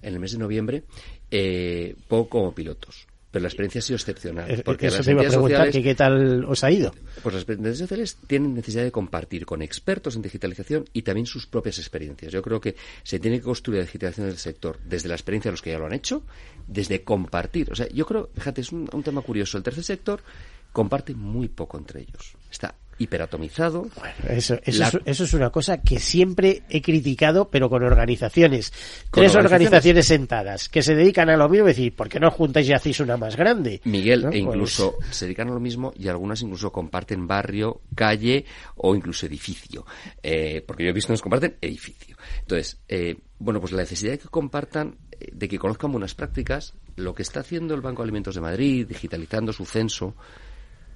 en 0.00 0.14
el 0.14 0.20
mes 0.20 0.32
de 0.32 0.38
noviembre, 0.38 0.84
eh, 1.30 1.94
poco 2.08 2.28
como 2.40 2.54
pilotos 2.54 3.06
pero 3.32 3.42
la 3.42 3.48
experiencia 3.48 3.78
ha 3.78 3.82
sido 3.82 3.96
excepcional. 3.96 4.62
Porque 4.62 4.88
eso 4.88 5.02
te 5.02 5.10
iba 5.10 5.22
a 5.22 5.26
preguntar, 5.26 5.70
¿qué 5.70 5.94
tal 5.94 6.44
os 6.44 6.62
ha 6.62 6.70
ido? 6.70 6.94
Pues 7.22 7.34
las 7.34 7.48
entidades 7.48 7.78
sociales 7.78 8.18
tienen 8.26 8.54
necesidad 8.54 8.84
de 8.84 8.92
compartir 8.92 9.46
con 9.46 9.62
expertos 9.62 10.14
en 10.16 10.22
digitalización 10.22 10.84
y 10.92 11.02
también 11.02 11.26
sus 11.26 11.46
propias 11.46 11.78
experiencias. 11.78 12.30
Yo 12.30 12.42
creo 12.42 12.60
que 12.60 12.76
se 13.02 13.18
tiene 13.18 13.38
que 13.38 13.44
construir 13.44 13.80
la 13.80 13.86
digitalización 13.86 14.28
del 14.28 14.36
sector 14.36 14.78
desde 14.84 15.08
la 15.08 15.14
experiencia 15.14 15.50
de 15.50 15.54
los 15.54 15.62
que 15.62 15.70
ya 15.70 15.78
lo 15.78 15.86
han 15.86 15.94
hecho, 15.94 16.24
desde 16.68 17.02
compartir. 17.02 17.72
O 17.72 17.74
sea, 17.74 17.88
yo 17.88 18.04
creo, 18.04 18.28
fíjate, 18.34 18.60
es 18.60 18.70
un, 18.70 18.88
un 18.92 19.02
tema 19.02 19.22
curioso. 19.22 19.56
El 19.56 19.64
tercer 19.64 19.82
sector 19.82 20.22
comparte 20.70 21.14
muy 21.14 21.48
poco 21.48 21.78
entre 21.78 22.02
ellos. 22.02 22.36
Está 22.50 22.74
hiperatomizado. 22.98 23.88
Bueno, 23.96 24.14
eso, 24.28 24.58
eso, 24.64 25.00
es, 25.04 25.34
una 25.34 25.50
cosa 25.50 25.80
que 25.80 25.98
siempre 25.98 26.62
he 26.68 26.82
criticado, 26.82 27.50
pero 27.50 27.68
con 27.68 27.82
organizaciones. 27.82 28.72
Tres 29.10 29.34
organizaciones? 29.34 30.06
sentadas 30.06 30.68
que 30.68 30.82
se 30.82 30.94
dedican 30.94 31.28
a 31.30 31.36
lo 31.36 31.48
mismo, 31.48 31.66
decir, 31.66 31.94
¿por 31.94 32.08
qué 32.08 32.20
no 32.20 32.30
juntáis 32.30 32.68
y 32.68 32.72
hacéis 32.72 33.00
una 33.00 33.16
más 33.16 33.36
grande? 33.36 33.80
Miguel, 33.84 34.26
e 34.32 34.38
incluso 34.38 34.98
se 35.10 35.26
dedican 35.26 35.48
a 35.48 35.52
lo 35.52 35.60
mismo 35.60 35.92
y 35.96 36.08
algunas 36.08 36.42
incluso 36.42 36.70
comparten 36.70 37.26
barrio, 37.26 37.82
calle 37.94 38.44
o 38.76 38.94
incluso 38.94 39.26
edificio. 39.26 39.84
Eh, 40.22 40.62
porque 40.66 40.84
yo 40.84 40.90
he 40.90 40.92
visto 40.92 41.08
que 41.08 41.14
nos 41.14 41.22
comparten 41.22 41.56
edificio. 41.60 42.16
Entonces, 42.40 42.80
eh, 42.88 43.16
bueno, 43.38 43.60
pues 43.60 43.72
la 43.72 43.82
necesidad 43.82 44.12
de 44.12 44.18
que 44.18 44.28
compartan, 44.28 44.96
eh, 45.12 45.30
de 45.32 45.48
que 45.48 45.58
conozcan 45.58 45.92
buenas 45.92 46.14
prácticas, 46.14 46.74
lo 46.96 47.14
que 47.14 47.22
está 47.22 47.40
haciendo 47.40 47.74
el 47.74 47.80
Banco 47.80 48.02
de 48.02 48.06
Alimentos 48.06 48.34
de 48.34 48.40
Madrid, 48.40 48.86
digitalizando 48.86 49.52
su 49.52 49.64
censo, 49.64 50.14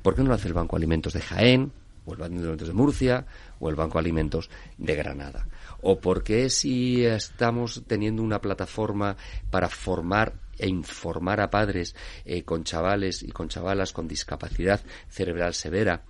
¿por 0.03 0.15
qué 0.15 0.23
no 0.23 0.29
lo 0.29 0.35
hace 0.35 0.49
el 0.49 0.55
Banco 0.55 0.77
de 0.77 0.81
Alimentos 0.81 1.13
de 1.13 1.21
Jaén? 1.21 1.73
O 2.07 2.13
el 2.13 2.19
Banco 2.19 2.35
de 2.35 2.41
Alimentos 2.41 2.69
de 2.69 2.75
Murcia, 2.75 3.27
o 3.59 3.69
el 3.69 3.75
Banco 3.75 3.95
de 3.95 4.01
Alimentos 4.01 4.49
de 4.79 4.95
Granada. 4.95 5.47
O 5.83 6.01
por 6.01 6.23
qué 6.23 6.49
si 6.49 7.05
estamos 7.05 7.83
teniendo 7.87 8.23
una 8.23 8.41
plataforma 8.41 9.17
para 9.51 9.69
formar 9.69 10.35
e 10.59 10.69
informar 10.69 11.41
a 11.41 11.51
padres 11.51 11.95
eh, 12.25 12.43
con 12.43 12.65
chavales 12.65 13.23
y 13.23 13.31
con 13.31 13.49
chavalas 13.49 13.93
con 13.93 14.09
discapacidad 14.09 14.81
cerebral 15.09 15.53
severa, 15.53 16.03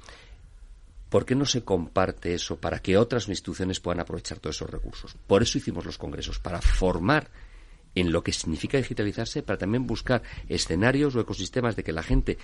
¿por 1.08 1.24
qué 1.24 1.34
no 1.34 1.44
se 1.44 1.64
comparte 1.64 2.34
eso 2.34 2.56
para 2.56 2.78
que 2.78 2.96
otras 2.96 3.28
instituciones 3.28 3.80
puedan 3.80 4.00
aprovechar 4.00 4.38
todos 4.38 4.56
esos 4.56 4.70
recursos? 4.70 5.16
Por 5.26 5.42
eso 5.42 5.58
hicimos 5.58 5.84
los 5.84 5.98
congresos, 5.98 6.38
para 6.38 6.60
formar 6.60 7.30
en 7.94 8.12
lo 8.12 8.22
que 8.22 8.32
significa 8.32 8.78
digitalizarse, 8.78 9.42
para 9.42 9.58
también 9.58 9.86
buscar 9.86 10.22
escenarios 10.48 11.16
o 11.16 11.20
ecosistemas 11.20 11.74
de 11.74 11.82
que 11.82 11.92
la 11.92 12.02
gente 12.02 12.38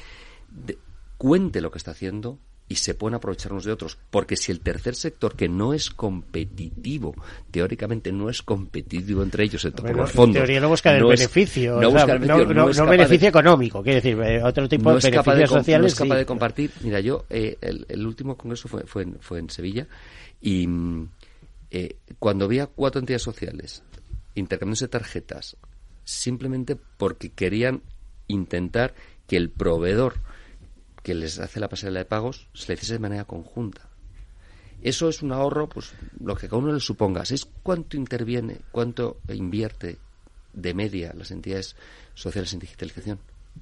cuente 1.19 1.61
lo 1.61 1.71
que 1.71 1.79
está 1.79 1.93
haciendo, 1.93 2.39
y 2.69 2.77
se 2.77 2.95
pueden 2.95 3.17
aprovechar 3.17 3.53
unos 3.53 3.65
de 3.65 3.73
otros. 3.73 3.99
Porque 4.11 4.37
si 4.37 4.51
el 4.51 4.61
tercer 4.61 4.95
sector, 4.95 5.37
que 5.37 5.49
no 5.49 5.75
es 5.75 5.91
competitivo, 5.91 7.15
teóricamente 7.51 8.13
no 8.13 8.31
es 8.31 8.43
competitivo 8.43 9.23
entre 9.23 9.45
ellos, 9.45 9.65
el 9.65 9.73
Bueno, 9.73 9.99
los 9.99 10.13
fondos. 10.13 10.37
En 10.37 10.43
teoría 10.43 10.61
no 10.61 10.69
buscan 10.71 10.95
el 10.97 11.03
no 11.03 11.13
es- 11.13 11.21
beneficio, 11.21 11.73
no 11.81 11.89
o 11.89 11.91
sea, 11.91 11.91
busca 11.91 12.19
no, 12.19 12.21
beneficio, 12.39 12.55
no- 12.55 12.91
de- 12.91 12.97
beneficio 12.97 13.29
económico, 13.29 13.83
quiere 13.83 14.01
decir, 14.01 14.19
eh, 14.23 14.43
otro 14.43 14.69
tipo 14.69 14.91
de 14.93 14.99
es 14.99 15.05
capaz 15.11 15.33
de, 15.35 15.41
beneficios 15.41 15.49
com- 15.51 15.57
no 15.57 15.61
sociales. 15.63 15.93
es 15.93 15.99
capaz 15.99 16.15
sí. 16.15 16.19
de 16.19 16.27
compartir. 16.27 16.71
Mira, 16.83 17.01
yo, 17.01 17.25
eh, 17.29 17.59
el, 17.61 17.85
el 17.89 18.07
último 18.07 18.37
congreso 18.37 18.69
fue, 18.69 18.85
fue, 18.85 19.03
en, 19.03 19.17
fue 19.21 19.39
en 19.41 19.51
Sevilla 19.51 19.87
y 20.41 20.67
mm, 20.67 21.09
eh, 21.73 21.97
cuando 22.19 22.47
había 22.47 22.67
cuatro 22.69 23.01
entidades 23.01 23.23
sociales 23.23 23.83
intercambiándose 24.35 24.89
tarjetas 24.89 25.57
simplemente 26.05 26.77
porque 26.97 27.31
querían 27.31 27.83
intentar 28.29 28.95
que 29.27 29.37
el 29.37 29.51
proveedor 29.51 30.15
que 31.03 31.15
les 31.15 31.39
hace 31.39 31.61
la 31.61 31.69
pasarela 31.69 32.01
de 32.01 32.05
pagos 32.05 32.49
se 32.55 32.69
le 32.69 32.75
hiciese 32.75 32.95
de 32.95 32.99
manera 33.01 33.25
conjunta. 33.25 33.89
Eso 34.83 35.09
es 35.09 35.23
un 35.23 35.33
ahorro, 35.33 35.69
pues 35.69 35.93
lo 36.21 36.35
que 36.35 36.49
cada 36.49 36.59
uno 36.59 36.73
le 36.73 36.81
suponga. 36.81 37.23
¿Es 37.23 37.47
cuánto 37.63 37.97
interviene, 37.97 38.59
cuánto 38.73 39.19
invierte 39.29 39.99
de 40.53 40.75
media 40.75 41.15
las 41.17 41.31
entidades 41.31 41.77
sociales 42.15 42.53
en 42.53 42.59
digitalización? 42.59 43.19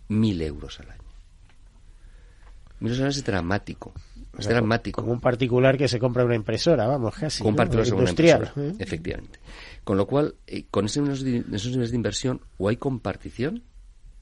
Mil 0.08 0.40
euros 0.40 0.80
al 0.80 0.90
año. 0.90 1.02
Mil 2.80 2.92
euros 2.92 3.00
al 3.00 3.06
año 3.06 3.18
es 3.18 3.24
dramático. 3.24 3.92
Es 4.38 4.48
dramático. 4.48 5.02
Como 5.02 5.12
un 5.12 5.20
particular 5.20 5.76
que 5.76 5.88
se 5.88 5.98
compra 5.98 6.24
una 6.24 6.36
impresora, 6.36 6.86
vamos, 6.86 7.14
casi. 7.14 7.42
Con 7.42 7.52
¿no? 7.52 7.56
particular 7.56 7.86
una 7.88 7.98
industrial. 7.98 8.40
impresora, 8.40 8.66
¿eh? 8.68 8.76
efectivamente. 8.78 9.40
Con 9.84 9.98
lo 9.98 10.06
cual, 10.06 10.36
eh, 10.46 10.64
con 10.70 10.86
esos 10.86 11.22
niveles 11.22 11.90
de 11.90 11.96
inversión, 11.96 12.40
o 12.56 12.68
hay 12.68 12.76
compartición 12.76 13.62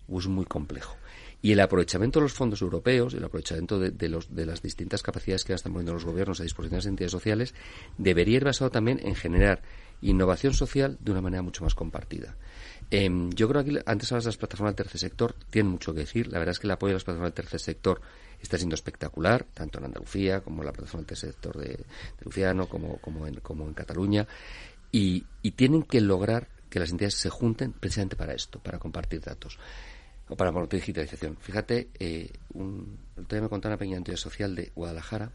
o 0.09 0.19
es 0.19 0.27
muy 0.27 0.47
complejo. 0.47 0.97
Y 1.41 1.53
el 1.53 1.61
aprovechamiento 1.61 2.19
de 2.19 2.25
los 2.25 2.33
fondos 2.33 2.63
europeos, 2.63 3.15
el 3.15 3.25
aprovechamiento 3.25 3.79
de, 3.79 3.91
de 3.91 4.09
los, 4.09 4.35
de 4.35 4.45
las 4.45 4.61
distintas 4.61 5.03
capacidades 5.03 5.45
que 5.45 5.53
están 5.53 5.73
poniendo 5.73 5.93
los 5.93 6.05
gobiernos 6.05 6.41
a 6.41 6.43
disposición 6.43 6.73
de 6.73 6.79
las 6.79 6.87
entidades 6.87 7.13
sociales, 7.13 7.55
debería 7.97 8.39
ir 8.39 8.45
basado 8.45 8.71
también 8.71 9.01
en 9.03 9.15
generar 9.15 9.63
innovación 10.01 10.55
social 10.55 10.99
de 11.01 11.13
una 11.13 11.21
manera 11.21 11.43
mucho 11.43 11.65
más 11.65 11.75
compartida. 11.75 12.37
Em, 12.91 13.31
yo 13.31 13.49
creo 13.49 13.65
que 13.65 13.83
antes 13.87 14.11
hablas 14.11 14.25
de 14.25 14.29
las 14.29 14.37
plataformas 14.37 14.75
del 14.75 14.85
tercer 14.85 15.01
sector, 15.01 15.35
tienen 15.51 15.73
mucho 15.73 15.93
que 15.93 16.01
decir. 16.01 16.29
La 16.29 16.39
verdad 16.39 16.53
es 16.53 16.59
que 16.59 16.67
el 16.67 16.71
apoyo 16.73 16.93
a 16.93 16.95
las 16.95 17.05
plataformas 17.05 17.35
del 17.35 17.45
tercer 17.45 17.61
sector 17.61 18.01
está 18.41 18.57
siendo 18.57 18.75
espectacular, 18.75 19.47
tanto 19.55 19.79
en 19.79 19.87
Andalucía 19.87 20.41
como 20.41 20.63
en 20.63 20.67
la 20.67 20.73
plataforma 20.73 21.03
del 21.03 21.09
tercer 21.09 21.31
sector 21.31 21.57
de, 21.59 21.69
de 21.69 21.85
Luciano, 22.25 22.69
como, 22.69 22.99
como, 22.99 23.27
en, 23.27 23.37
como 23.37 23.67
en 23.67 23.75
Cataluña. 23.75 24.27
Y 24.91 25.25
tienen 25.57 25.83
que 25.83 26.01
lograr 26.01 26.49
que 26.71 26.79
las 26.79 26.91
entidades 26.91 27.15
se 27.15 27.31
junten 27.31 27.73
precisamente 27.73 28.17
para 28.17 28.35
esto, 28.35 28.59
para 28.59 28.79
compartir 28.79 29.21
datos 29.21 29.59
o 30.29 30.37
para 30.37 30.53
la 30.53 30.67
digitalización. 30.67 31.37
Fíjate, 31.41 31.89
eh, 31.99 32.33
un, 32.53 32.99
el 33.17 33.43
me 33.43 33.49
contaba 33.49 33.75
una 33.75 33.79
pequeña 33.79 33.97
entidad 33.97 34.17
social 34.17 34.55
de 34.55 34.73
Guadalajara 34.75 35.33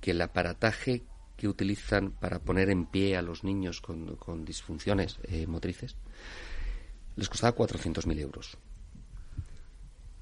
que 0.00 0.12
el 0.12 0.20
aparataje 0.20 1.02
que 1.36 1.48
utilizan 1.48 2.10
para 2.10 2.40
poner 2.40 2.70
en 2.70 2.86
pie 2.86 3.16
a 3.16 3.22
los 3.22 3.44
niños 3.44 3.80
con, 3.80 4.16
con 4.16 4.44
disfunciones 4.44 5.18
eh, 5.24 5.46
motrices 5.46 5.96
les 7.16 7.28
costaba 7.28 7.56
400.000 7.56 8.20
euros. 8.20 8.58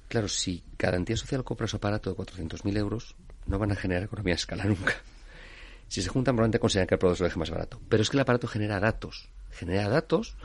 Claro, 0.07 0.27
si 0.27 0.63
cada 0.77 0.97
entidad 0.97 1.17
social 1.17 1.43
compra 1.43 1.65
ese 1.65 1.77
aparato 1.77 2.09
de 2.09 2.15
400.000 2.15 2.77
euros, 2.77 3.15
no 3.45 3.59
van 3.59 3.71
a 3.71 3.75
generar 3.75 4.03
economía 4.03 4.33
de 4.33 4.39
escala 4.39 4.65
nunca. 4.65 4.95
Si 5.87 6.01
se 6.01 6.09
juntan, 6.09 6.35
probablemente 6.35 6.59
consideran 6.59 6.87
que 6.87 6.95
el 6.95 6.99
producto 6.99 7.23
lo 7.23 7.27
deje 7.29 7.39
más 7.39 7.49
barato. 7.49 7.79
Pero 7.87 8.03
es 8.03 8.09
que 8.09 8.17
el 8.17 8.21
aparato 8.21 8.47
genera 8.47 8.79
datos. 8.79 9.29
Genera 9.51 9.87
datos 9.89 10.35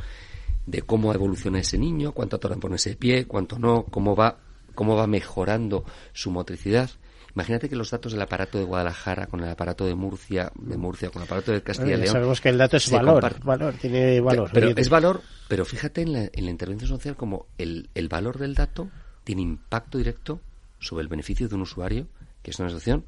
de 0.66 0.82
cómo 0.82 1.12
evoluciona 1.12 1.58
ese 1.60 1.78
niño, 1.78 2.12
cuánto 2.12 2.38
tarda 2.38 2.54
en 2.54 2.60
ponerse 2.60 2.90
de 2.90 2.96
pie, 2.96 3.26
cuánto 3.26 3.58
no, 3.58 3.84
cómo 3.84 4.14
va, 4.14 4.38
cómo 4.74 4.96
va 4.96 5.06
mejorando 5.06 5.84
su 6.12 6.30
motricidad. 6.30 6.90
Imagínate 7.34 7.68
que 7.68 7.76
los 7.76 7.90
datos 7.90 8.12
del 8.12 8.20
aparato 8.20 8.58
de 8.58 8.64
Guadalajara 8.64 9.26
con 9.26 9.40
el 9.40 9.48
aparato 9.48 9.86
de 9.86 9.94
Murcia, 9.94 10.52
de 10.54 10.76
Murcia 10.76 11.08
con 11.10 11.22
el 11.22 11.26
aparato 11.28 11.50
de 11.50 11.62
Castilla 11.62 11.88
y 11.88 11.90
Bueno, 11.92 12.04
León. 12.04 12.12
sabemos 12.12 12.40
que 12.42 12.48
el 12.50 12.58
dato 12.58 12.76
es 12.76 12.90
valor, 12.90 13.14
comparte. 13.14 13.40
valor, 13.42 13.74
tiene 13.74 14.20
valor. 14.20 14.50
Pero 14.52 14.68
es 14.76 14.88
valor, 14.90 15.22
pero 15.48 15.64
fíjate 15.64 16.02
en 16.02 16.12
la, 16.12 16.28
en 16.32 16.44
la 16.44 16.50
intervención 16.50 16.90
social 16.90 17.16
como 17.16 17.46
el, 17.56 17.88
el 17.94 18.08
valor 18.08 18.38
del 18.38 18.54
dato 18.54 18.90
tiene 19.24 19.40
impacto 19.42 19.96
directo 19.98 20.40
sobre 20.78 21.02
el 21.02 21.08
beneficio 21.08 21.48
de 21.48 21.54
un 21.54 21.62
usuario, 21.62 22.06
que 22.42 22.50
es 22.50 22.58
una 22.58 22.68
situación 22.68 23.04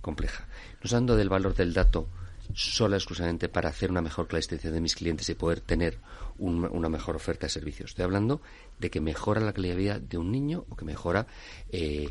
compleja. 0.00 0.46
No 0.82 0.88
hablando 0.88 1.14
del 1.16 1.28
valor 1.28 1.54
del 1.54 1.72
dato 1.72 2.08
sola 2.54 2.96
exclusivamente 2.96 3.48
para 3.48 3.68
hacer 3.68 3.90
una 3.90 4.00
mejor 4.02 4.26
clasificación 4.28 4.74
de 4.74 4.80
mis 4.80 4.94
clientes 4.94 5.28
y 5.28 5.34
poder 5.34 5.60
tener 5.60 5.98
un- 6.38 6.64
una 6.64 6.88
mejor 6.88 7.16
oferta 7.16 7.46
de 7.46 7.50
servicios. 7.50 7.90
Estoy 7.90 8.04
hablando 8.04 8.40
de 8.78 8.90
que 8.90 9.00
mejora 9.00 9.40
la 9.40 9.52
calidad 9.52 9.74
de 9.74 9.80
vida 9.80 9.98
de 9.98 10.18
un 10.18 10.30
niño 10.32 10.64
o 10.68 10.76
que 10.76 10.84
mejora 10.84 11.26
eh, 11.70 12.08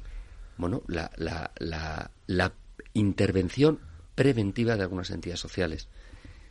bueno, 0.58 0.84
la, 0.88 1.10
la, 1.18 1.52
la, 1.60 2.12
la 2.28 2.54
intervención 2.94 3.80
preventiva 4.16 4.76
de 4.76 4.82
algunas 4.84 5.10
entidades 5.12 5.40
sociales. 5.40 5.88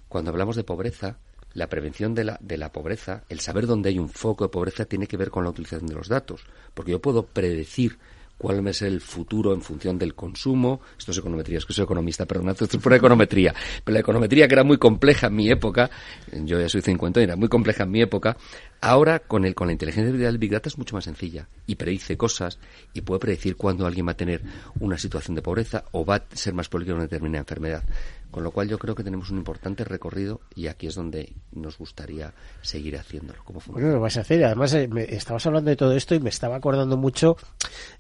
Cuando 0.09 0.31
hablamos 0.31 0.57
de 0.57 0.65
pobreza, 0.65 1.19
la 1.53 1.69
prevención 1.69 2.15
de 2.15 2.25
la, 2.25 2.39
de 2.41 2.57
la 2.57 2.73
pobreza, 2.73 3.25
el 3.29 3.41
saber 3.41 3.67
dónde 3.67 3.91
hay 3.91 3.99
un 3.99 4.09
foco 4.09 4.45
de 4.45 4.49
pobreza, 4.51 4.87
tiene 4.87 5.07
que 5.07 5.17
ver 5.19 5.31
con 5.31 5.45
la 5.45 5.51
utilización 5.51 5.87
de 5.89 5.95
los 5.95 6.09
datos. 6.09 6.43
Porque 6.75 6.93
yo 6.93 7.03
puedo 7.03 7.27
predecir 7.27 7.99
cuál 8.39 8.73
ser 8.73 8.89
el 8.89 9.01
futuro 9.01 9.53
en 9.53 9.61
función 9.61 9.99
del 9.99 10.15
consumo. 10.15 10.81
Esto 10.97 11.11
es 11.11 11.19
econometría, 11.19 11.59
es 11.59 11.67
que 11.67 11.73
soy 11.73 11.85
economista, 11.85 12.25
perdón, 12.25 12.51
esto 12.51 12.65
es 12.65 12.77
pura 12.77 12.97
econometría. 12.97 13.55
Pero 13.85 13.95
la 13.95 14.01
econometría, 14.01 14.47
que 14.47 14.55
era 14.55 14.65
muy 14.65 14.79
compleja 14.79 15.27
en 15.27 15.35
mi 15.35 15.51
época, 15.51 15.91
yo 16.33 16.61
ya 16.61 16.69
soy 16.69 16.81
50 16.81 17.21
y 17.21 17.25
era 17.25 17.37
muy 17.37 17.49
compleja 17.49 17.83
en 17.83 17.91
mi 17.91 18.01
época, 18.01 18.37
ahora 18.81 19.19
con, 19.19 19.45
el, 19.45 19.55
con 19.55 19.67
la 19.67 19.73
inteligencia 19.73 20.09
artificial 20.09 20.33
del 20.33 20.39
Big 20.39 20.53
Data 20.53 20.69
es 20.69 20.79
mucho 20.79 20.95
más 20.95 21.05
sencilla. 21.05 21.49
Y 21.67 21.75
predice 21.75 22.17
cosas 22.17 22.59
y 22.95 23.01
puede 23.01 23.19
predecir 23.21 23.57
cuándo 23.57 23.87
alguien 23.87 24.07
va 24.07 24.13
a 24.13 24.17
tener 24.17 24.43
una 24.79 24.97
situación 24.97 25.35
de 25.35 25.43
pobreza 25.43 25.85
o 25.93 26.05
va 26.05 26.17
a 26.17 26.25
ser 26.33 26.55
más 26.55 26.69
peligroso 26.69 26.97
una 26.97 27.05
determinada 27.05 27.41
enfermedad. 27.41 27.83
Con 28.31 28.45
lo 28.45 28.51
cual 28.51 28.69
yo 28.69 28.79
creo 28.79 28.95
que 28.95 29.03
tenemos 29.03 29.31
un 29.31 29.39
importante 29.39 29.85
recorrido 29.85 30.41
y 30.55 30.67
aquí 30.67 30.87
es 30.87 30.95
donde 30.95 31.33
nos 31.53 31.79
gustaría 31.79 32.35
seguir 32.61 32.97
haciéndolo. 32.99 33.43
como 33.43 33.61
Bueno, 33.69 33.89
lo 33.89 34.01
vas 34.01 34.19
a 34.19 34.21
hacer. 34.21 34.45
Además, 34.45 34.75
eh, 34.75 34.87
me- 34.87 35.05
estabas 35.05 35.47
hablando 35.47 35.71
de 35.71 35.77
todo 35.77 35.93
esto 35.97 36.15
y 36.15 36.21
me 36.21 36.29
estaba 36.29 36.57
acordando 36.57 36.97
mucho 36.99 37.37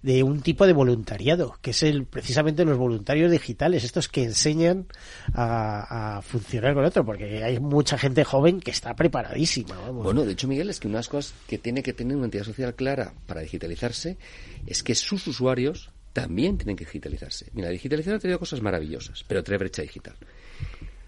de 0.03 0.23
un 0.23 0.43
tipo 0.43 0.67
de 0.67 0.75
voluntariado, 0.75 1.57
que 1.63 1.71
es 1.71 1.83
el 1.83 2.05
precisamente 2.05 2.65
los 2.67 2.77
voluntarios 2.77 3.31
digitales, 3.31 3.85
estos 3.85 4.09
que 4.09 4.23
enseñan 4.25 4.87
a, 5.33 6.19
a 6.19 6.23
funcionar 6.23 6.75
con 6.75 6.85
otro, 6.85 7.05
porque 7.07 7.43
hay 7.43 7.59
mucha 7.59 7.97
gente 7.97 8.23
joven 8.25 8.61
que 8.61 8.71
está 8.71 8.95
preparadísima. 8.95 9.77
Vamos. 9.79 10.05
Bueno, 10.05 10.25
de 10.25 10.33
hecho, 10.33 10.47
Miguel, 10.47 10.69
es 10.71 10.79
que 10.79 10.89
una 10.89 10.97
de 10.97 11.01
las 11.01 11.09
cosas 11.09 11.35
que 11.47 11.57
tiene 11.59 11.83
que 11.83 11.95
tener 11.95 12.17
una 12.17 12.27
entidad 12.27 12.45
social 12.45 12.75
clara 12.75 13.15
para 13.27 13.41
digitalizarse 13.41 14.19
es 14.67 14.83
que 14.83 14.95
sus 14.95 15.27
usuarios 15.27 15.91
también 16.13 16.59
tienen 16.59 16.77
que 16.77 16.85
digitalizarse. 16.85 17.51
Mira, 17.53 17.69
la 17.69 17.73
digitalización 17.73 18.17
ha 18.17 18.19
traído 18.19 18.39
cosas 18.39 18.63
maravillosas, 18.63 19.25
pero 19.27 19.43
trae 19.43 19.59
brecha 19.59 19.83
digital. 19.83 20.17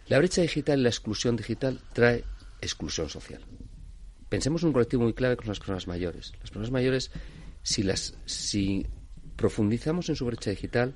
La 0.09 0.19
brecha 0.19 0.43
digital 0.43 0.81
y 0.81 0.83
la 0.83 0.89
exclusión 0.89 1.37
digital 1.37 1.81
trae 1.93 2.25
exclusión 2.61 3.09
social. 3.09 3.41
Pensemos 4.29 4.63
en 4.63 4.69
un 4.69 4.73
colectivo 4.73 5.03
muy 5.03 5.15
clave 5.15 5.37
con 5.37 5.49
las 5.49 5.59
personas 5.59 5.87
mayores. 5.87 6.33
Las 6.41 6.51
personas 6.51 6.71
mayores, 6.71 7.11
si 7.63 7.83
las, 7.83 8.15
si 8.27 8.87
profundizamos 9.37 10.09
en 10.09 10.17
su 10.17 10.27
brecha 10.27 10.51
digital, 10.51 10.95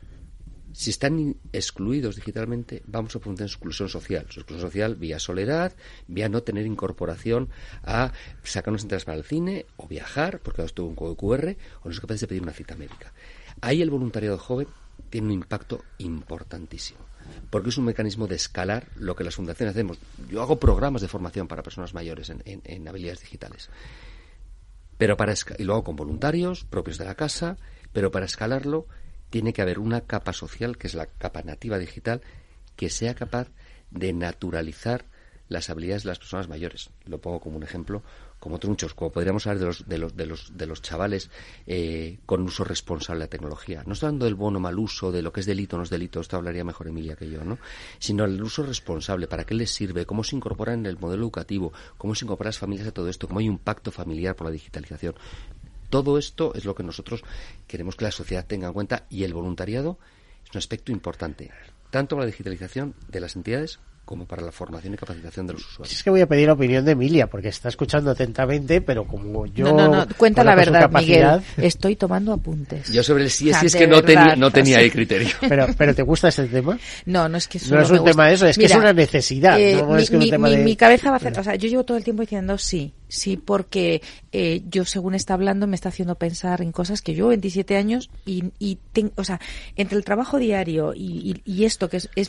si 0.74 0.90
están 0.90 1.36
excluidos 1.52 2.16
digitalmente, 2.16 2.82
vamos 2.86 3.14
a 3.14 3.20
profundizar 3.20 3.44
en 3.44 3.48
su 3.48 3.54
exclusión 3.54 3.88
social. 3.88 4.26
Su 4.30 4.40
exclusión 4.40 4.68
social 4.68 4.96
vía 4.96 5.20
soledad, 5.20 5.72
vía 6.08 6.28
no 6.28 6.42
tener 6.42 6.66
incorporación 6.66 7.48
a 7.84 8.12
sacarnos 8.42 8.82
entradas 8.82 9.04
para 9.04 9.18
el 9.18 9.24
cine 9.24 9.66
o 9.76 9.86
viajar, 9.86 10.40
porque 10.40 10.62
ahora 10.62 10.66
estuvo 10.66 10.88
un 10.88 10.96
código 10.96 11.16
QR, 11.16 11.56
o 11.82 11.84
no 11.86 11.90
es 11.92 12.00
capaz 12.00 12.20
de 12.20 12.26
pedir 12.26 12.42
una 12.42 12.52
cita 12.52 12.74
médica. 12.74 13.12
Ahí 13.60 13.82
el 13.82 13.90
voluntariado 13.90 14.38
joven 14.38 14.68
tiene 15.10 15.28
un 15.28 15.32
impacto 15.32 15.84
importantísimo, 15.98 17.00
porque 17.50 17.68
es 17.68 17.78
un 17.78 17.84
mecanismo 17.84 18.26
de 18.26 18.36
escalar 18.36 18.88
lo 18.96 19.14
que 19.14 19.24
las 19.24 19.34
fundaciones 19.34 19.74
hacemos. 19.74 19.98
Yo 20.28 20.42
hago 20.42 20.58
programas 20.58 21.02
de 21.02 21.08
formación 21.08 21.48
para 21.48 21.62
personas 21.62 21.94
mayores 21.94 22.30
en, 22.30 22.88
habilidades 22.88 23.20
digitales. 23.20 23.70
Pero 24.98 25.16
para 25.16 25.34
y 25.58 25.64
lo 25.64 25.74
hago 25.74 25.84
con 25.84 25.96
voluntarios 25.96 26.64
propios 26.64 26.98
de 26.98 27.04
la 27.04 27.14
casa, 27.14 27.56
pero 27.92 28.10
para 28.10 28.26
escalarlo 28.26 28.86
tiene 29.30 29.52
que 29.52 29.62
haber 29.62 29.78
una 29.78 30.02
capa 30.02 30.32
social, 30.32 30.78
que 30.78 30.86
es 30.86 30.94
la 30.94 31.06
capa 31.06 31.42
nativa 31.42 31.78
digital, 31.78 32.22
que 32.76 32.90
sea 32.90 33.14
capaz 33.14 33.48
de 33.90 34.12
naturalizar 34.12 35.06
las 35.48 35.70
habilidades 35.70 36.04
de 36.04 36.10
las 36.10 36.18
personas 36.18 36.48
mayores. 36.48 36.90
Lo 37.04 37.20
pongo 37.20 37.40
como 37.40 37.56
un 37.56 37.62
ejemplo, 37.62 38.02
como 38.44 38.56
otros 38.56 38.68
muchos, 38.68 38.92
como 38.92 39.10
podríamos 39.10 39.46
hablar 39.46 39.58
de 39.58 39.66
los, 39.66 39.88
de 39.88 39.96
los, 39.96 40.14
de 40.14 40.26
los, 40.26 40.54
de 40.54 40.66
los 40.66 40.82
chavales 40.82 41.30
eh, 41.66 42.18
con 42.26 42.42
uso 42.42 42.62
responsable 42.62 43.20
de 43.20 43.24
la 43.24 43.30
tecnología. 43.30 43.82
No 43.86 43.94
estoy 43.94 44.08
hablando 44.08 44.26
del 44.26 44.34
bono 44.34 44.60
mal 44.60 44.78
uso, 44.78 45.10
de 45.10 45.22
lo 45.22 45.32
que 45.32 45.40
es 45.40 45.46
delito 45.46 45.76
o 45.76 45.78
no 45.78 45.84
es 45.84 45.88
delito, 45.88 46.20
esto 46.20 46.36
hablaría 46.36 46.62
mejor 46.62 46.88
Emilia 46.88 47.16
que 47.16 47.26
yo, 47.30 47.42
¿no? 47.42 47.56
Sino 47.98 48.26
el 48.26 48.42
uso 48.42 48.62
responsable, 48.62 49.28
para 49.28 49.44
qué 49.44 49.54
les 49.54 49.70
sirve, 49.70 50.04
cómo 50.04 50.22
se 50.22 50.36
incorpora 50.36 50.74
en 50.74 50.84
el 50.84 50.98
modelo 50.98 51.22
educativo, 51.22 51.72
cómo 51.96 52.14
se 52.14 52.26
incorporan 52.26 52.48
las 52.48 52.58
familias 52.58 52.86
a 52.86 52.92
todo 52.92 53.08
esto, 53.08 53.28
cómo 53.28 53.40
hay 53.40 53.48
un 53.48 53.56
pacto 53.56 53.90
familiar 53.90 54.36
por 54.36 54.48
la 54.48 54.52
digitalización. 54.52 55.14
Todo 55.88 56.18
esto 56.18 56.52
es 56.54 56.66
lo 56.66 56.74
que 56.74 56.82
nosotros 56.82 57.24
queremos 57.66 57.96
que 57.96 58.04
la 58.04 58.10
sociedad 58.10 58.44
tenga 58.46 58.66
en 58.66 58.74
cuenta 58.74 59.06
y 59.08 59.24
el 59.24 59.32
voluntariado 59.32 59.98
es 60.44 60.50
un 60.50 60.58
aspecto 60.58 60.92
importante, 60.92 61.50
tanto 61.88 62.18
la 62.18 62.26
digitalización 62.26 62.94
de 63.08 63.20
las 63.20 63.36
entidades 63.36 63.80
como 64.04 64.26
para 64.26 64.42
la 64.42 64.52
formación 64.52 64.92
y 64.94 64.96
capacitación 64.96 65.46
de 65.46 65.54
los 65.54 65.62
usuarios. 65.66 65.96
Es 65.96 66.02
que 66.02 66.10
voy 66.10 66.20
a 66.20 66.26
pedir 66.26 66.46
la 66.46 66.52
opinión 66.52 66.84
de 66.84 66.92
Emilia, 66.92 67.26
porque 67.26 67.48
está 67.48 67.68
escuchando 67.70 68.10
atentamente, 68.10 68.80
pero 68.82 69.06
como 69.06 69.46
yo... 69.46 69.64
No, 69.66 69.72
no, 69.88 69.88
no, 70.04 70.06
cuenta 70.16 70.44
la 70.44 70.54
verdad, 70.54 70.90
Miguel. 70.90 71.22
capacidad- 71.22 71.42
Estoy 71.56 71.96
tomando 71.96 72.32
apuntes. 72.32 72.92
Yo 72.92 73.02
sobre 73.02 73.24
el 73.24 73.30
sí 73.30 73.48
O 73.50 73.52
sea, 73.52 73.60
es, 73.60 73.74
es 73.74 73.76
que 73.76 73.86
no 73.86 74.02
tenía, 74.02 74.36
no 74.36 74.50
tenía 74.50 74.78
ahí 74.78 74.90
criterio. 74.90 75.30
Pero, 75.48 75.66
pero 75.78 75.94
¿te 75.94 76.02
gusta 76.02 76.28
ese 76.28 76.44
tema? 76.48 76.78
No, 77.06 77.28
no 77.28 77.38
es 77.38 77.48
que 77.48 77.58
No 77.70 77.80
es 77.80 77.90
un 77.90 77.96
gusta. 77.98 78.10
tema 78.12 78.28
de 78.28 78.34
eso, 78.34 78.46
es 78.46 78.58
que 78.58 78.64
es 78.66 78.70
Mira, 78.72 78.80
una 78.82 78.92
necesidad, 78.92 79.58
eh, 79.58 79.76
no 79.80 79.94
mi, 79.94 80.02
es 80.02 80.10
que 80.10 80.16
un 80.16 80.22
mi- 80.22 80.30
tema 80.30 80.48
mi- 80.48 80.56
de- 80.56 80.64
mi 80.64 80.76
cabeza 80.76 81.08
va 81.08 81.14
a 81.14 81.16
hacer, 81.16 81.38
o 81.38 81.42
sea, 81.44 81.54
yo 81.54 81.68
llevo 81.68 81.84
todo 81.84 81.96
el 81.96 82.04
tiempo 82.04 82.20
diciendo 82.22 82.58
sí, 82.58 82.92
sí, 83.14 83.36
porque 83.36 84.02
eh, 84.32 84.62
yo 84.68 84.84
según 84.84 85.14
está 85.14 85.34
hablando 85.34 85.66
me 85.66 85.74
está 85.76 85.88
haciendo 85.90 86.16
pensar 86.16 86.60
en 86.62 86.72
cosas 86.72 87.02
que 87.02 87.14
yo 87.14 87.28
27 87.28 87.76
años 87.76 88.10
y, 88.26 88.44
y 88.58 88.78
ten- 88.92 89.12
o 89.16 89.24
sea, 89.24 89.40
entre 89.76 89.96
el 89.98 90.04
trabajo 90.04 90.38
diario 90.38 90.92
y, 90.94 91.40
esto 91.64 91.88
que 91.88 91.96
es, 91.98 92.10
es, 92.16 92.28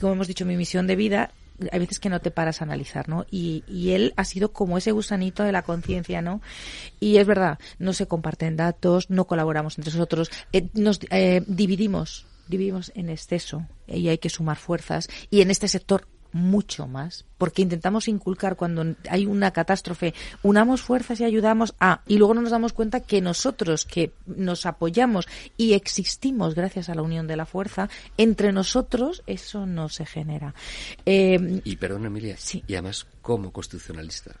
como 0.00 0.12
hemos 0.14 0.26
dicho, 0.28 0.44
mi 0.44 0.56
misión 0.56 0.86
de 0.86 0.96
vida, 0.96 1.30
hay 1.70 1.78
veces 1.78 2.00
que 2.00 2.08
no 2.08 2.20
te 2.20 2.30
paras 2.32 2.60
a 2.60 2.64
analizar, 2.64 3.08
¿no? 3.08 3.26
Y, 3.30 3.62
y 3.68 3.90
él 3.90 4.14
ha 4.16 4.24
sido 4.24 4.52
como 4.52 4.78
ese 4.78 4.90
gusanito 4.90 5.44
de 5.44 5.52
la 5.52 5.62
conciencia, 5.62 6.20
¿no? 6.22 6.40
Y 6.98 7.18
es 7.18 7.26
verdad, 7.26 7.58
no 7.78 7.92
se 7.92 8.06
comparten 8.06 8.56
datos, 8.56 9.10
no 9.10 9.26
colaboramos 9.26 9.78
entre 9.78 9.92
nosotros, 9.92 10.30
eh, 10.52 10.68
nos 10.74 10.98
eh, 11.10 11.42
dividimos, 11.46 12.26
dividimos 12.48 12.90
en 12.96 13.10
exceso 13.10 13.66
y 13.86 14.08
hay 14.08 14.18
que 14.18 14.30
sumar 14.30 14.56
fuerzas. 14.56 15.08
Y 15.30 15.42
en 15.42 15.50
este 15.52 15.68
sector 15.68 16.08
mucho 16.32 16.86
más, 16.86 17.24
porque 17.38 17.62
intentamos 17.62 18.08
inculcar 18.08 18.56
cuando 18.56 18.94
hay 19.08 19.26
una 19.26 19.50
catástrofe, 19.50 20.14
unamos 20.42 20.80
fuerzas 20.82 21.20
y 21.20 21.24
ayudamos 21.24 21.74
a, 21.78 22.02
y 22.06 22.18
luego 22.18 22.34
no 22.34 22.42
nos 22.42 22.50
damos 22.50 22.72
cuenta 22.72 23.00
que 23.00 23.20
nosotros 23.20 23.84
que 23.84 24.12
nos 24.26 24.64
apoyamos 24.66 25.28
y 25.56 25.74
existimos 25.74 26.54
gracias 26.54 26.88
a 26.88 26.94
la 26.94 27.02
unión 27.02 27.26
de 27.26 27.36
la 27.36 27.46
fuerza, 27.46 27.88
entre 28.16 28.52
nosotros 28.52 29.22
eso 29.26 29.66
no 29.66 29.88
se 29.88 30.06
genera. 30.06 30.54
Eh, 31.06 31.60
Y 31.64 31.76
perdón, 31.76 32.06
Emilia, 32.06 32.36
Sí. 32.38 32.64
y 32.66 32.74
además 32.74 33.06
como 33.20 33.52
constitucionalista, 33.52 34.32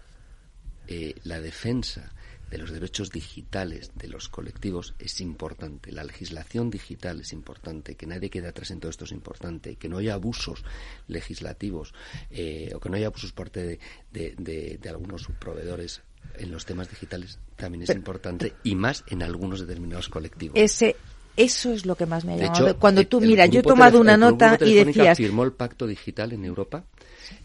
eh, 0.88 1.14
la 1.24 1.40
defensa 1.40 2.12
de 2.52 2.58
los 2.58 2.70
derechos 2.70 3.10
digitales 3.10 3.90
de 3.96 4.08
los 4.08 4.28
colectivos 4.28 4.94
es 4.98 5.20
importante. 5.22 5.90
La 5.90 6.04
legislación 6.04 6.70
digital 6.70 7.20
es 7.20 7.32
importante, 7.32 7.94
que 7.96 8.06
nadie 8.06 8.28
quede 8.28 8.46
atrás 8.48 8.70
en 8.70 8.78
todo 8.78 8.90
esto 8.90 9.06
es 9.06 9.12
importante, 9.12 9.76
que 9.76 9.88
no 9.88 9.96
haya 9.98 10.12
abusos 10.14 10.62
legislativos 11.08 11.94
eh, 12.30 12.70
o 12.74 12.80
que 12.80 12.88
no 12.90 12.96
haya 12.96 13.06
abusos 13.06 13.32
por 13.32 13.46
parte 13.46 13.62
de, 13.66 13.78
de- 14.12 14.34
de- 14.38 14.78
de 14.80 14.88
algunos 14.88 15.26
proveedores 15.40 16.02
en 16.38 16.50
los 16.52 16.64
temas 16.66 16.88
digitales 16.90 17.38
también 17.56 17.82
es 17.82 17.88
Pero- 17.88 17.98
importante 17.98 18.52
y 18.62 18.74
más 18.74 19.02
en 19.08 19.22
algunos 19.22 19.60
determinados 19.60 20.08
colectivos. 20.08 20.56
ese 20.58 20.94
eso 21.34 21.72
es 21.72 21.86
lo 21.86 21.96
que 21.96 22.04
más 22.04 22.26
me 22.26 22.34
ha 22.34 22.36
llamado. 22.36 22.68
hecho, 22.68 22.78
Cuando 22.78 23.06
tú, 23.06 23.18
el 23.18 23.26
mira, 23.28 23.46
yo 23.46 23.60
he 23.60 23.62
tomado 23.62 23.98
una 23.98 24.18
nota 24.18 24.58
y 24.60 24.74
decías, 24.74 25.16
firmó 25.16 25.44
el 25.44 25.52
pacto 25.54 25.86
digital 25.86 26.32
en 26.34 26.44
Europa. 26.44 26.84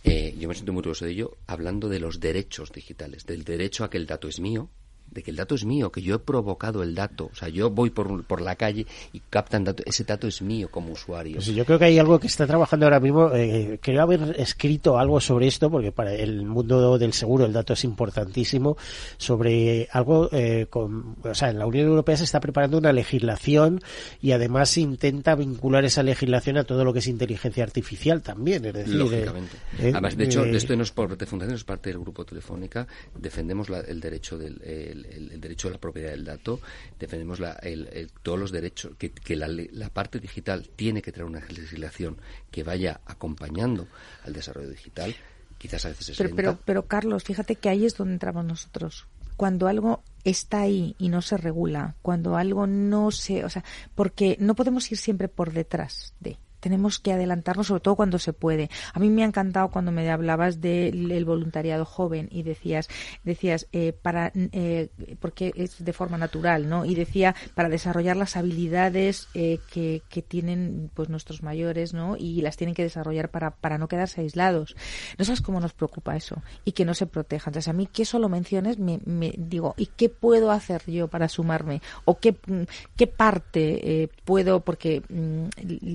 Eh, 0.04 0.36
yo 0.38 0.50
me 0.50 0.54
siento 0.56 0.74
muy 0.74 0.80
orgulloso 0.82 1.06
de 1.06 1.12
ello, 1.12 1.38
hablando 1.48 1.88
de 1.88 2.02
los 2.02 2.20
derechos 2.20 2.74
digitales, 2.74 3.26
del 3.26 3.46
derecho 3.46 3.86
a 3.86 3.90
que 3.90 3.96
el 3.98 4.06
dato 4.06 4.28
es 4.28 4.42
mío, 4.42 4.70
de 5.18 5.24
que 5.24 5.32
el 5.32 5.38
dato 5.38 5.56
es 5.56 5.66
mío, 5.66 5.92
que 5.92 6.04
yo 6.04 6.14
he 6.14 6.20
provocado 6.20 6.84
el 6.84 6.94
dato. 6.94 7.32
O 7.34 7.36
sea, 7.36 7.50
yo 7.50 7.72
voy 7.72 7.90
por, 7.90 8.24
por 8.26 8.40
la 8.40 8.56
calle 8.56 8.86
y 9.14 9.20
captan 9.32 9.64
dato. 9.64 9.82
Ese 9.88 10.04
dato 10.04 10.28
es 10.28 10.44
mío 10.44 10.70
como 10.70 10.92
usuario. 10.94 11.38
Pues 11.38 11.48
yo 11.48 11.66
creo 11.66 11.80
que 11.80 11.86
hay 11.86 11.98
algo 11.98 12.20
que 12.20 12.28
está 12.28 12.46
trabajando 12.46 12.86
ahora 12.86 13.00
mismo. 13.00 13.32
Eh, 13.34 13.80
creo 13.82 14.04
haber 14.04 14.36
escrito 14.40 15.00
algo 15.00 15.20
sobre 15.20 15.48
esto, 15.48 15.72
porque 15.72 15.92
para 15.92 16.14
el 16.14 16.44
mundo 16.46 17.00
del 17.00 17.14
seguro 17.14 17.46
el 17.46 17.54
dato 17.54 17.74
es 17.74 17.84
importantísimo. 17.84 18.78
Sobre 19.18 19.88
algo, 19.92 20.30
eh, 20.32 20.68
con, 20.70 21.16
o 21.24 21.34
sea, 21.34 21.50
en 21.50 21.58
la 21.58 21.66
Unión 21.66 21.88
Europea 21.88 22.16
se 22.16 22.26
está 22.26 22.40
preparando 22.40 22.78
una 22.78 22.94
legislación 22.94 23.82
y 24.22 24.34
además 24.34 24.70
se 24.70 24.82
intenta 24.82 25.34
vincular 25.34 25.84
esa 25.84 26.04
legislación 26.04 26.58
a 26.58 26.64
todo 26.64 26.86
lo 26.86 26.94
que 26.94 27.00
es 27.00 27.08
inteligencia 27.08 27.64
artificial 27.64 28.22
también. 28.22 28.64
Es 28.66 28.74
decir, 28.74 28.94
eh, 28.94 28.98
Lógicamente. 28.98 29.58
eh, 29.80 29.90
Además, 29.94 30.16
de 30.16 30.24
hecho, 30.26 30.46
eh, 30.46 30.56
esto 30.56 30.76
no 30.76 30.84
es 30.84 30.92
por 30.92 31.18
de 31.18 31.26
Fundación, 31.26 31.56
es 31.56 31.64
parte 31.64 31.90
del 31.90 31.98
grupo 32.00 32.24
Telefónica. 32.24 32.86
Defendemos 33.18 33.70
la- 33.70 33.80
el 33.80 34.00
derecho 34.00 34.38
del 34.38 34.62
el, 34.64 35.06
el- 35.12 35.32
el 35.32 35.42
derecho 35.42 35.68
a 35.68 35.72
la 35.72 35.78
propiedad 35.78 36.12
del 36.12 36.26
dato. 36.26 36.60
Defendemos 37.00 37.40
la- 37.40 37.54
el- 37.54 37.88
el- 37.92 38.12
todos 38.24 38.40
los 38.40 38.52
derechos 38.52 38.94
que, 38.98 39.12
que 39.12 39.36
la, 39.36 39.48
la 39.48 39.90
parte 39.90 40.20
digital 40.20 40.70
tiene 40.76 41.02
que 41.02 41.12
traer 41.12 41.26
una 41.30 41.40
legislación 41.40 42.18
que 42.52 42.64
vaya 42.64 43.02
acompañando 43.06 43.88
al 44.24 44.34
desarrollo 44.34 44.70
digital. 44.70 45.16
Quizás 45.58 45.86
a 45.86 45.90
veces 45.90 46.10
es 46.10 46.18
Pero, 46.18 46.36
pero, 46.36 46.60
pero 46.66 46.86
Carlos, 46.86 47.24
fíjate 47.24 47.56
que 47.56 47.70
ahí 47.70 47.86
es 47.86 47.96
donde 47.98 48.14
entramos 48.14 48.46
nosotros. 48.46 49.08
Cuando 49.38 49.68
algo 49.68 50.04
está 50.24 50.62
ahí 50.62 50.96
y 50.98 51.10
no 51.10 51.22
se 51.22 51.38
regula, 51.38 51.96
cuando 52.02 52.38
algo 52.38 52.66
no 52.68 53.12
se, 53.12 53.44
o 53.46 53.50
sea, 53.50 53.64
porque 53.96 54.36
no 54.40 54.56
podemos 54.56 54.92
ir 54.92 54.98
siempre 54.98 55.28
por 55.28 55.54
detrás 55.54 56.14
de. 56.20 56.38
Tenemos 56.60 57.00
que 57.00 57.12
adelantarnos, 57.14 57.68
sobre 57.68 57.82
todo 57.82 57.96
cuando 57.96 58.20
se 58.20 58.34
puede. 58.34 58.70
A 58.94 59.00
mí 59.00 59.10
me 59.10 59.24
ha 59.24 59.28
encantado 59.28 59.70
cuando 59.70 59.92
me 59.92 60.10
hablabas 60.10 60.62
del 60.62 61.12
el 61.12 61.26
voluntariado 61.26 61.86
joven 61.86 62.28
y 62.32 62.44
decías, 62.44 62.88
decías 63.24 63.68
eh, 63.72 63.94
para, 63.94 64.32
eh, 64.36 64.90
porque 65.20 65.52
es 65.56 65.84
de 65.84 65.94
forma 65.94 66.18
natural, 66.18 66.68
¿no? 66.70 66.86
Y 66.86 66.96
decía 66.96 67.36
para 67.56 67.70
desarrollar 67.70 68.18
las 68.18 68.36
habilidades 68.38 69.28
eh, 69.34 69.60
que, 69.72 70.02
que 70.10 70.22
tienen, 70.22 70.90
pues 70.94 71.10
nuestros 71.10 71.44
mayores, 71.44 71.94
¿no? 71.94 72.16
Y 72.18 72.42
las 72.42 72.58
tienen 72.58 72.74
que 72.76 72.84
desarrollar 72.84 73.30
para, 73.30 73.52
para 73.52 73.78
no 73.78 73.88
quedarse 73.88 74.22
aislados. 74.22 74.76
¿No 75.18 75.26
sabes 75.26 75.42
cómo 75.42 75.60
nos 75.60 75.74
preocupa 75.74 76.16
eso? 76.16 76.42
Y 76.66 76.72
que 76.74 76.86
no 76.86 76.94
se 76.94 77.06
protejan. 77.08 77.52
Entonces, 77.52 77.68
a 77.70 77.74
mí 77.74 77.88
que 77.88 78.04
eso 78.04 78.20
lo 78.20 78.30
menciones, 78.30 78.78
me, 78.80 79.00
me 79.06 79.34
digo, 79.38 79.74
¿y 79.78 79.88
qué 79.88 80.10
puedo 80.10 80.52
hacer 80.52 80.84
yo 80.86 81.08
para 81.08 81.30
sumarme? 81.30 81.82
¿O 82.06 82.18
qué, 82.20 82.32
mm, 82.48 82.64
qué 82.96 83.08
parte 83.08 84.04
eh, 84.04 84.10
puedo? 84.26 84.62
Porque 84.62 85.02
mm, 85.10 85.46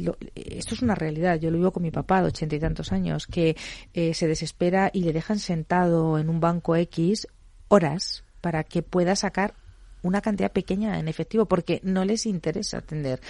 lo- 0.04 0.16
esto 0.58 0.74
es 0.74 0.82
una 0.82 0.94
realidad. 0.94 1.38
Yo 1.38 1.50
lo 1.50 1.58
vivo 1.58 1.72
con 1.72 1.82
mi 1.82 1.90
papá 1.90 2.22
de 2.22 2.28
ochenta 2.28 2.56
y 2.56 2.60
tantos 2.60 2.92
años, 2.92 3.26
que 3.26 3.56
eh, 3.94 4.14
se 4.14 4.26
desespera 4.26 4.90
y 4.92 5.02
le 5.04 5.12
dejan 5.12 5.38
sentado 5.38 6.18
en 6.18 6.28
un 6.28 6.40
banco 6.40 6.76
X 6.76 7.26
horas 7.68 8.24
para 8.40 8.64
que 8.64 8.82
pueda 8.82 9.16
sacar 9.16 9.54
una 10.02 10.20
cantidad 10.20 10.50
pequeña 10.50 10.98
en 10.98 11.06
efectivo 11.06 11.46
porque 11.46 11.80
no 11.84 12.04
les 12.04 12.26
interesa 12.26 12.78
atender 12.78 13.20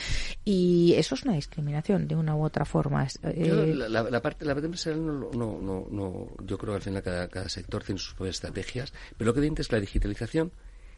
y 0.42 0.94
eso 0.96 1.14
es 1.14 1.22
una 1.22 1.34
discriminación 1.34 2.08
de 2.08 2.16
una 2.16 2.34
u 2.34 2.42
otra 2.44 2.64
forma 2.64 3.06
eh, 3.24 3.74
la, 3.74 4.22
parte, 4.22 4.46
la 4.46 4.54
parte 4.54 4.66
empresarial 4.66 5.04
no, 5.04 5.30
no, 5.34 5.60
no, 5.60 5.86
no- 5.90 6.28
yo 6.42 6.56
creo 6.56 6.72
que 6.72 6.76
al 6.76 6.82
final 6.82 7.02
cada, 7.02 7.48
sector 7.50 7.84
tiene 7.84 7.98
sus 7.98 8.14
propias 8.14 8.36
estrategias, 8.36 8.94
pero 9.18 9.28
lo 9.28 9.34
que 9.34 9.40
evidente 9.40 9.60
es 9.60 9.68
que 9.68 9.76
la 9.76 9.80
digitalización 9.80 10.50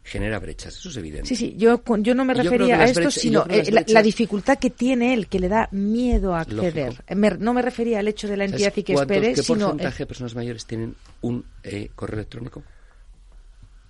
genera 0.07 0.39
brechas, 0.39 0.77
eso 0.77 0.91
es 0.91 0.97
evidente. 0.99 1.29
Sí, 1.29 1.35
sí, 1.35 1.55
yo, 1.57 1.83
yo 2.01 2.15
no 2.15 2.25
me 2.27 2.35
yo 2.35 2.43
refería 2.43 2.79
a 2.81 2.85
esto, 2.85 3.01
brechas- 3.01 3.21
sino 3.21 3.47
eh, 3.49 3.65
la, 3.89 4.03
dificultad 4.03 4.59
que 4.59 4.69
tiene 4.71 5.15
él, 5.15 5.27
que 5.29 5.41
le 5.41 5.49
da 5.49 5.69
miedo 5.73 6.35
a 6.35 6.41
acceder. 6.43 7.03
Me- 7.17 7.31
no 7.39 7.55
me 7.55 7.63
refería 7.63 8.01
al 8.01 8.09
hecho 8.09 8.29
de 8.29 8.37
la 8.37 8.45
¿Sabes 8.45 8.61
entidad 8.61 8.77
y 8.77 8.83
que 8.83 8.93
espere, 8.93 9.33
¿Qué 9.35 9.43
sino... 9.43 9.69
porcentaje 9.71 9.99
de 10.03 10.07
personas 10.07 10.35
mayores 10.35 10.67
tienen 10.67 10.95
un 11.23 11.45
eh, 11.63 11.89
correo 11.95 12.19
electrónico? 12.19 12.63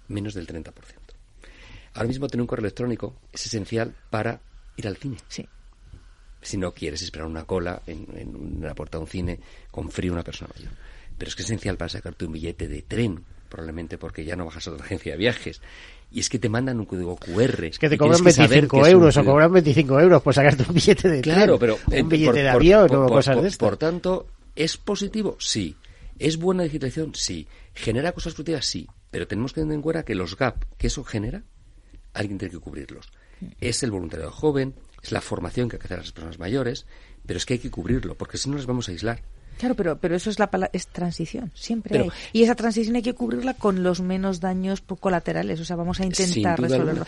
Menos 0.09 0.35
del 0.35 0.47
30%. 0.47 0.73
Ahora 1.95 2.09
mismo 2.09 2.29
tener 2.29 2.43
un 2.43 2.47
correo 2.47 2.65
electrónico 2.65 3.17
es 3.33 3.47
esencial 3.47 3.95
para 4.11 4.41
ir 4.77 4.87
al 4.87 4.97
cine. 4.97 5.17
Sí. 5.29 5.49
Si 6.43 6.57
no 6.59 6.73
quieres 6.75 7.03
esperar 7.03 7.27
una 7.27 7.45
cola 7.45 7.83
en, 7.87 8.07
en 8.17 8.59
la 8.61 8.75
puerta 8.75 8.99
de 8.99 9.05
un 9.05 9.09
cine 9.11 9.41
con 9.71 9.91
frío 9.91 10.13
una 10.13 10.23
persona 10.23 10.51
mayor. 10.57 10.73
Pero 11.17 11.29
es 11.29 11.35
que 11.37 11.43
es 11.43 11.49
esencial 11.49 11.77
para 11.77 11.89
sacarte 11.89 12.25
un 12.27 12.33
billete 12.33 12.69
de 12.69 12.83
tren, 12.83 13.25
probablemente 13.55 13.99
porque 13.99 14.25
ya 14.25 14.35
no 14.35 14.45
bajas 14.47 14.67
a 14.67 14.73
otra 14.73 14.85
agencia 14.85 15.13
de 15.13 15.19
viajes. 15.19 15.61
Y 16.11 16.21
es 16.21 16.29
que 16.29 16.39
te 16.41 16.49
mandan 16.49 16.81
un 16.81 16.87
código 16.87 17.17
QR. 17.17 17.65
Es 17.67 17.79
que 17.79 17.89
te 17.89 17.97
cobran 17.97 18.17
tienes 18.19 18.35
que 18.37 18.43
saber 18.43 18.51
25 18.63 18.77
que 18.77 18.83
es 18.83 18.95
un 18.95 19.01
euros 19.01 19.17
o 19.17 19.25
cobran 19.25 19.53
25 19.53 20.01
euros 20.01 20.23
por 20.23 20.35
sacarte 20.35 20.65
un 20.69 20.75
billete 20.75 21.09
de 21.09 21.21
Claro, 21.21 21.59
tren, 21.59 21.61
pero 21.61 21.97
eh, 21.97 22.03
un 22.03 22.09
billete 22.09 22.27
por- 22.31 22.35
de 22.43 22.49
avión 22.49 22.89
por- 22.89 22.97
o 22.99 23.07
por- 23.07 23.17
cosas 23.19 23.35
por- 23.37 23.43
de 23.43 23.49
estas. 23.49 23.69
Por 23.69 23.77
tanto, 23.79 24.27
¿es 24.57 24.77
positivo? 24.77 25.37
Sí. 25.39 25.77
¿Es 26.19 26.37
buena 26.37 26.63
digitalización? 26.65 27.15
Sí. 27.15 27.47
¿Genera 27.75 28.13
cosas 28.13 28.35
positivas? 28.35 28.67
Sí. 28.67 28.87
Pero 29.11 29.27
tenemos 29.29 29.53
que 29.53 29.61
tener 29.61 29.75
en 29.75 29.83
cuenta 29.83 30.05
que 30.05 30.15
los 30.15 30.37
gap 30.37 30.65
que 30.77 30.89
eso 30.89 31.05
genera, 31.05 31.43
alguien 32.13 32.39
tiene 32.39 32.53
que 32.53 32.61
cubrirlos. 32.61 33.11
Es 33.61 33.83
el 33.83 33.91
voluntariado 33.91 34.31
joven, 34.33 34.75
es 35.03 35.13
la 35.13 35.21
formación 35.21 35.69
que 35.69 35.77
hay 35.77 35.81
que 35.81 35.87
hacer 35.87 35.99
a 35.99 36.03
las 36.03 36.13
personas 36.13 36.39
mayores, 36.39 36.87
pero 37.27 37.37
es 37.37 37.47
que 37.47 37.55
hay 37.55 37.59
que 37.61 37.71
cubrirlo, 37.71 38.17
porque 38.17 38.39
si 38.39 38.49
no 38.51 38.57
nos 38.57 38.67
vamos 38.67 38.89
a 38.89 38.93
aislar. 38.93 39.23
Claro, 39.59 39.75
pero, 39.75 39.99
pero 39.99 40.17
eso 40.17 40.31
es 40.31 40.39
la 40.39 40.49
es 40.73 40.87
transición, 40.89 41.53
siempre 41.55 41.93
Pero- 41.93 42.05
hay. 42.05 42.11
Y 42.33 42.43
esa 42.43 42.55
transición 42.55 42.97
hay 42.97 43.03
que 43.03 43.15
cubrirla 43.15 43.55
con 43.55 43.83
los 43.83 44.01
menos 44.01 44.41
daños 44.41 44.83
colaterales, 45.01 45.61
o 45.61 45.65
sea, 45.65 45.77
vamos 45.77 46.01
a 46.01 46.05
intentar 46.05 46.61
resolverlo. 46.61 47.07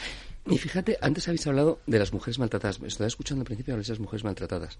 Y 0.49 0.59
fíjate, 0.59 0.97
antes 1.01 1.27
habéis 1.27 1.47
hablado 1.47 1.81
de 1.87 1.99
las 1.99 2.13
mujeres 2.13 2.39
maltratadas. 2.39 2.81
Me 2.81 2.89
estaba 2.89 3.09
escuchando 3.09 3.43
al 3.43 3.47
principio 3.47 3.75
hablar 3.75 3.85
de 3.85 3.93
esas 3.93 4.01
mujeres 4.01 4.25
maltratadas. 4.25 4.79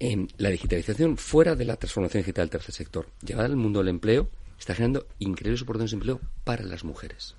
En 0.00 0.28
la 0.38 0.48
digitalización 0.48 1.16
fuera 1.18 1.54
de 1.54 1.64
la 1.66 1.76
transformación 1.76 2.22
digital 2.22 2.44
del 2.44 2.50
tercer 2.50 2.74
sector, 2.74 3.08
llevada 3.24 3.46
al 3.46 3.56
mundo 3.56 3.80
del 3.80 3.88
empleo, 3.88 4.28
está 4.58 4.74
generando 4.74 5.06
increíbles 5.18 5.62
oportunidades 5.62 5.90
de 5.90 5.96
empleo 5.96 6.20
para 6.42 6.64
las 6.64 6.84
mujeres. 6.84 7.36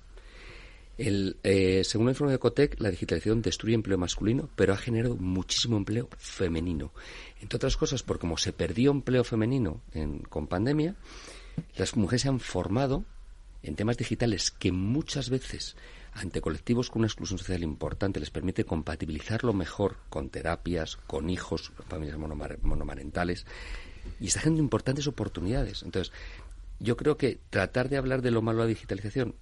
El, 0.98 1.36
eh, 1.42 1.82
según 1.84 2.06
el 2.08 2.12
informe 2.12 2.32
de 2.32 2.38
Cotec, 2.38 2.80
la 2.80 2.90
digitalización 2.90 3.42
destruye 3.42 3.74
empleo 3.74 3.98
masculino, 3.98 4.48
pero 4.56 4.72
ha 4.72 4.78
generado 4.78 5.16
muchísimo 5.16 5.76
empleo 5.76 6.08
femenino. 6.16 6.92
Entre 7.40 7.56
otras 7.56 7.76
cosas, 7.76 8.02
porque 8.02 8.22
como 8.22 8.38
se 8.38 8.52
perdió 8.52 8.92
empleo 8.92 9.22
femenino 9.22 9.82
en- 9.92 10.20
con 10.20 10.46
pandemia, 10.46 10.94
las 11.76 11.96
mujeres 11.96 12.22
se 12.22 12.28
han 12.28 12.40
formado 12.40 13.04
en 13.62 13.76
temas 13.76 13.96
digitales 13.98 14.50
que 14.50 14.72
muchas 14.72 15.28
veces 15.28 15.76
ante 16.14 16.40
colectivos 16.40 16.88
con 16.88 17.00
una 17.00 17.08
exclusión 17.08 17.38
social 17.38 17.62
importante 17.62 18.18
les 18.20 18.30
permite 18.30 18.64
compatibilizarlo 18.64 19.52
mejor 19.52 19.96
con 20.08 20.30
terapias, 20.30 20.96
con 20.96 21.28
hijos, 21.28 21.72
familias 21.88 22.16
monomar- 22.18 22.58
monomarentales. 22.62 23.44
y 24.20 24.28
está 24.28 24.40
generando 24.40 24.62
importantes 24.62 25.06
oportunidades. 25.08 25.82
Entonces, 25.82 26.12
yo 26.78 26.96
creo 26.96 27.16
que 27.18 27.40
tratar 27.50 27.88
de 27.88 27.96
hablar 27.96 28.22
de 28.22 28.30
lo 28.30 28.40
malo 28.40 28.58
de 28.60 28.64
la 28.66 28.68
digitalización 28.68 29.34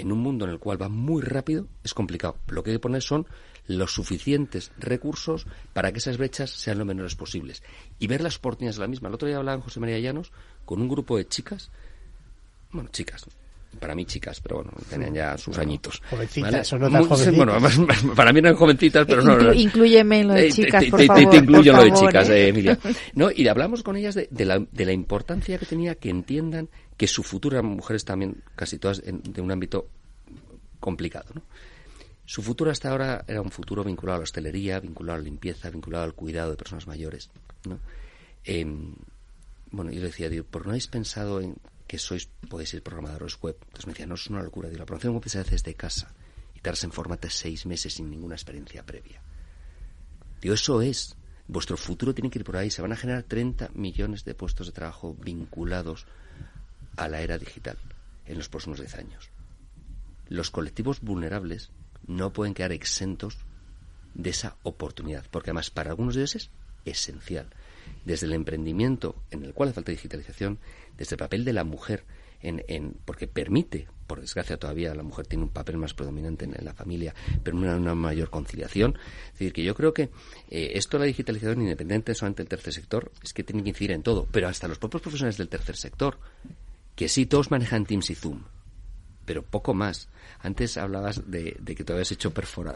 en 0.00 0.12
un 0.12 0.18
mundo 0.18 0.44
en 0.44 0.50
el 0.50 0.58
cual 0.58 0.80
va 0.80 0.88
muy 0.88 1.22
rápido 1.22 1.66
es 1.84 1.94
complicado. 1.94 2.36
Lo 2.48 2.62
que 2.62 2.70
hay 2.70 2.76
que 2.76 2.80
poner 2.80 3.02
son 3.02 3.26
los 3.66 3.92
suficientes 3.92 4.72
recursos 4.78 5.46
para 5.72 5.92
que 5.92 5.98
esas 5.98 6.18
brechas 6.18 6.50
sean 6.50 6.78
lo 6.78 6.84
menores 6.84 7.14
posibles. 7.14 7.62
Y 7.98 8.06
ver 8.06 8.20
las 8.20 8.36
oportunidades 8.36 8.76
de 8.76 8.82
la 8.82 8.88
misma. 8.88 9.08
El 9.08 9.14
otro 9.14 9.28
día 9.28 9.36
hablaba 9.36 9.62
José 9.62 9.80
María 9.80 9.98
Llanos 9.98 10.32
con 10.64 10.80
un 10.80 10.88
grupo 10.88 11.16
de 11.16 11.28
chicas, 11.28 11.70
bueno, 12.72 12.90
chicas, 12.92 13.26
para 13.78 13.94
mí 13.94 14.04
chicas, 14.04 14.40
pero 14.40 14.56
bueno, 14.56 14.72
tenían 14.88 15.14
ya 15.14 15.38
sus 15.38 15.56
añitos. 15.58 16.02
Jovencitas, 16.10 16.72
¿vale? 16.72 16.90
no 16.90 17.08
tan 17.08 17.36
Bueno, 17.36 17.52
para 18.16 18.32
mí 18.32 18.40
no 18.40 18.48
eran 18.48 18.58
jovencitas, 18.58 19.06
pero 19.06 19.22
no. 19.22 19.52
incluyeme 19.52 20.20
en 20.20 20.28
lo 20.28 20.34
de 20.34 20.48
eh, 20.48 20.52
chicas, 20.52 20.84
te, 20.84 20.90
por 20.90 21.04
favor. 21.04 21.30
Te, 21.30 21.36
incluyo 21.36 21.70
en 21.72 21.76
lo 21.76 21.84
de 21.84 21.92
chicas, 21.92 22.28
¿eh? 22.30 22.48
Emilia. 22.48 22.78
No, 23.14 23.30
y 23.30 23.46
hablamos 23.46 23.82
con 23.82 23.96
ellas 23.96 24.14
de, 24.14 24.28
de, 24.30 24.44
la, 24.44 24.58
de 24.58 24.84
la 24.84 24.92
importancia 24.92 25.56
que 25.58 25.66
tenía 25.66 25.94
que 25.94 26.10
entiendan 26.10 26.68
que 27.00 27.08
su 27.08 27.22
futuro, 27.22 27.56
eran 27.56 27.64
mujeres 27.64 28.04
también, 28.04 28.44
casi 28.54 28.78
todas, 28.78 29.00
de 29.02 29.40
un 29.40 29.50
ámbito 29.50 29.88
complicado. 30.80 31.32
Su 32.26 32.42
futuro 32.42 32.70
hasta 32.70 32.90
ahora 32.90 33.24
era 33.26 33.40
un 33.40 33.50
futuro 33.50 33.82
vinculado 33.82 34.16
a 34.16 34.18
la 34.18 34.24
hostelería, 34.24 34.80
vinculado 34.80 35.14
a 35.14 35.18
la 35.20 35.24
limpieza, 35.24 35.70
vinculado 35.70 36.04
al 36.04 36.12
cuidado 36.12 36.50
de 36.50 36.58
personas 36.58 36.86
mayores. 36.86 37.30
Eh, 38.44 38.66
bueno, 39.70 39.90
yo 39.90 40.02
decía, 40.02 40.28
digo, 40.28 40.44
¿por 40.44 40.66
no 40.66 40.72
habéis 40.72 40.88
pensado 40.88 41.40
en 41.40 41.56
que 41.86 41.98
sois, 41.98 42.28
podéis 42.50 42.68
ser 42.68 42.82
programadores 42.82 43.40
web? 43.40 43.56
Entonces 43.58 43.86
me 43.86 43.94
decía, 43.94 44.06
no, 44.06 44.16
es 44.16 44.26
una 44.26 44.42
locura. 44.42 44.68
Digo, 44.68 44.80
la 44.80 44.84
programación 44.84 45.14
web 45.14 45.26
se 45.26 45.38
hace 45.38 45.52
desde 45.52 45.72
casa 45.72 46.12
y 46.54 46.60
tardas 46.60 46.84
en 46.84 46.92
formarte 46.92 47.30
seis 47.30 47.64
meses 47.64 47.94
sin 47.94 48.10
ninguna 48.10 48.34
experiencia 48.34 48.84
previa. 48.84 49.22
Digo, 50.42 50.52
eso 50.52 50.82
es. 50.82 51.16
Vuestro 51.48 51.78
futuro 51.78 52.14
tiene 52.14 52.28
que 52.28 52.40
ir 52.40 52.44
por 52.44 52.58
ahí. 52.58 52.70
Se 52.70 52.82
van 52.82 52.92
a 52.92 52.96
generar 52.96 53.22
30 53.22 53.70
millones 53.72 54.26
de 54.26 54.34
puestos 54.34 54.66
de 54.66 54.74
trabajo 54.74 55.14
vinculados 55.14 56.06
a 57.00 57.08
la 57.08 57.20
era 57.22 57.38
digital 57.38 57.78
en 58.26 58.38
los 58.38 58.48
próximos 58.48 58.78
10 58.78 58.94
años. 58.96 59.30
Los 60.28 60.50
colectivos 60.50 61.00
vulnerables 61.00 61.70
no 62.06 62.32
pueden 62.32 62.54
quedar 62.54 62.72
exentos 62.72 63.38
de 64.14 64.30
esa 64.30 64.56
oportunidad, 64.62 65.24
porque 65.30 65.50
además 65.50 65.70
para 65.70 65.90
algunos 65.90 66.14
de 66.14 66.22
ellos 66.22 66.36
es 66.36 66.50
esencial. 66.84 67.48
Desde 68.04 68.26
el 68.26 68.34
emprendimiento, 68.34 69.16
en 69.30 69.44
el 69.44 69.54
cual 69.54 69.70
hace 69.70 69.76
falta 69.76 69.92
digitalización, 69.92 70.58
desde 70.96 71.14
el 71.14 71.18
papel 71.18 71.44
de 71.44 71.52
la 71.52 71.64
mujer, 71.64 72.04
en, 72.42 72.62
en, 72.68 72.96
porque 73.04 73.26
permite, 73.26 73.88
por 74.06 74.20
desgracia 74.20 74.56
todavía 74.56 74.94
la 74.94 75.02
mujer 75.02 75.26
tiene 75.26 75.44
un 75.44 75.50
papel 75.50 75.76
más 75.76 75.94
predominante 75.94 76.44
en, 76.44 76.54
la 76.64 76.74
familia, 76.74 77.14
pero 77.44 77.56
una, 77.56 77.94
mayor 77.94 78.30
conciliación. 78.30 78.98
Es 79.26 79.32
decir, 79.34 79.52
que 79.52 79.62
yo 79.62 79.74
creo 79.74 79.94
que 79.94 80.10
eh, 80.50 80.72
esto 80.74 80.98
la 80.98 81.04
digitalización, 81.04 81.62
independiente 81.62 82.14
solamente 82.14 82.42
del 82.42 82.48
tercer 82.48 82.72
sector, 82.72 83.12
es 83.22 83.32
que 83.32 83.44
tiene 83.44 83.62
que 83.62 83.68
incidir 83.70 83.92
en 83.92 84.02
todo, 84.02 84.26
pero 84.30 84.48
hasta 84.48 84.68
los 84.68 84.78
propios 84.78 85.02
profesionales 85.02 85.36
del 85.36 85.48
tercer 85.48 85.76
sector, 85.76 86.18
que 87.00 87.08
sí, 87.08 87.24
todos 87.24 87.50
manejan 87.50 87.86
Teams 87.86 88.10
y 88.10 88.14
Zoom, 88.14 88.42
pero 89.24 89.42
poco 89.42 89.72
más. 89.72 90.10
Antes 90.42 90.76
hablabas 90.76 91.30
de, 91.30 91.54
que 91.64 91.82
te 91.82 91.94
habías 91.94 92.12
hecho 92.12 92.30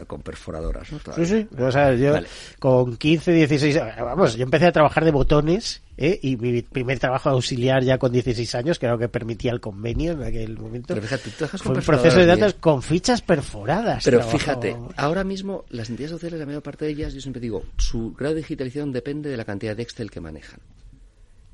con 0.07 0.23
perforadoras, 0.23 0.91
¿no? 0.91 0.99
Sí, 1.15 1.27
sí. 1.27 1.47
O 1.59 1.71
sea, 1.71 1.93
yo 1.93 2.15
con 2.57 2.97
15, 2.97 3.31
16, 3.31 3.79
vamos, 3.99 4.35
yo 4.35 4.41
empecé 4.41 4.65
a 4.65 4.71
trabajar 4.71 5.05
de 5.05 5.11
botones 5.11 5.83
¿eh? 5.95 6.19
y 6.23 6.37
mi 6.37 6.63
primer 6.63 6.97
trabajo 6.97 7.29
auxiliar 7.29 7.83
ya 7.83 7.99
con 7.99 8.11
16 8.11 8.55
años, 8.55 8.79
que 8.79 8.87
era 8.87 8.93
lo 8.93 8.99
que 8.99 9.09
permitía 9.09 9.51
el 9.51 9.59
convenio 9.59 10.13
en 10.13 10.23
aquel 10.23 10.57
momento. 10.57 10.95
Pero 10.95 11.03
fíjate, 11.03 11.29
tú 11.29 11.45
fue 11.45 11.75
un 11.75 11.83
proceso 11.83 12.17
de 12.17 12.25
datos 12.25 12.55
con 12.55 12.81
fichas 12.81 13.21
perforadas. 13.21 14.03
Pero 14.03 14.23
fíjate, 14.23 14.75
ahora 14.97 15.23
mismo 15.23 15.65
las 15.69 15.91
entidades 15.91 16.13
sociales, 16.13 16.39
la 16.39 16.47
mayor 16.47 16.63
parte 16.63 16.85
de 16.85 16.91
ellas, 16.93 17.13
yo 17.13 17.21
siempre 17.21 17.39
digo, 17.39 17.63
su 17.77 18.15
grado 18.15 18.33
de 18.33 18.41
digitalización 18.41 18.91
depende 18.91 19.29
de 19.29 19.37
la 19.37 19.45
cantidad 19.45 19.75
de 19.75 19.83
Excel 19.83 20.09
que 20.09 20.19
manejan. 20.19 20.61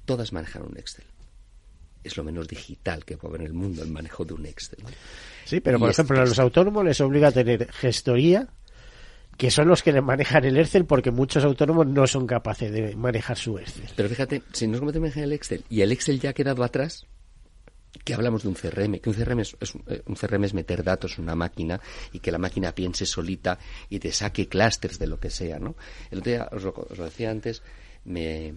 Todas 0.05 0.31
manejan 0.31 0.63
un 0.63 0.77
Excel 0.77 1.03
es 2.03 2.17
lo 2.17 2.23
menos 2.23 2.47
digital 2.47 3.05
que 3.05 3.17
puede 3.17 3.31
haber 3.31 3.41
en 3.41 3.47
el 3.47 3.53
mundo 3.53 3.83
el 3.83 3.89
manejo 3.89 4.25
de 4.25 4.33
un 4.33 4.45
Excel. 4.45 4.79
Sí, 5.45 5.59
pero 5.59 5.79
por 5.79 5.89
ejemplo 5.89 6.19
a 6.19 6.25
los 6.25 6.39
autónomos 6.39 6.83
les 6.85 6.99
obliga 7.01 7.29
a 7.29 7.31
tener 7.31 7.71
gestoría, 7.71 8.47
que 9.37 9.51
son 9.51 9.67
los 9.67 9.83
que 9.83 9.99
manejan 10.01 10.45
el 10.45 10.57
Excel 10.57 10.85
porque 10.85 11.11
muchos 11.11 11.43
autónomos 11.43 11.87
no 11.87 12.07
son 12.07 12.27
capaces 12.27 12.71
de 12.71 12.95
manejar 12.95 13.37
su 13.37 13.57
Excel. 13.57 13.89
Pero 13.95 14.09
fíjate, 14.09 14.43
si 14.51 14.67
nos 14.67 14.81
metemos 14.81 15.15
en 15.17 15.23
el 15.23 15.33
Excel 15.33 15.63
y 15.69 15.81
el 15.81 15.91
Excel 15.91 16.19
ya 16.19 16.31
ha 16.31 16.33
quedado 16.33 16.63
atrás, 16.63 17.07
que 18.03 18.13
hablamos 18.13 18.43
de 18.43 18.49
un 18.49 18.55
CRM, 18.55 18.99
que 18.99 19.09
un 19.09 19.15
CRM 19.15 19.39
es, 19.39 19.55
eh, 19.87 20.01
un 20.05 20.15
CRM 20.15 20.45
es 20.45 20.53
meter 20.53 20.83
datos 20.83 21.17
en 21.17 21.25
una 21.25 21.35
máquina 21.35 21.79
y 22.11 22.19
que 22.19 22.31
la 22.31 22.37
máquina 22.37 22.73
piense 22.73 23.05
solita 23.05 23.59
y 23.89 23.99
te 23.99 24.11
saque 24.11 24.47
clústeres 24.47 24.97
de 24.97 25.07
lo 25.07 25.19
que 25.19 25.29
sea, 25.29 25.59
¿no? 25.59 25.75
El 26.09 26.19
otro 26.19 26.31
día, 26.31 26.49
os 26.51 26.63
lo, 26.63 26.73
os 26.73 26.97
lo 26.97 27.05
decía 27.05 27.29
antes, 27.31 27.61
me, 28.05 28.53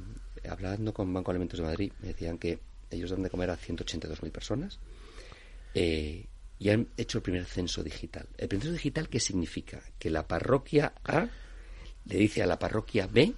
hablando 0.49 0.95
con 0.95 1.13
Banco 1.13 1.31
Alimentos 1.31 1.59
de 1.59 1.67
Madrid, 1.67 1.93
me 2.01 2.09
decían 2.09 2.39
que 2.39 2.59
ellos 2.95 3.11
dan 3.11 3.23
de 3.23 3.31
comer 3.31 3.51
a 3.51 3.57
182.000 3.57 4.31
personas 4.31 4.79
eh, 5.75 6.27
y 6.59 6.71
han 6.71 6.89
hecho 6.97 7.19
el 7.19 7.23
primer 7.23 7.45
censo 7.45 7.83
digital. 7.83 8.27
¿El 8.39 8.49
primer 8.49 8.65
censo 8.65 8.77
digital 8.77 9.09
qué 9.09 9.21
significa? 9.21 9.81
Que 9.99 10.11
la 10.11 10.27
parroquia 10.27 10.95
A 11.05 11.29
le 12.07 12.17
dice 12.17 12.43
a 12.43 12.47
la 12.47 12.59
parroquia 12.59 13.07
B 13.07 13.35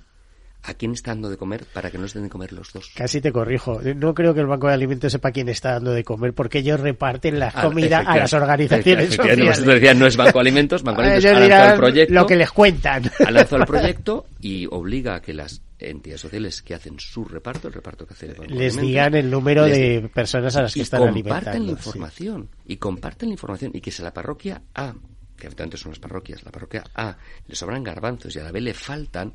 a 0.62 0.74
quién 0.74 0.92
está 0.92 1.12
dando 1.12 1.30
de 1.30 1.36
comer 1.36 1.64
para 1.72 1.90
que 1.90 1.98
no 1.98 2.06
estén 2.06 2.24
de 2.24 2.28
comer 2.28 2.52
los 2.52 2.72
dos. 2.72 2.90
Casi 2.94 3.20
te 3.20 3.32
corrijo. 3.32 3.80
No 3.94 4.14
creo 4.14 4.34
que 4.34 4.40
el 4.40 4.46
Banco 4.46 4.66
de 4.66 4.74
Alimentos 4.74 5.12
sepa 5.12 5.30
quién 5.30 5.48
está 5.48 5.72
dando 5.72 5.92
de 5.92 6.02
comer 6.02 6.34
porque 6.34 6.58
ellos 6.58 6.80
reparten 6.80 7.38
la 7.38 7.52
ah, 7.54 7.62
comida 7.62 8.00
a 8.00 8.16
las 8.16 8.32
organizaciones 8.32 9.14
sociales. 9.14 9.96
no 9.96 10.06
es 10.06 10.16
Banco 10.16 10.38
de 10.38 10.40
Alimentos, 10.40 10.82
Banco 10.82 11.02
de 11.02 11.08
Alimentos 11.14 11.36
ha 11.36 11.40
lanzado 11.40 11.72
el 11.72 11.78
proyecto. 11.78 12.14
Lo 12.14 12.26
que 12.26 12.36
les 12.36 12.50
cuentan. 12.50 13.10
Ha 13.24 13.30
lanzado 13.30 13.62
el 13.62 13.66
proyecto 13.66 14.26
y 14.40 14.66
obliga 14.66 15.16
a 15.16 15.22
que 15.22 15.34
las 15.34 15.62
entidades 15.78 16.22
sociales 16.22 16.62
que 16.62 16.74
hacen 16.74 16.98
su 16.98 17.24
reparto, 17.24 17.68
el 17.68 17.74
reparto 17.74 18.06
que 18.06 18.14
hace 18.14 18.26
el 18.26 18.56
les 18.56 18.76
digan 18.76 19.14
el 19.14 19.30
número 19.30 19.64
de 19.64 20.10
personas 20.12 20.56
a 20.56 20.62
las 20.62 20.74
que 20.74 20.82
están 20.82 21.02
alimentando. 21.02 21.28
Y 21.28 21.42
comparten 21.42 21.66
la 21.66 21.72
información, 21.72 22.48
y 22.66 22.76
comparten 22.76 23.28
la 23.28 23.32
información, 23.34 23.70
y 23.74 23.80
que 23.80 23.90
si 23.90 24.02
la 24.02 24.14
parroquia 24.14 24.62
A, 24.74 24.94
que 25.36 25.46
habitualmente 25.46 25.76
son 25.76 25.92
las 25.92 25.98
parroquias, 25.98 26.42
la 26.44 26.50
parroquia 26.50 26.84
A, 26.94 27.16
le 27.46 27.54
sobran 27.54 27.84
garbanzos 27.84 28.34
y 28.34 28.38
a 28.38 28.44
la 28.44 28.52
B 28.52 28.60
le 28.60 28.74
faltan, 28.74 29.34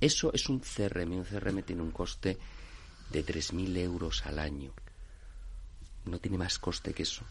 eso 0.00 0.32
es 0.32 0.48
un 0.48 0.60
CRM, 0.60 1.12
un 1.12 1.24
CRM 1.24 1.62
tiene 1.62 1.82
un 1.82 1.90
coste 1.90 2.36
de 3.10 3.24
3.000 3.24 3.78
euros 3.78 4.26
al 4.26 4.38
año. 4.38 4.72
No 6.04 6.18
tiene 6.18 6.38
más 6.38 6.58
coste 6.58 6.92
que 6.92 7.02
eso. 7.02 7.24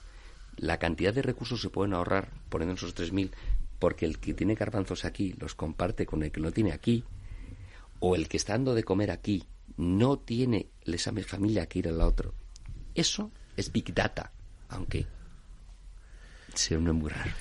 La 0.58 0.80
cantidad 0.80 1.14
de 1.14 1.22
recursos 1.22 1.62
se 1.62 1.70
pueden 1.70 1.94
ahorrar 1.94 2.30
poniendo 2.50 2.76
esos 2.76 2.96
3.000 2.96 3.32
porque 3.80 4.06
el 4.06 4.20
que 4.20 4.34
tiene 4.34 4.56
garbanzos 4.56 5.06
aquí 5.06 5.34
los 5.34 5.54
comparte 5.54 6.06
con 6.06 6.24
el 6.24 6.32
que 6.32 6.42
no 6.42 6.52
tiene 6.52 6.72
aquí 6.72 7.04
o 8.08 8.16
el 8.16 8.28
que 8.28 8.38
está 8.38 8.54
dando 8.54 8.76
de 8.76 8.84
comer 8.84 9.10
aquí 9.10 9.46
no 9.78 10.20
tiene 10.20 10.70
esa 10.84 11.12
familia 11.24 11.66
que 11.66 11.80
ir 11.80 11.88
al 11.88 12.02
otro. 12.02 12.36
Eso 12.94 13.32
es 13.58 13.72
Big 13.72 13.96
Data, 13.96 14.32
aunque 14.70 15.08
sea 16.54 16.78
no 16.78 16.92
es 16.92 16.98
muy 16.98 17.10
raro. 17.10 17.32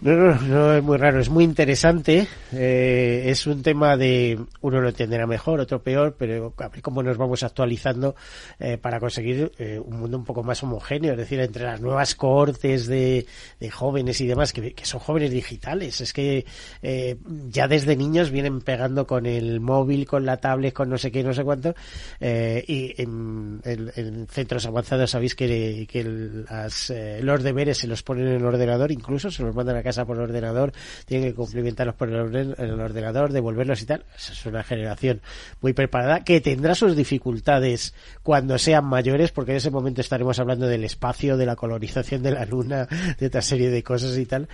No, 0.00 0.14
no, 0.14 0.34
no 0.40 0.74
es 0.74 0.82
muy 0.82 0.96
raro, 0.96 1.20
es 1.20 1.28
muy 1.28 1.44
interesante. 1.44 2.26
Eh, 2.52 3.24
es 3.26 3.46
un 3.46 3.62
tema 3.62 3.96
de 3.96 4.38
uno 4.60 4.80
lo 4.80 4.88
entenderá 4.88 5.26
mejor, 5.26 5.60
otro 5.60 5.82
peor, 5.82 6.16
pero 6.18 6.54
a 6.56 6.68
ver 6.68 6.80
cómo 6.80 7.02
nos 7.02 7.16
vamos 7.16 7.42
actualizando 7.42 8.14
eh, 8.58 8.78
para 8.78 9.00
conseguir 9.00 9.52
eh, 9.58 9.78
un 9.78 10.00
mundo 10.00 10.16
un 10.16 10.24
poco 10.24 10.42
más 10.42 10.62
homogéneo, 10.62 11.12
es 11.12 11.18
decir, 11.18 11.40
entre 11.40 11.64
las 11.64 11.80
nuevas 11.80 12.14
cohortes 12.14 12.86
de, 12.86 13.26
de 13.58 13.70
jóvenes 13.70 14.20
y 14.20 14.26
demás, 14.26 14.52
que, 14.52 14.72
que, 14.72 14.86
son 14.86 15.00
jóvenes 15.00 15.32
digitales. 15.32 16.00
Es 16.00 16.12
que 16.12 16.46
eh, 16.82 17.16
ya 17.48 17.68
desde 17.68 17.96
niños 17.96 18.30
vienen 18.30 18.60
pegando 18.60 19.06
con 19.06 19.26
el 19.26 19.60
móvil, 19.60 20.06
con 20.06 20.24
la 20.24 20.38
tablet, 20.38 20.72
con 20.72 20.88
no 20.88 20.98
sé 20.98 21.10
qué, 21.10 21.22
no 21.22 21.34
sé 21.34 21.44
cuánto. 21.44 21.74
Eh, 22.20 22.64
y 22.66 22.94
en, 23.02 23.60
en, 23.64 23.92
en, 23.96 24.26
centros 24.28 24.66
avanzados 24.66 25.10
sabéis 25.10 25.34
que, 25.34 25.86
que 25.90 26.04
las, 26.04 26.90
eh, 26.90 27.20
los 27.22 27.42
deberes 27.42 27.78
se 27.78 27.86
los 27.86 28.02
ponen 28.02 28.28
en 28.28 28.36
el 28.36 28.44
ordenador, 28.44 28.92
incluso 28.92 29.30
se 29.30 29.42
los 29.42 29.54
mandan 29.54 29.79
casa 29.82 30.04
por 30.04 30.18
ordenador, 30.18 30.72
tienen 31.06 31.30
que 31.30 31.34
cumplimentarlos 31.34 31.94
por 31.94 32.08
el, 32.08 32.54
el 32.58 32.80
ordenador, 32.80 33.32
devolverlos 33.32 33.82
y 33.82 33.86
tal. 33.86 34.04
Esa 34.16 34.32
es 34.32 34.46
una 34.46 34.62
generación 34.62 35.20
muy 35.60 35.72
preparada 35.72 36.24
que 36.24 36.40
tendrá 36.40 36.74
sus 36.74 36.96
dificultades 36.96 37.94
cuando 38.22 38.58
sean 38.58 38.84
mayores, 38.84 39.30
porque 39.30 39.52
en 39.52 39.58
ese 39.58 39.70
momento 39.70 40.00
estaremos 40.00 40.38
hablando 40.38 40.66
del 40.66 40.84
espacio, 40.84 41.36
de 41.36 41.46
la 41.46 41.56
colonización 41.56 42.22
de 42.22 42.32
la 42.32 42.44
luna, 42.44 42.88
de 43.18 43.26
otra 43.26 43.42
serie 43.42 43.70
de 43.70 43.82
cosas 43.82 44.16
y 44.16 44.26
tal 44.26 44.48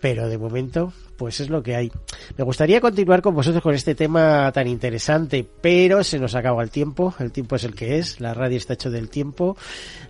pero 0.00 0.28
de 0.28 0.38
momento 0.38 0.92
pues 1.18 1.40
es 1.40 1.50
lo 1.50 1.62
que 1.62 1.74
hay. 1.74 1.92
Me 2.36 2.44
gustaría 2.44 2.80
continuar 2.80 3.20
con 3.20 3.34
vosotros 3.34 3.62
con 3.62 3.74
este 3.74 3.96
tema 3.96 4.50
tan 4.52 4.68
interesante, 4.68 5.44
pero 5.60 6.04
se 6.04 6.18
nos 6.20 6.36
acaba 6.36 6.62
el 6.62 6.70
tiempo, 6.70 7.12
el 7.18 7.32
tiempo 7.32 7.56
es 7.56 7.64
el 7.64 7.74
que 7.74 7.98
es, 7.98 8.20
la 8.20 8.32
radio 8.32 8.56
está 8.56 8.74
hecho 8.74 8.88
del 8.88 9.10
tiempo, 9.10 9.56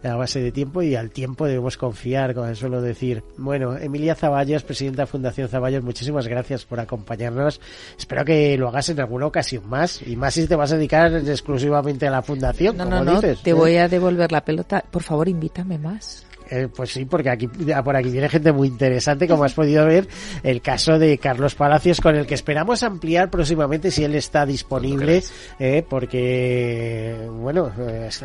la 0.03 0.17
base 0.17 0.41
de 0.41 0.53
tiempo 0.53 0.83
y 0.83 0.95
al 0.95 1.11
tiempo 1.11 1.47
debemos 1.47 1.79
confiar, 1.79 2.35
como 2.35 2.55
suelo 2.55 2.83
decir. 2.83 3.25
Bueno, 3.39 3.77
Emilia 3.79 4.15
Zaballos, 4.15 4.63
presidenta 4.63 5.03
de 5.03 5.07
Fundación 5.07 5.49
Zaballos, 5.49 5.83
muchísimas 5.83 6.29
gracias 6.29 6.67
por 6.67 6.79
acompañarnos. 6.79 7.59
Espero 7.99 8.25
que 8.27 8.59
lo 8.59 8.69
hagas 8.69 8.91
en 8.91 9.01
alguna 9.01 9.27
ocasión 9.27 9.67
más 9.67 10.07
y 10.07 10.15
más 10.15 10.35
si 10.35 10.47
te 10.47 10.57
vas 10.57 10.73
a 10.73 10.77
dedicar 10.77 11.15
exclusivamente 11.15 12.07
a 12.07 12.11
la 12.11 12.21
fundación, 12.21 12.77
no, 12.77 12.85
como 12.85 13.05
no, 13.05 13.15
dices. 13.15 13.39
No, 13.39 13.43
te 13.43 13.55
voy 13.55 13.77
a 13.77 13.89
devolver 13.89 14.31
la 14.31 14.45
pelota. 14.45 14.85
Por 14.91 15.03
favor, 15.03 15.27
invítame 15.27 15.79
más. 15.79 16.28
Eh, 16.51 16.69
pues 16.75 16.93
sí, 16.93 17.05
porque 17.05 17.31
aquí 17.31 17.49
por 17.49 17.97
aquí 17.97 18.11
viene 18.11 18.29
gente 18.29 18.53
muy 18.53 18.69
interesante, 18.69 19.27
como 19.29 19.45
has 19.45 19.55
podido 19.55 19.87
ver, 19.87 20.09
el 20.43 20.61
caso 20.61 20.99
de 20.99 21.19
Carlos 21.19 21.55
Palacios, 21.55 22.01
con 22.01 22.17
el 22.17 22.27
que 22.27 22.35
esperamos 22.35 22.83
ampliar 22.83 23.31
próximamente 23.31 23.91
si 23.91 24.05
él 24.05 24.15
está 24.15 24.47
disponible, 24.47 25.23
eh, 25.59 25.85
porque, 25.89 27.17
bueno, 27.31 27.73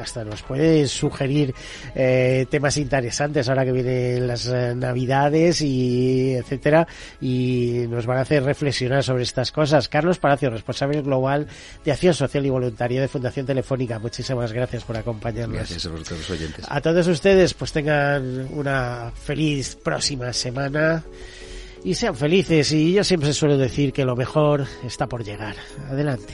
hasta 0.02 0.24
nos 0.24 0.42
puede 0.42 0.88
sugerir 0.88 1.54
eh, 1.96 2.46
temas 2.50 2.78
interesantes 2.78 3.50
ahora 3.50 3.66
que 3.66 3.72
vienen 3.72 4.28
las 4.28 4.48
eh, 4.48 4.74
navidades 4.76 5.62
y 5.62 6.34
etcétera, 6.34 6.88
y 7.22 7.86
nos 7.90 8.06
van 8.06 8.18
a 8.18 8.22
hacer 8.22 8.44
reflexionar 8.44 9.04
sobre 9.04 9.24
estas 9.24 9.52
cosas. 9.52 9.88
Carlos 9.88 10.20
Palacios, 10.20 10.54
responsable 10.54 11.02
global 11.02 11.48
de 11.84 11.92
Acción 11.92 12.14
Social 12.14 12.46
y 12.46 12.50
Voluntaria 12.50 13.02
de 13.02 13.08
Fundación 13.08 13.46
Telefónica, 13.46 14.00
muchísimas 14.00 14.52
gracias 14.52 14.84
por 14.84 14.98
acompañarnos. 14.98 15.58
Gracias 15.58 15.86
a 15.86 15.90
vosotros 15.90 16.30
oyentes. 16.30 16.66
A 16.68 16.82
todos 16.82 17.08
ustedes, 17.08 17.54
pues 17.54 17.72
una 18.20 19.12
feliz 19.12 19.76
próxima 19.76 20.34
semana 20.34 21.04
y 21.84 21.96
sean 21.96 22.16
felices. 22.16 22.72
Y 22.72 22.94
yo 22.94 23.04
siempre 23.04 23.34
suelo 23.34 23.58
decir 23.58 23.94
que 23.94 24.06
lo 24.06 24.16
mejor 24.16 24.66
está 24.84 25.08
por 25.08 25.24
llegar. 25.24 25.56
Adelante. 25.90 26.34